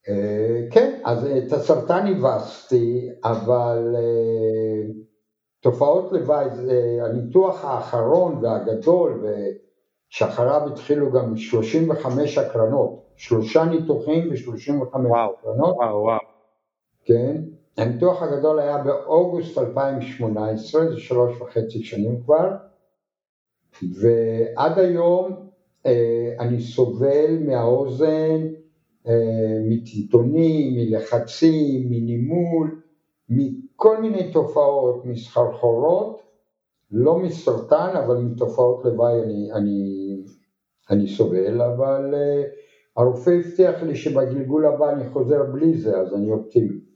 אה, 0.10 0.68
כן, 0.72 1.02
אז 1.06 1.26
את 1.26 1.54
הסרטן 1.54 2.08
הבסתי, 2.08 3.10
אבל 3.24 3.96
אה, 3.96 4.92
תופעות 5.62 6.12
לוואי, 6.12 6.46
הניתוח 7.02 7.66
האחרון 7.66 8.46
והגדול, 8.46 9.26
שאחריו 10.10 10.68
התחילו 10.72 11.12
גם 11.12 11.38
35 11.38 12.38
הקרנות, 12.38 13.04
שלושה 13.16 13.66
ניתוחים 13.66 14.30
ו-35 14.30 14.98
הקרנות. 14.98 15.76
וואו, 15.78 16.02
וואו. 16.04 16.20
כן, 17.06 17.42
הניתוח 17.78 18.22
הגדול 18.22 18.60
היה 18.60 18.78
באוגוסט 18.78 19.58
2018, 19.58 20.92
זה 20.92 21.00
שלוש 21.00 21.42
וחצי 21.42 21.84
שנים 21.84 22.22
כבר, 22.24 22.52
ועד 24.02 24.80
היום 24.80 25.48
אה, 25.86 26.36
אני 26.40 26.62
סובל 26.62 27.38
מהאוזן, 27.46 28.48
אה, 29.08 29.60
מטלטונים, 29.70 30.76
מלחצים, 30.76 31.90
מנימול, 31.90 32.82
מכל 33.30 34.02
מיני 34.02 34.32
תופעות, 34.32 35.06
מסחרחורות, 35.06 36.22
לא 36.92 37.20
מסרטן, 37.20 37.90
אבל 38.06 38.18
מתופעות 38.18 38.86
לוואי 38.86 39.24
אני, 39.24 39.52
אני, 39.54 40.16
אני 40.90 41.08
סובל, 41.08 41.62
אבל 41.62 42.16
אה, 42.16 42.44
הרופא 42.98 43.30
הבטיח 43.30 43.84
לי 43.84 43.96
שבגלגול 43.96 44.66
הבא 44.66 44.94
אני 44.94 45.10
חוזר 45.10 45.44
בלי 45.44 45.78
זה, 45.78 46.00
אז 46.00 46.14
אני 46.14 46.32
אופטימי. 46.32 46.87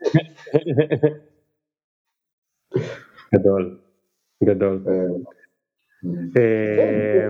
גדול, 3.35 3.79
גדול. 4.43 4.83
אה, 6.37 6.41
אה, 6.77 7.27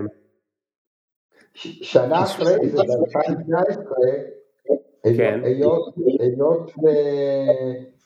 שנה 1.54 2.22
אחרי 2.22 2.68
זה, 2.68 2.82
ב-2019, 2.82 3.80
כן. 5.16 5.40
היות 5.44 5.94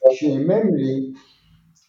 ושימם 0.07 0.75
לי, 0.75 1.13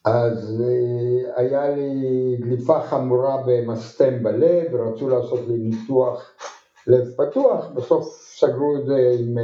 אז 0.04 0.62
אה, 0.66 1.42
היה 1.42 1.76
לי 1.76 2.36
דליפה 2.40 2.80
חמורה 2.80 3.42
במסתם 3.46 4.22
בלב, 4.22 4.74
ורצו 4.74 5.08
לעשות 5.08 5.40
לי 5.48 5.58
ניתוח 5.58 6.36
לב 6.86 7.04
פתוח, 7.16 7.66
בסוף 7.74 8.04
סגרו 8.20 8.76
את 8.76 8.86
זה 8.86 9.10
עם 9.18 9.34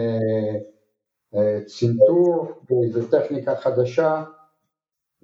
צנתור 1.67 2.53
באיזו 2.71 3.09
טכניקה 3.09 3.57
חדשה 3.57 4.25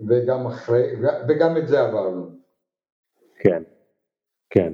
וגם 0.08 0.46
אחרי, 0.46 0.82
וגם 1.28 1.56
את 1.56 1.68
זה 1.68 1.80
עברנו. 1.80 2.30
כן, 3.38 3.62
כן. 4.50 4.72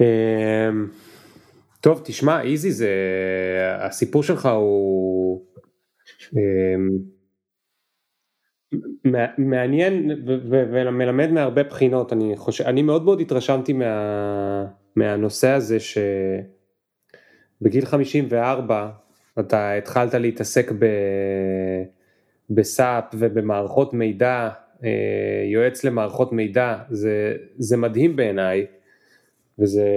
אמ, 0.00 0.88
טוב, 1.80 2.00
תשמע, 2.04 2.42
איזי 2.42 2.72
זה, 2.72 2.90
הסיפור 3.78 4.22
שלך 4.22 4.46
הוא, 4.46 5.46
אמ, 6.32 7.14
מעניין 9.38 10.10
ומלמד 10.26 11.30
מהרבה 11.30 11.62
בחינות, 11.62 12.12
אני 12.12 12.36
חושב, 12.36 12.64
אני 12.64 12.82
מאוד 12.82 13.04
מאוד 13.04 13.20
התרשמתי 13.20 13.72
מה, 13.72 14.66
מהנושא 14.96 15.48
הזה 15.48 15.76
שבגיל 17.60 17.84
54 17.84 19.03
אתה 19.40 19.72
התחלת 19.72 20.14
להתעסק 20.14 20.72
ב, 20.72 20.86
בסאפ 22.50 23.04
ובמערכות 23.18 23.92
מידע, 23.92 24.48
אה, 24.84 25.44
יועץ 25.52 25.84
למערכות 25.84 26.32
מידע, 26.32 26.76
זה, 26.90 27.36
זה 27.58 27.76
מדהים 27.76 28.16
בעיניי, 28.16 28.66
וזה, 29.58 29.88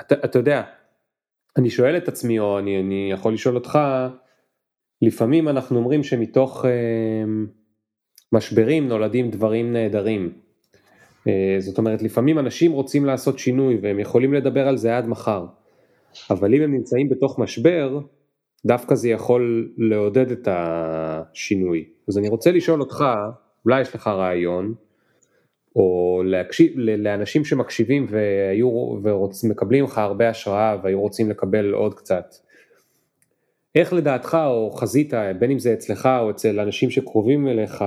אתה, 0.00 0.14
אתה 0.24 0.38
יודע, 0.38 0.62
אני 1.56 1.70
שואל 1.70 1.96
את 1.96 2.08
עצמי, 2.08 2.38
או 2.38 2.58
אני, 2.58 2.80
אני 2.80 3.10
יכול 3.12 3.34
לשאול 3.34 3.54
אותך, 3.54 3.78
לפעמים 5.02 5.48
אנחנו 5.48 5.78
אומרים 5.78 6.04
שמתוך 6.04 6.64
אה, 6.64 6.70
משברים 8.32 8.88
נולדים 8.88 9.30
דברים 9.30 9.72
נהדרים. 9.72 10.32
אה, 11.28 11.56
זאת 11.58 11.78
אומרת, 11.78 12.02
לפעמים 12.02 12.38
אנשים 12.38 12.72
רוצים 12.72 13.04
לעשות 13.04 13.38
שינוי 13.38 13.78
והם 13.82 14.00
יכולים 14.00 14.34
לדבר 14.34 14.68
על 14.68 14.76
זה 14.76 14.96
עד 14.96 15.06
מחר, 15.06 15.46
אבל 16.30 16.54
אם 16.54 16.62
הם 16.62 16.74
נמצאים 16.74 17.08
בתוך 17.08 17.38
משבר, 17.38 17.98
דווקא 18.66 18.94
זה 18.94 19.08
יכול 19.08 19.72
לעודד 19.76 20.30
את 20.30 20.48
השינוי. 20.50 21.84
אז 22.08 22.18
אני 22.18 22.28
רוצה 22.28 22.50
לשאול 22.50 22.80
אותך, 22.80 23.04
אולי 23.64 23.80
יש 23.80 23.94
לך 23.94 24.06
רעיון, 24.06 24.74
או 25.76 26.22
להקשיב, 26.24 26.72
לאנשים 26.78 27.44
שמקשיבים 27.44 28.06
והיו 28.10 28.98
ומקבלים 29.44 29.84
לך 29.84 29.98
הרבה 29.98 30.28
השראה 30.28 30.76
והיו 30.82 31.00
רוצים 31.00 31.30
לקבל 31.30 31.72
עוד 31.72 31.94
קצת. 31.94 32.34
איך 33.74 33.92
לדעתך 33.92 34.38
או 34.46 34.70
חזית, 34.70 35.12
בין 35.38 35.50
אם 35.50 35.58
זה 35.58 35.72
אצלך 35.72 36.08
או 36.20 36.30
אצל 36.30 36.60
אנשים 36.60 36.90
שקרובים 36.90 37.48
אליך, 37.48 37.84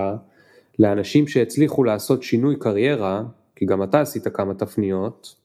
לאנשים 0.80 1.28
שהצליחו 1.28 1.84
לעשות 1.84 2.24
שינוי 2.24 2.56
קריירה, 2.60 3.24
כי 3.56 3.66
גם 3.66 3.84
אתה 3.84 4.02
עשית 4.02 4.28
כמה 4.28 4.54
תפניות, 4.54 5.36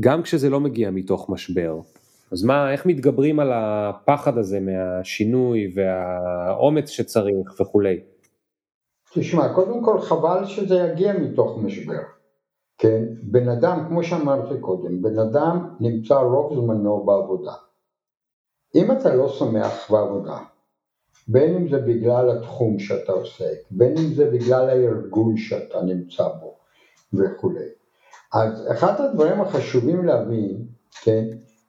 גם 0.00 0.22
כשזה 0.22 0.50
לא 0.50 0.60
מגיע 0.60 0.90
מתוך 0.90 1.30
משבר. 1.30 1.80
אז 2.32 2.44
מה, 2.44 2.72
איך 2.72 2.86
מתגברים 2.86 3.40
על 3.40 3.52
הפחד 3.54 4.38
הזה 4.38 4.60
מהשינוי 4.60 5.74
והאומץ 5.76 6.88
שצריך 6.88 7.60
וכולי? 7.60 8.00
תשמע, 9.14 9.54
קודם 9.54 9.84
כל 9.84 10.00
חבל 10.00 10.44
שזה 10.44 10.74
יגיע 10.74 11.12
מתוך 11.12 11.58
משבר, 11.58 12.02
כן? 12.78 13.04
בן 13.22 13.48
אדם, 13.48 13.84
כמו 13.88 14.02
שאמרתי 14.02 14.60
קודם, 14.60 15.02
בן 15.02 15.18
אדם 15.18 15.74
נמצא 15.80 16.14
רוב 16.14 16.54
זמנו 16.54 17.04
בעבודה. 17.04 17.52
אם 18.74 18.92
אתה 18.92 19.14
לא 19.14 19.28
שמח 19.28 19.90
בעבודה, 19.90 20.38
בין 21.28 21.54
אם 21.54 21.68
זה 21.68 21.78
בגלל 21.78 22.30
התחום 22.30 22.78
שאתה 22.78 23.12
עוסק, 23.12 23.56
בין 23.70 23.94
אם 23.98 24.14
זה 24.14 24.30
בגלל 24.30 24.68
הארגון 24.68 25.36
שאתה 25.36 25.82
נמצא 25.82 26.28
בו 26.40 26.56
וכולי. 27.12 27.68
אז 28.34 28.70
אחד 28.72 29.00
הדברים 29.00 29.40
החשובים 29.40 30.04
להבין, 30.04 30.66
כן, 31.02 31.24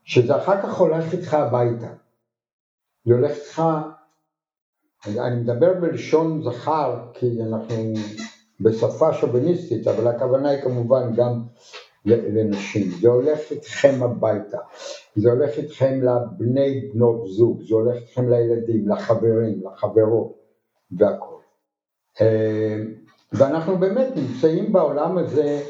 שזה 0.07 0.37
אחר 0.37 0.61
כך 0.61 0.77
הולך 0.77 1.13
איתך 1.13 1.33
הביתה. 1.33 1.87
זה 3.05 3.13
הולך 3.13 3.31
איתך, 3.31 3.61
אני 5.07 5.35
מדבר 5.35 5.73
בלשון 5.73 6.43
זכר 6.43 6.97
כי 7.13 7.43
אנחנו 7.43 7.75
בשפה 8.61 9.13
שוביניסטית, 9.13 9.87
אבל 9.87 10.07
הכוונה 10.07 10.49
היא 10.49 10.61
כמובן 10.61 11.13
גם 11.15 11.43
לנשים. 12.05 12.91
זה 13.01 13.09
הולך 13.09 13.39
איתכם 13.51 14.03
הביתה, 14.03 14.57
זה 15.15 15.31
הולך 15.31 15.57
איתכם 15.57 16.01
לבני 16.01 16.89
בנות 16.93 17.27
זוג, 17.27 17.61
זה 17.61 17.75
הולך 17.75 17.95
איתכם 17.95 18.29
לילדים, 18.29 18.89
לחברים, 18.89 19.61
לחברות 19.65 20.33
והכל. 20.91 21.37
אה, 22.21 22.77
ואנחנו 23.33 23.77
באמת 23.77 24.07
נמצאים 24.15 24.73
בעולם 24.73 25.17
הזה 25.17 25.61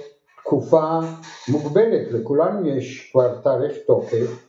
תקופה 0.47 0.99
מוגבלת, 1.49 2.11
לכולנו 2.11 2.67
יש 2.67 3.11
כבר 3.11 3.41
תאריך 3.41 3.77
תוקף 3.87 4.47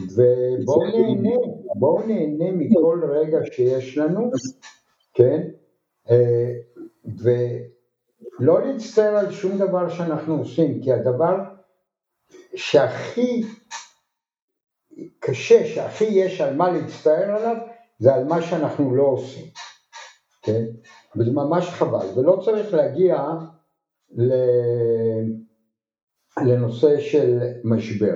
ובואו 0.00 0.82
נהנה, 0.86 1.36
בואו 1.74 2.06
נהנה 2.06 2.52
מכל 2.52 3.02
רגע 3.10 3.38
שיש 3.52 3.98
לנו, 3.98 4.30
כן? 5.14 5.48
אה, 6.10 6.52
ולא 7.04 8.66
להצטער 8.66 9.16
על 9.16 9.32
שום 9.32 9.58
דבר 9.58 9.88
שאנחנו 9.88 10.38
עושים, 10.38 10.82
כי 10.82 10.92
הדבר 10.92 11.36
שהכי 12.54 13.44
קשה, 15.18 15.66
שהכי 15.66 16.04
יש 16.04 16.40
על 16.40 16.56
מה 16.56 16.70
להצטער 16.70 17.36
עליו, 17.36 17.56
זה 17.98 18.14
על 18.14 18.24
מה 18.24 18.42
שאנחנו 18.42 18.94
לא 18.96 19.02
עושים, 19.02 19.46
כן? 20.42 20.64
וזה 21.16 21.30
ממש 21.32 21.68
חבל, 21.68 22.06
ולא 22.16 22.42
צריך 22.44 22.74
להגיע 22.74 23.24
לנושא 26.46 27.00
של 27.00 27.38
משבר. 27.64 28.14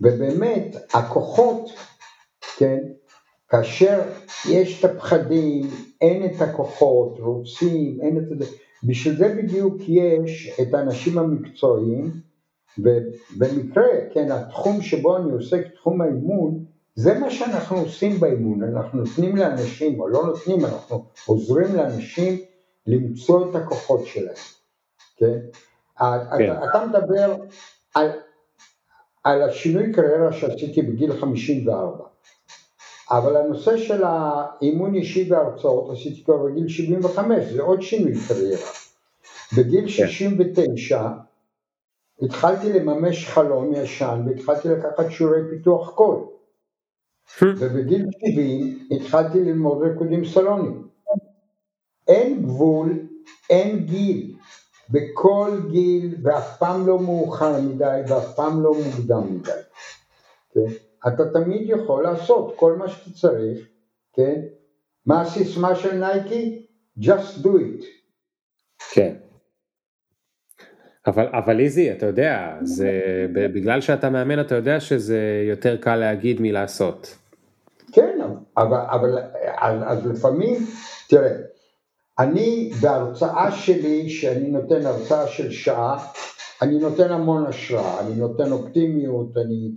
ובאמת 0.00 0.76
הכוחות, 0.94 1.70
כן, 2.56 2.78
כאשר 3.48 4.00
יש 4.50 4.84
את 4.84 4.90
הפחדים, 4.90 5.66
אין 6.00 6.24
את 6.24 6.40
הכוחות, 6.40 7.18
רוצים, 7.18 7.98
אין 8.02 8.18
את 8.18 8.38
זה, 8.38 8.44
בשביל 8.84 9.16
זה 9.16 9.34
בדיוק 9.42 9.76
יש 9.88 10.60
את 10.60 10.74
האנשים 10.74 11.18
המקצועיים, 11.18 12.10
ובמקרה, 12.78 13.84
כן, 14.14 14.32
התחום 14.32 14.82
שבו 14.82 15.16
אני 15.16 15.32
עוסק, 15.32 15.66
תחום 15.74 16.00
האימון, 16.00 16.64
זה 16.94 17.18
מה 17.18 17.30
שאנחנו 17.30 17.76
עושים 17.76 18.20
באימון, 18.20 18.62
אנחנו 18.62 18.98
נותנים 18.98 19.36
לאנשים, 19.36 20.00
או 20.00 20.08
לא 20.08 20.26
נותנים, 20.26 20.64
אנחנו 20.64 21.04
עוזרים 21.26 21.74
לאנשים 21.76 22.38
למצוא 22.86 23.50
את 23.50 23.54
הכוחות 23.54 24.06
שלהם. 24.06 24.57
כן? 25.18 25.38
כן. 26.38 26.52
אתה 26.70 26.86
מדבר 26.86 27.36
על, 27.94 28.10
על 29.24 29.42
השינוי 29.42 29.92
קריירה 29.92 30.32
שעשיתי 30.32 30.82
בגיל 30.82 31.20
54, 31.20 32.04
אבל 33.10 33.36
הנושא 33.36 33.76
של 33.76 34.02
האימון 34.04 34.94
אישי 34.94 35.32
והרצאות 35.32 35.90
עשיתי 35.90 36.24
כבר 36.24 36.36
בגיל 36.46 36.68
75, 36.68 37.44
זה 37.44 37.62
עוד 37.62 37.82
שינוי 37.82 38.12
קריירה. 38.28 38.70
בגיל 39.56 39.88
69 39.88 41.08
כן. 41.08 42.24
התחלתי 42.26 42.72
לממש 42.72 43.26
חלום 43.28 43.74
ישן 43.74 44.22
והתחלתי 44.26 44.68
לקחת 44.68 45.10
שיעורי 45.10 45.40
פיתוח 45.50 45.90
קול. 45.90 46.26
ובגיל 47.42 48.06
70 48.32 48.88
התחלתי 48.90 49.40
ללמוד 49.40 49.82
ריקודים 49.82 50.24
סלונים. 50.24 50.88
אין 52.08 52.42
גבול, 52.42 53.06
אין 53.50 53.86
גיל. 53.86 54.34
בכל 54.90 55.50
גיל 55.70 56.14
ואף 56.22 56.58
פעם 56.58 56.86
לא 56.86 57.00
מאוחר 57.00 57.60
מדי 57.60 58.00
ואף 58.08 58.34
פעם 58.36 58.62
לא 58.62 58.74
מוקדם 58.74 59.34
מדי, 59.34 59.50
כן? 60.54 60.60
אתה 61.08 61.22
תמיד 61.32 61.70
יכול 61.70 62.02
לעשות 62.02 62.52
כל 62.56 62.76
מה 62.76 62.88
שאתה 62.88 63.10
צריך, 63.10 63.68
כן? 64.12 64.40
מה 65.06 65.20
הסיסמה 65.20 65.74
של 65.74 65.94
נייקי? 65.94 66.66
Just 67.00 67.42
do 67.42 67.48
it. 67.48 67.84
כן. 68.92 69.14
אבל, 71.06 71.26
אבל 71.32 71.60
איזי, 71.60 71.92
אתה 71.92 72.06
יודע, 72.06 72.58
זה, 72.62 72.90
בגלל 73.34 73.80
שאתה 73.80 74.10
מאמן 74.10 74.40
אתה 74.40 74.54
יודע 74.54 74.80
שזה 74.80 75.44
יותר 75.48 75.76
קל 75.76 75.96
להגיד 75.96 76.40
מלעשות. 76.40 77.16
כן, 77.92 78.18
אבל, 78.56 78.78
אבל 78.90 79.18
אז, 79.56 79.82
אז 79.86 80.06
לפעמים, 80.06 80.56
תראה, 81.08 81.32
אני 82.18 82.70
בהרצאה 82.80 83.52
שלי, 83.52 84.10
שאני 84.10 84.48
נותן 84.48 84.86
הרצאה 84.86 85.26
של 85.26 85.50
שעה, 85.50 86.06
אני 86.62 86.78
נותן 86.78 87.10
המון 87.12 87.46
השראה, 87.46 88.00
אני 88.00 88.14
נותן 88.14 88.52
אופטימיות, 88.52 89.36
אני 89.36 89.70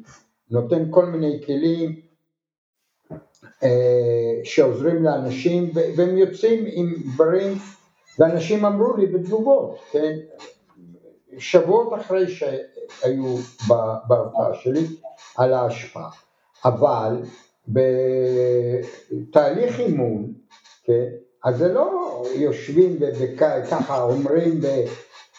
נותן 0.52 0.84
כל 0.90 1.06
מיני 1.06 1.42
כלים 1.46 2.02
אה, 3.64 4.40
שעוזרים 4.44 5.04
לאנשים 5.04 5.72
והם 5.74 6.18
יוצאים 6.18 6.64
עם 6.68 6.94
דברים 7.14 7.58
ואנשים 8.20 8.66
אמרו 8.66 8.98
לי 8.98 9.06
בתגובות, 9.06 9.80
כן, 9.92 10.18
שבועות 11.38 11.94
אחרי 11.94 12.28
שהיו 12.28 13.38
בהרצאה 14.08 14.54
שלי 14.54 14.88
על 15.38 15.54
ההשפעה, 15.54 16.10
אבל 16.66 17.22
בתהליך 19.28 19.80
אימון, 19.80 20.34
כן, 20.84 21.10
אז 21.44 21.58
זה 21.58 21.74
לא 21.74 22.24
יושבים 22.36 22.98
וככה 23.00 24.04
אומרים 24.04 24.60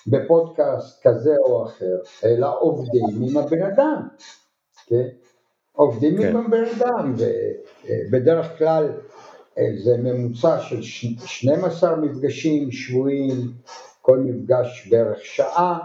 בפודקאסט 0.06 1.06
כזה 1.06 1.36
או 1.44 1.66
אחר, 1.66 1.96
אלא 2.24 2.60
עובדים 2.60 3.04
עם 3.22 3.36
הבן 3.36 3.62
אדם, 3.62 4.08
כן? 4.86 5.08
עובדים 5.72 6.18
כן. 6.18 6.28
עם 6.28 6.46
הבן 6.46 6.64
אדם, 6.64 7.14
ובדרך 7.14 8.58
כלל 8.58 8.92
זה 9.84 9.96
ממוצע 9.98 10.60
של 10.60 10.82
12 10.82 11.96
מפגשים 11.96 12.70
שבויים, 12.70 13.52
כל 14.00 14.18
מפגש 14.18 14.88
בערך 14.90 15.24
שעה, 15.24 15.78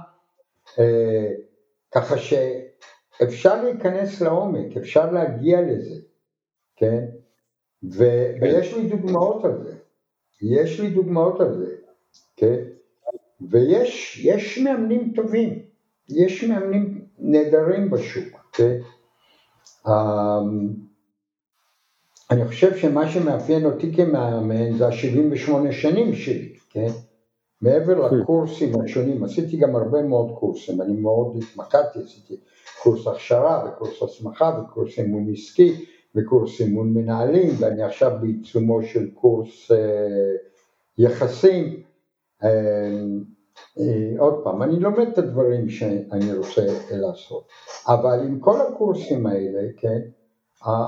ככה 1.92 2.16
שאפשר 2.18 3.64
להיכנס 3.64 4.22
לעומק, 4.22 4.78
אפשר 4.78 5.12
להגיע 5.12 5.62
לזה, 5.62 5.96
כן? 6.76 7.06
ו- 7.84 8.32
ויש 8.42 8.74
לי 8.74 8.88
דוגמאות 8.88 9.46
על 9.46 9.64
זה. 9.64 9.77
יש 10.42 10.80
לי 10.80 10.90
דוגמאות 10.90 11.40
על 11.42 11.58
זה, 11.58 11.76
כן? 12.36 12.56
ויש 13.50 14.60
מאמנים 14.64 15.14
טובים, 15.16 15.60
יש 16.10 16.44
מאמנים 16.44 17.02
נהדרים 17.20 17.90
בשוק, 17.90 18.50
כן? 18.54 18.78
אמ, 19.88 20.74
אני 22.32 22.48
חושב 22.48 22.78
שמה 22.78 23.10
שמאפיין 23.10 23.66
אותי 23.66 23.96
כמאמן 23.96 24.78
זה 24.78 24.88
ה-78 24.88 25.72
שנים 25.72 26.16
שלי, 26.16 26.56
כן? 26.70 26.88
מעבר 27.62 28.10
כן. 28.10 28.16
לקורסים 28.16 28.82
השונים, 28.82 29.24
עשיתי 29.24 29.58
גם 29.58 29.76
הרבה 29.76 30.02
מאוד 30.02 30.32
קורסים, 30.40 30.82
אני 30.82 30.94
מאוד 30.94 31.38
התמקדתי, 31.44 32.00
עשיתי 32.00 32.36
קורס 32.82 33.08
הכשרה 33.08 33.66
וקורס 33.66 34.04
הסמכה 34.04 34.62
וקורס 34.62 35.00
אימון 35.00 35.34
עסקי 35.34 35.86
וקורס 36.18 36.62
אימון 36.62 36.94
מנהלים 36.94 37.50
ואני 37.60 37.84
עכשיו 37.84 38.12
בעיצומו 38.22 38.84
של 38.84 39.10
קורס 39.14 39.72
אה, 39.72 39.78
יחסים. 40.98 41.82
אה, 42.44 42.50
אה, 43.80 44.20
עוד 44.20 44.44
פעם, 44.44 44.64
אני 44.64 44.80
לומד 44.80 45.08
את 45.08 45.18
הדברים 45.18 45.70
שאני 45.70 46.34
רוצה 46.38 46.66
לעשות, 46.92 47.48
אבל 47.88 48.20
עם 48.28 48.40
כל 48.40 48.62
הקורסים 48.62 49.28
האלה, 49.28 49.62
כן, 49.78 50.00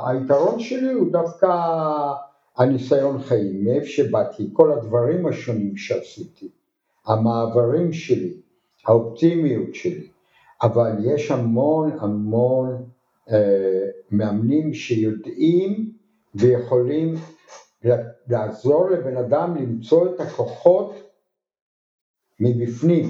היתרון 0.05 0.59
שלי 0.59 0.91
הוא 0.91 1.11
דווקא 1.11 1.47
הניסיון 2.57 3.21
חיים, 3.21 3.65
מאיפה 3.65 3.87
שבאתי, 3.87 4.49
כל 4.53 4.71
הדברים 4.71 5.25
השונים 5.25 5.77
שעשיתי, 5.77 6.49
המעברים 7.05 7.93
שלי, 7.93 8.33
האופטימיות 8.85 9.75
שלי, 9.75 10.07
אבל 10.63 10.91
יש 11.03 11.31
המון 11.31 11.91
המון 11.99 12.83
אה, 13.31 13.88
מאמנים 14.11 14.73
שיודעים 14.73 15.91
ויכולים 16.35 17.15
לעזור 18.27 18.89
לבן 18.89 19.17
אדם 19.17 19.55
למצוא 19.55 20.15
את 20.15 20.19
הכוחות 20.19 21.09
מבפנים. 22.39 23.05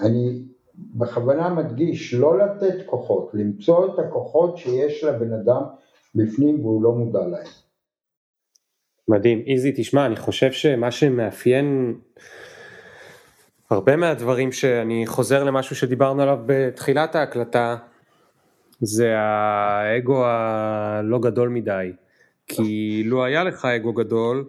אני 0.00 0.42
בכוונה 0.74 1.48
מדגיש 1.48 2.14
לא 2.14 2.38
לתת 2.38 2.86
כוחות, 2.86 3.30
למצוא 3.34 3.94
את 3.94 3.98
הכוחות 3.98 4.58
שיש 4.58 5.04
לבן 5.04 5.32
אדם 5.32 5.62
בפנים 6.14 6.60
והוא 6.64 6.82
לא 6.82 6.92
מודע 6.92 7.26
להם. 7.26 7.46
מדהים. 9.08 9.42
איזי, 9.46 9.72
תשמע, 9.76 10.06
אני 10.06 10.16
חושב 10.16 10.52
שמה 10.52 10.90
שמאפיין 10.90 11.94
הרבה 13.70 13.96
מהדברים 13.96 14.52
שאני 14.52 15.06
חוזר 15.06 15.44
למשהו 15.44 15.76
שדיברנו 15.76 16.22
עליו 16.22 16.38
בתחילת 16.46 17.14
ההקלטה, 17.14 17.76
זה 18.82 19.18
האגו 19.18 20.24
הלא 20.26 21.18
גדול 21.18 21.48
מדי. 21.48 21.92
כי 22.46 23.02
לו 23.06 23.24
היה 23.24 23.44
לך 23.44 23.64
אגו 23.64 23.92
גדול, 23.92 24.44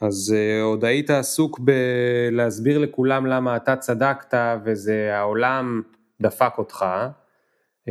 אז 0.00 0.34
uh, 0.36 0.62
עוד 0.64 0.84
היית 0.84 1.10
עסוק 1.10 1.60
בלהסביר 1.60 2.78
לכולם 2.78 3.26
למה 3.26 3.56
אתה 3.56 3.76
צדקת 3.76 4.34
וזה 4.64 5.16
העולם 5.16 5.82
דפק 6.20 6.52
אותך, 6.58 6.84
uh, 7.86 7.90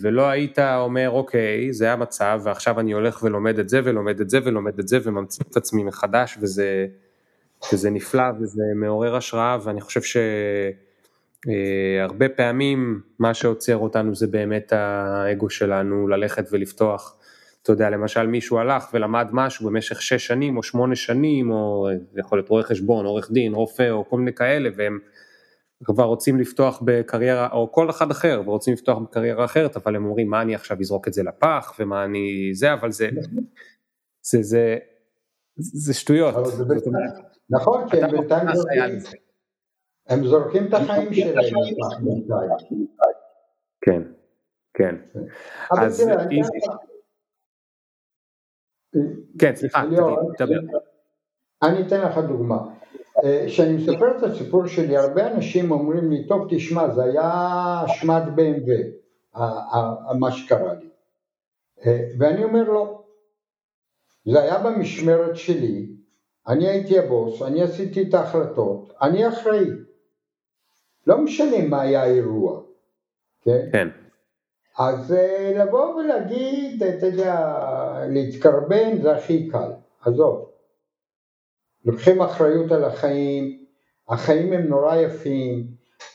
ולא 0.00 0.28
היית 0.28 0.58
אומר 0.58 1.10
אוקיי 1.10 1.72
זה 1.72 1.92
המצב 1.92 2.40
ועכשיו 2.44 2.80
אני 2.80 2.92
הולך 2.92 3.22
ולומד 3.22 3.58
את 3.58 3.68
זה 3.68 3.80
ולומד 3.84 4.20
את 4.20 4.28
זה 4.28 4.38
ולומד 4.44 4.78
את 4.78 4.88
זה 4.88 4.98
וממציא 5.04 5.44
את 5.50 5.56
עצמי 5.56 5.84
מחדש 5.84 6.38
וזה, 6.40 6.86
וזה 7.72 7.90
נפלא 7.90 8.24
וזה 8.40 8.62
מעורר 8.74 9.16
השראה 9.16 9.58
ואני 9.62 9.80
חושב 9.80 10.02
שהרבה 10.02 10.89
uh, 11.46 12.28
פעמים 12.36 13.00
מה 13.18 13.34
שעוצר 13.34 13.76
אותנו 13.76 14.14
זה 14.14 14.26
באמת 14.26 14.72
האגו 14.72 15.50
שלנו 15.50 16.08
ללכת 16.08 16.44
ולפתוח. 16.50 17.16
אתה 17.62 17.72
יודע, 17.72 17.90
למשל 17.90 18.26
מישהו 18.26 18.58
הלך 18.58 18.90
ולמד 18.92 19.28
משהו 19.32 19.66
במשך 19.66 20.02
שש 20.02 20.26
שנים 20.26 20.56
או 20.56 20.62
שמונה 20.62 20.94
שנים, 20.94 21.50
או 21.50 21.88
זה 22.12 22.20
יכול 22.20 22.38
להיות 22.38 22.48
רואה 22.48 22.62
חשבון, 22.62 23.06
עורך 23.06 23.30
דין, 23.30 23.54
רופא, 23.54 23.90
או 23.90 24.08
כל 24.08 24.18
מיני 24.18 24.32
כאלה, 24.32 24.70
והם 24.76 24.98
כבר 25.84 26.04
רוצים 26.04 26.40
לפתוח 26.40 26.82
בקריירה, 26.84 27.48
או 27.52 27.72
כל 27.72 27.90
אחד 27.90 28.10
אחר, 28.10 28.42
ורוצים 28.46 28.74
לפתוח 28.74 28.98
בקריירה 28.98 29.44
אחרת, 29.44 29.76
אבל 29.76 29.96
הם 29.96 30.04
אומרים, 30.04 30.30
מה 30.30 30.42
אני 30.42 30.54
עכשיו 30.54 30.76
אזרוק 30.80 31.08
את 31.08 31.12
זה 31.12 31.22
לפח, 31.22 31.74
ומה 31.78 32.04
אני 32.04 32.50
זה, 32.54 32.72
אבל 32.72 32.90
זה, 32.90 33.08
זה, 34.22 34.42
זה, 34.42 34.76
זה 35.56 35.94
שטויות. 35.94 36.34
נכון, 37.50 37.88
כי 37.90 38.02
הם 38.02 38.10
בינתיים 38.10 38.48
הם 40.10 40.26
זורקים 40.26 40.66
את 40.66 40.74
החיים 40.74 41.14
שלהם. 41.14 41.54
כן, 43.80 44.02
כן. 44.74 44.94
אז 45.80 46.10
כן, 49.38 49.54
סליחה, 49.54 49.82
תדבר. 50.38 50.78
אני 51.62 51.86
אתן 51.86 52.00
לך 52.00 52.18
דוגמה. 52.18 52.58
אה, 53.24 53.44
כשאני 53.46 53.76
מספר 53.76 54.18
את 54.18 54.22
הסיפור 54.22 54.66
שלי, 54.66 54.96
הרבה 54.96 55.32
אנשים 55.32 55.70
אומרים 55.70 56.10
לי, 56.10 56.26
טוב 56.26 56.46
תשמע, 56.50 56.90
זה 56.90 57.02
היה 57.04 57.30
אשמת 57.86 58.22
BMW, 58.22 58.70
מה 60.18 60.32
שקרה 60.32 60.74
לי. 60.74 60.88
אה, 61.86 62.08
ואני 62.18 62.44
אומר 62.44 62.62
לו, 62.62 63.04
זה 64.24 64.42
היה 64.42 64.58
במשמרת 64.58 65.36
שלי, 65.36 65.88
אני 66.48 66.68
הייתי 66.68 66.98
הבוס, 66.98 67.42
אני 67.42 67.62
עשיתי 67.62 68.02
את 68.02 68.14
ההחלטות, 68.14 68.92
אני 69.02 69.28
אחראי. 69.28 69.66
לא 71.06 71.18
משנה 71.18 71.68
מה 71.68 71.80
היה 71.80 72.02
האירוע, 72.02 72.60
כן? 73.44 73.68
כן. 73.72 73.88
אז 74.78 75.12
אה, 75.12 75.52
לבוא 75.56 75.94
ולהגיד, 75.94 76.82
אתה 76.82 77.06
יודע, 77.06 77.54
להתקרבן 78.08 79.02
זה 79.02 79.12
הכי 79.12 79.48
קל, 79.48 79.70
עזוב. 80.04 80.50
לוקחים 81.84 82.22
אחריות 82.22 82.72
על 82.72 82.84
החיים, 82.84 83.64
החיים 84.08 84.52
הם 84.52 84.62
נורא 84.62 84.96
יפים, 84.96 85.66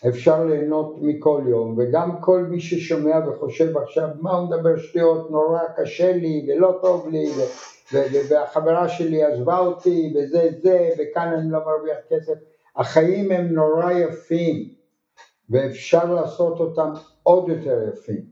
אפשר 0.07 0.45
ליהנות 0.45 0.95
מכל 1.01 1.41
יום, 1.47 1.75
וגם 1.77 2.21
כל 2.21 2.41
מי 2.41 2.59
ששומע 2.59 3.19
וחושב 3.27 3.77
עכשיו 3.77 4.07
מה 4.21 4.31
הוא 4.31 4.47
מדבר 4.47 4.77
שטויות, 4.77 5.31
נורא 5.31 5.59
קשה 5.77 6.11
לי 6.13 6.47
ולא 6.47 6.79
טוב 6.81 7.09
לי, 7.09 7.25
והחברה 8.29 8.89
שלי 8.89 9.23
עזבה 9.23 9.59
אותי 9.59 10.13
וזה 10.15 10.49
זה, 10.61 10.89
וכאן 10.97 11.33
אני 11.33 11.51
לא 11.51 11.59
מרוויח 11.59 11.97
כסף, 12.09 12.33
החיים 12.75 13.31
הם 13.31 13.47
נורא 13.47 13.91
יפים, 13.91 14.74
ואפשר 15.49 16.13
לעשות 16.13 16.59
אותם 16.59 16.89
עוד 17.23 17.49
יותר 17.49 17.89
יפים. 17.93 18.25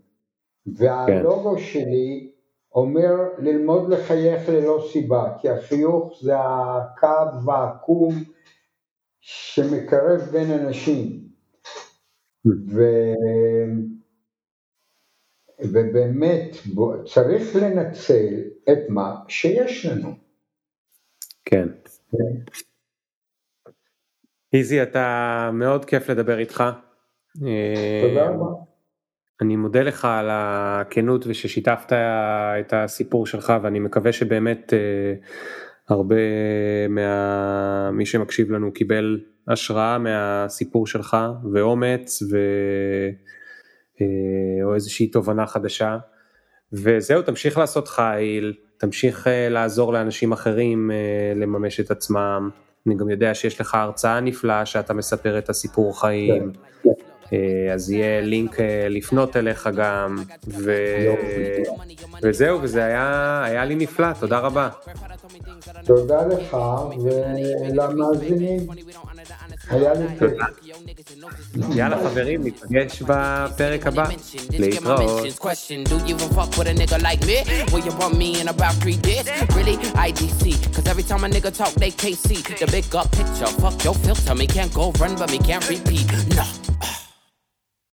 והלוגו 0.66 1.56
כן. 1.56 1.62
שלי 1.62 2.32
אומר 2.76 3.14
ללמוד 3.38 3.90
לחייך 3.90 4.50
ללא 4.50 4.86
סיבה, 4.92 5.38
כי 5.42 5.50
החיוך 5.50 6.20
זה 6.22 6.34
הקו 6.40 7.52
העקום 7.52 8.14
שמקרב 9.20 10.22
בין 10.32 10.52
אנשים. 10.52 11.24
ו... 12.46 12.84
ובאמת 15.60 16.56
צריך 17.06 17.56
לנצל 17.56 18.44
את 18.72 18.90
מה 18.90 19.16
שיש 19.28 19.86
לנו. 19.86 20.10
כן. 21.46 21.68
כן. 22.12 22.54
איזי, 24.54 24.84
אתה 24.84 25.50
מאוד 25.54 25.86
כיף 25.86 26.10
לדבר 26.10 26.40
איתך. 26.40 26.64
תודה 27.38 28.30
רבה. 28.30 28.46
אני 29.42 29.56
מודה 29.56 29.82
לך 29.82 30.06
על 30.06 30.28
הכנות 30.32 31.28
וששיתפת 31.28 31.94
את 32.60 32.74
הסיפור 32.74 33.28
שלך 33.28 33.54
ואני 33.62 33.80
מקווה 33.80 34.12
שבאמת 34.12 34.74
אה, 34.74 35.14
הרבה 35.90 36.16
ממי 36.90 38.06
שמקשיב 38.06 38.52
לנו 38.52 38.74
קיבל 38.74 39.20
השראה 39.48 39.98
מהסיפור 39.98 40.88
שלך 40.88 41.18
ואומץ 41.54 42.24
ו... 42.32 42.38
אה, 44.02 44.64
או 44.64 44.76
איזושהי 44.76 45.08
תובנה 45.08 45.48
חדשה 45.48 45.98
וזהו 46.74 47.22
תמשיך 47.22 47.58
לעשות 47.58 47.88
חיל, 47.88 48.54
תמשיך 48.78 49.28
אה, 49.28 49.50
לעזור 49.50 49.94
לאנשים 49.94 50.32
אחרים 50.32 50.92
לממש 51.36 51.80
את 51.80 51.92
עצמם, 51.92 52.50
אני 52.88 52.96
גם 52.96 53.10
יודע 53.10 53.34
שיש 53.34 53.62
לך 53.62 53.76
הרצאה 53.76 54.20
נפלאה 54.20 54.66
שאתה 54.66 54.94
מספר 54.94 55.38
את 55.38 55.50
הסיפור 55.50 56.02
חיים. 56.02 56.52
כן. 56.84 56.90
אה, 57.34 57.74
אז 57.74 57.92
יהיה 57.92 58.22
לינק 58.22 58.60
אה, 58.60 58.88
לפנות 58.90 59.38
אליך 59.38 59.70
גם, 59.76 60.16
ו... 60.48 60.74
וזהו, 62.24 62.62
וזה 62.62 62.86
היה, 62.86 63.42
היה 63.46 63.66
לי 63.66 63.76
נפלא, 63.76 64.08
תודה 64.20 64.40
רבה. 64.40 64.70
תודה 65.86 66.28
לך 66.28 66.58
ולמאזינים. 67.04 68.60
היה 69.70 69.94
לי 69.94 70.06
כיף. 70.20 70.32
יאללה 71.76 71.98
חברים, 71.98 72.44
ניפגש 72.44 73.02
בפרק 73.02 73.88
הבא. 73.88 74.06
להתראות. 74.60 75.24
every 80.94 81.04
time 81.04 81.24
a 81.24 81.28
nigga 81.28 81.52
talk, 81.52 81.74
they 81.74 81.90
can't 81.90 82.16
see 82.16 82.42
the 82.60 82.68
big 82.72 82.96
up 82.96 83.12
picture. 83.12 83.48
Fuck 83.62 83.84
your 83.84 83.96
filter, 83.96 84.36
me 84.36 84.46
can't 84.46 84.72
go 84.74 84.92
run, 85.02 85.16
but 85.16 85.32
me 85.32 85.40
can't 85.40 85.68
repeat. 85.68 86.06
No. 86.38 86.46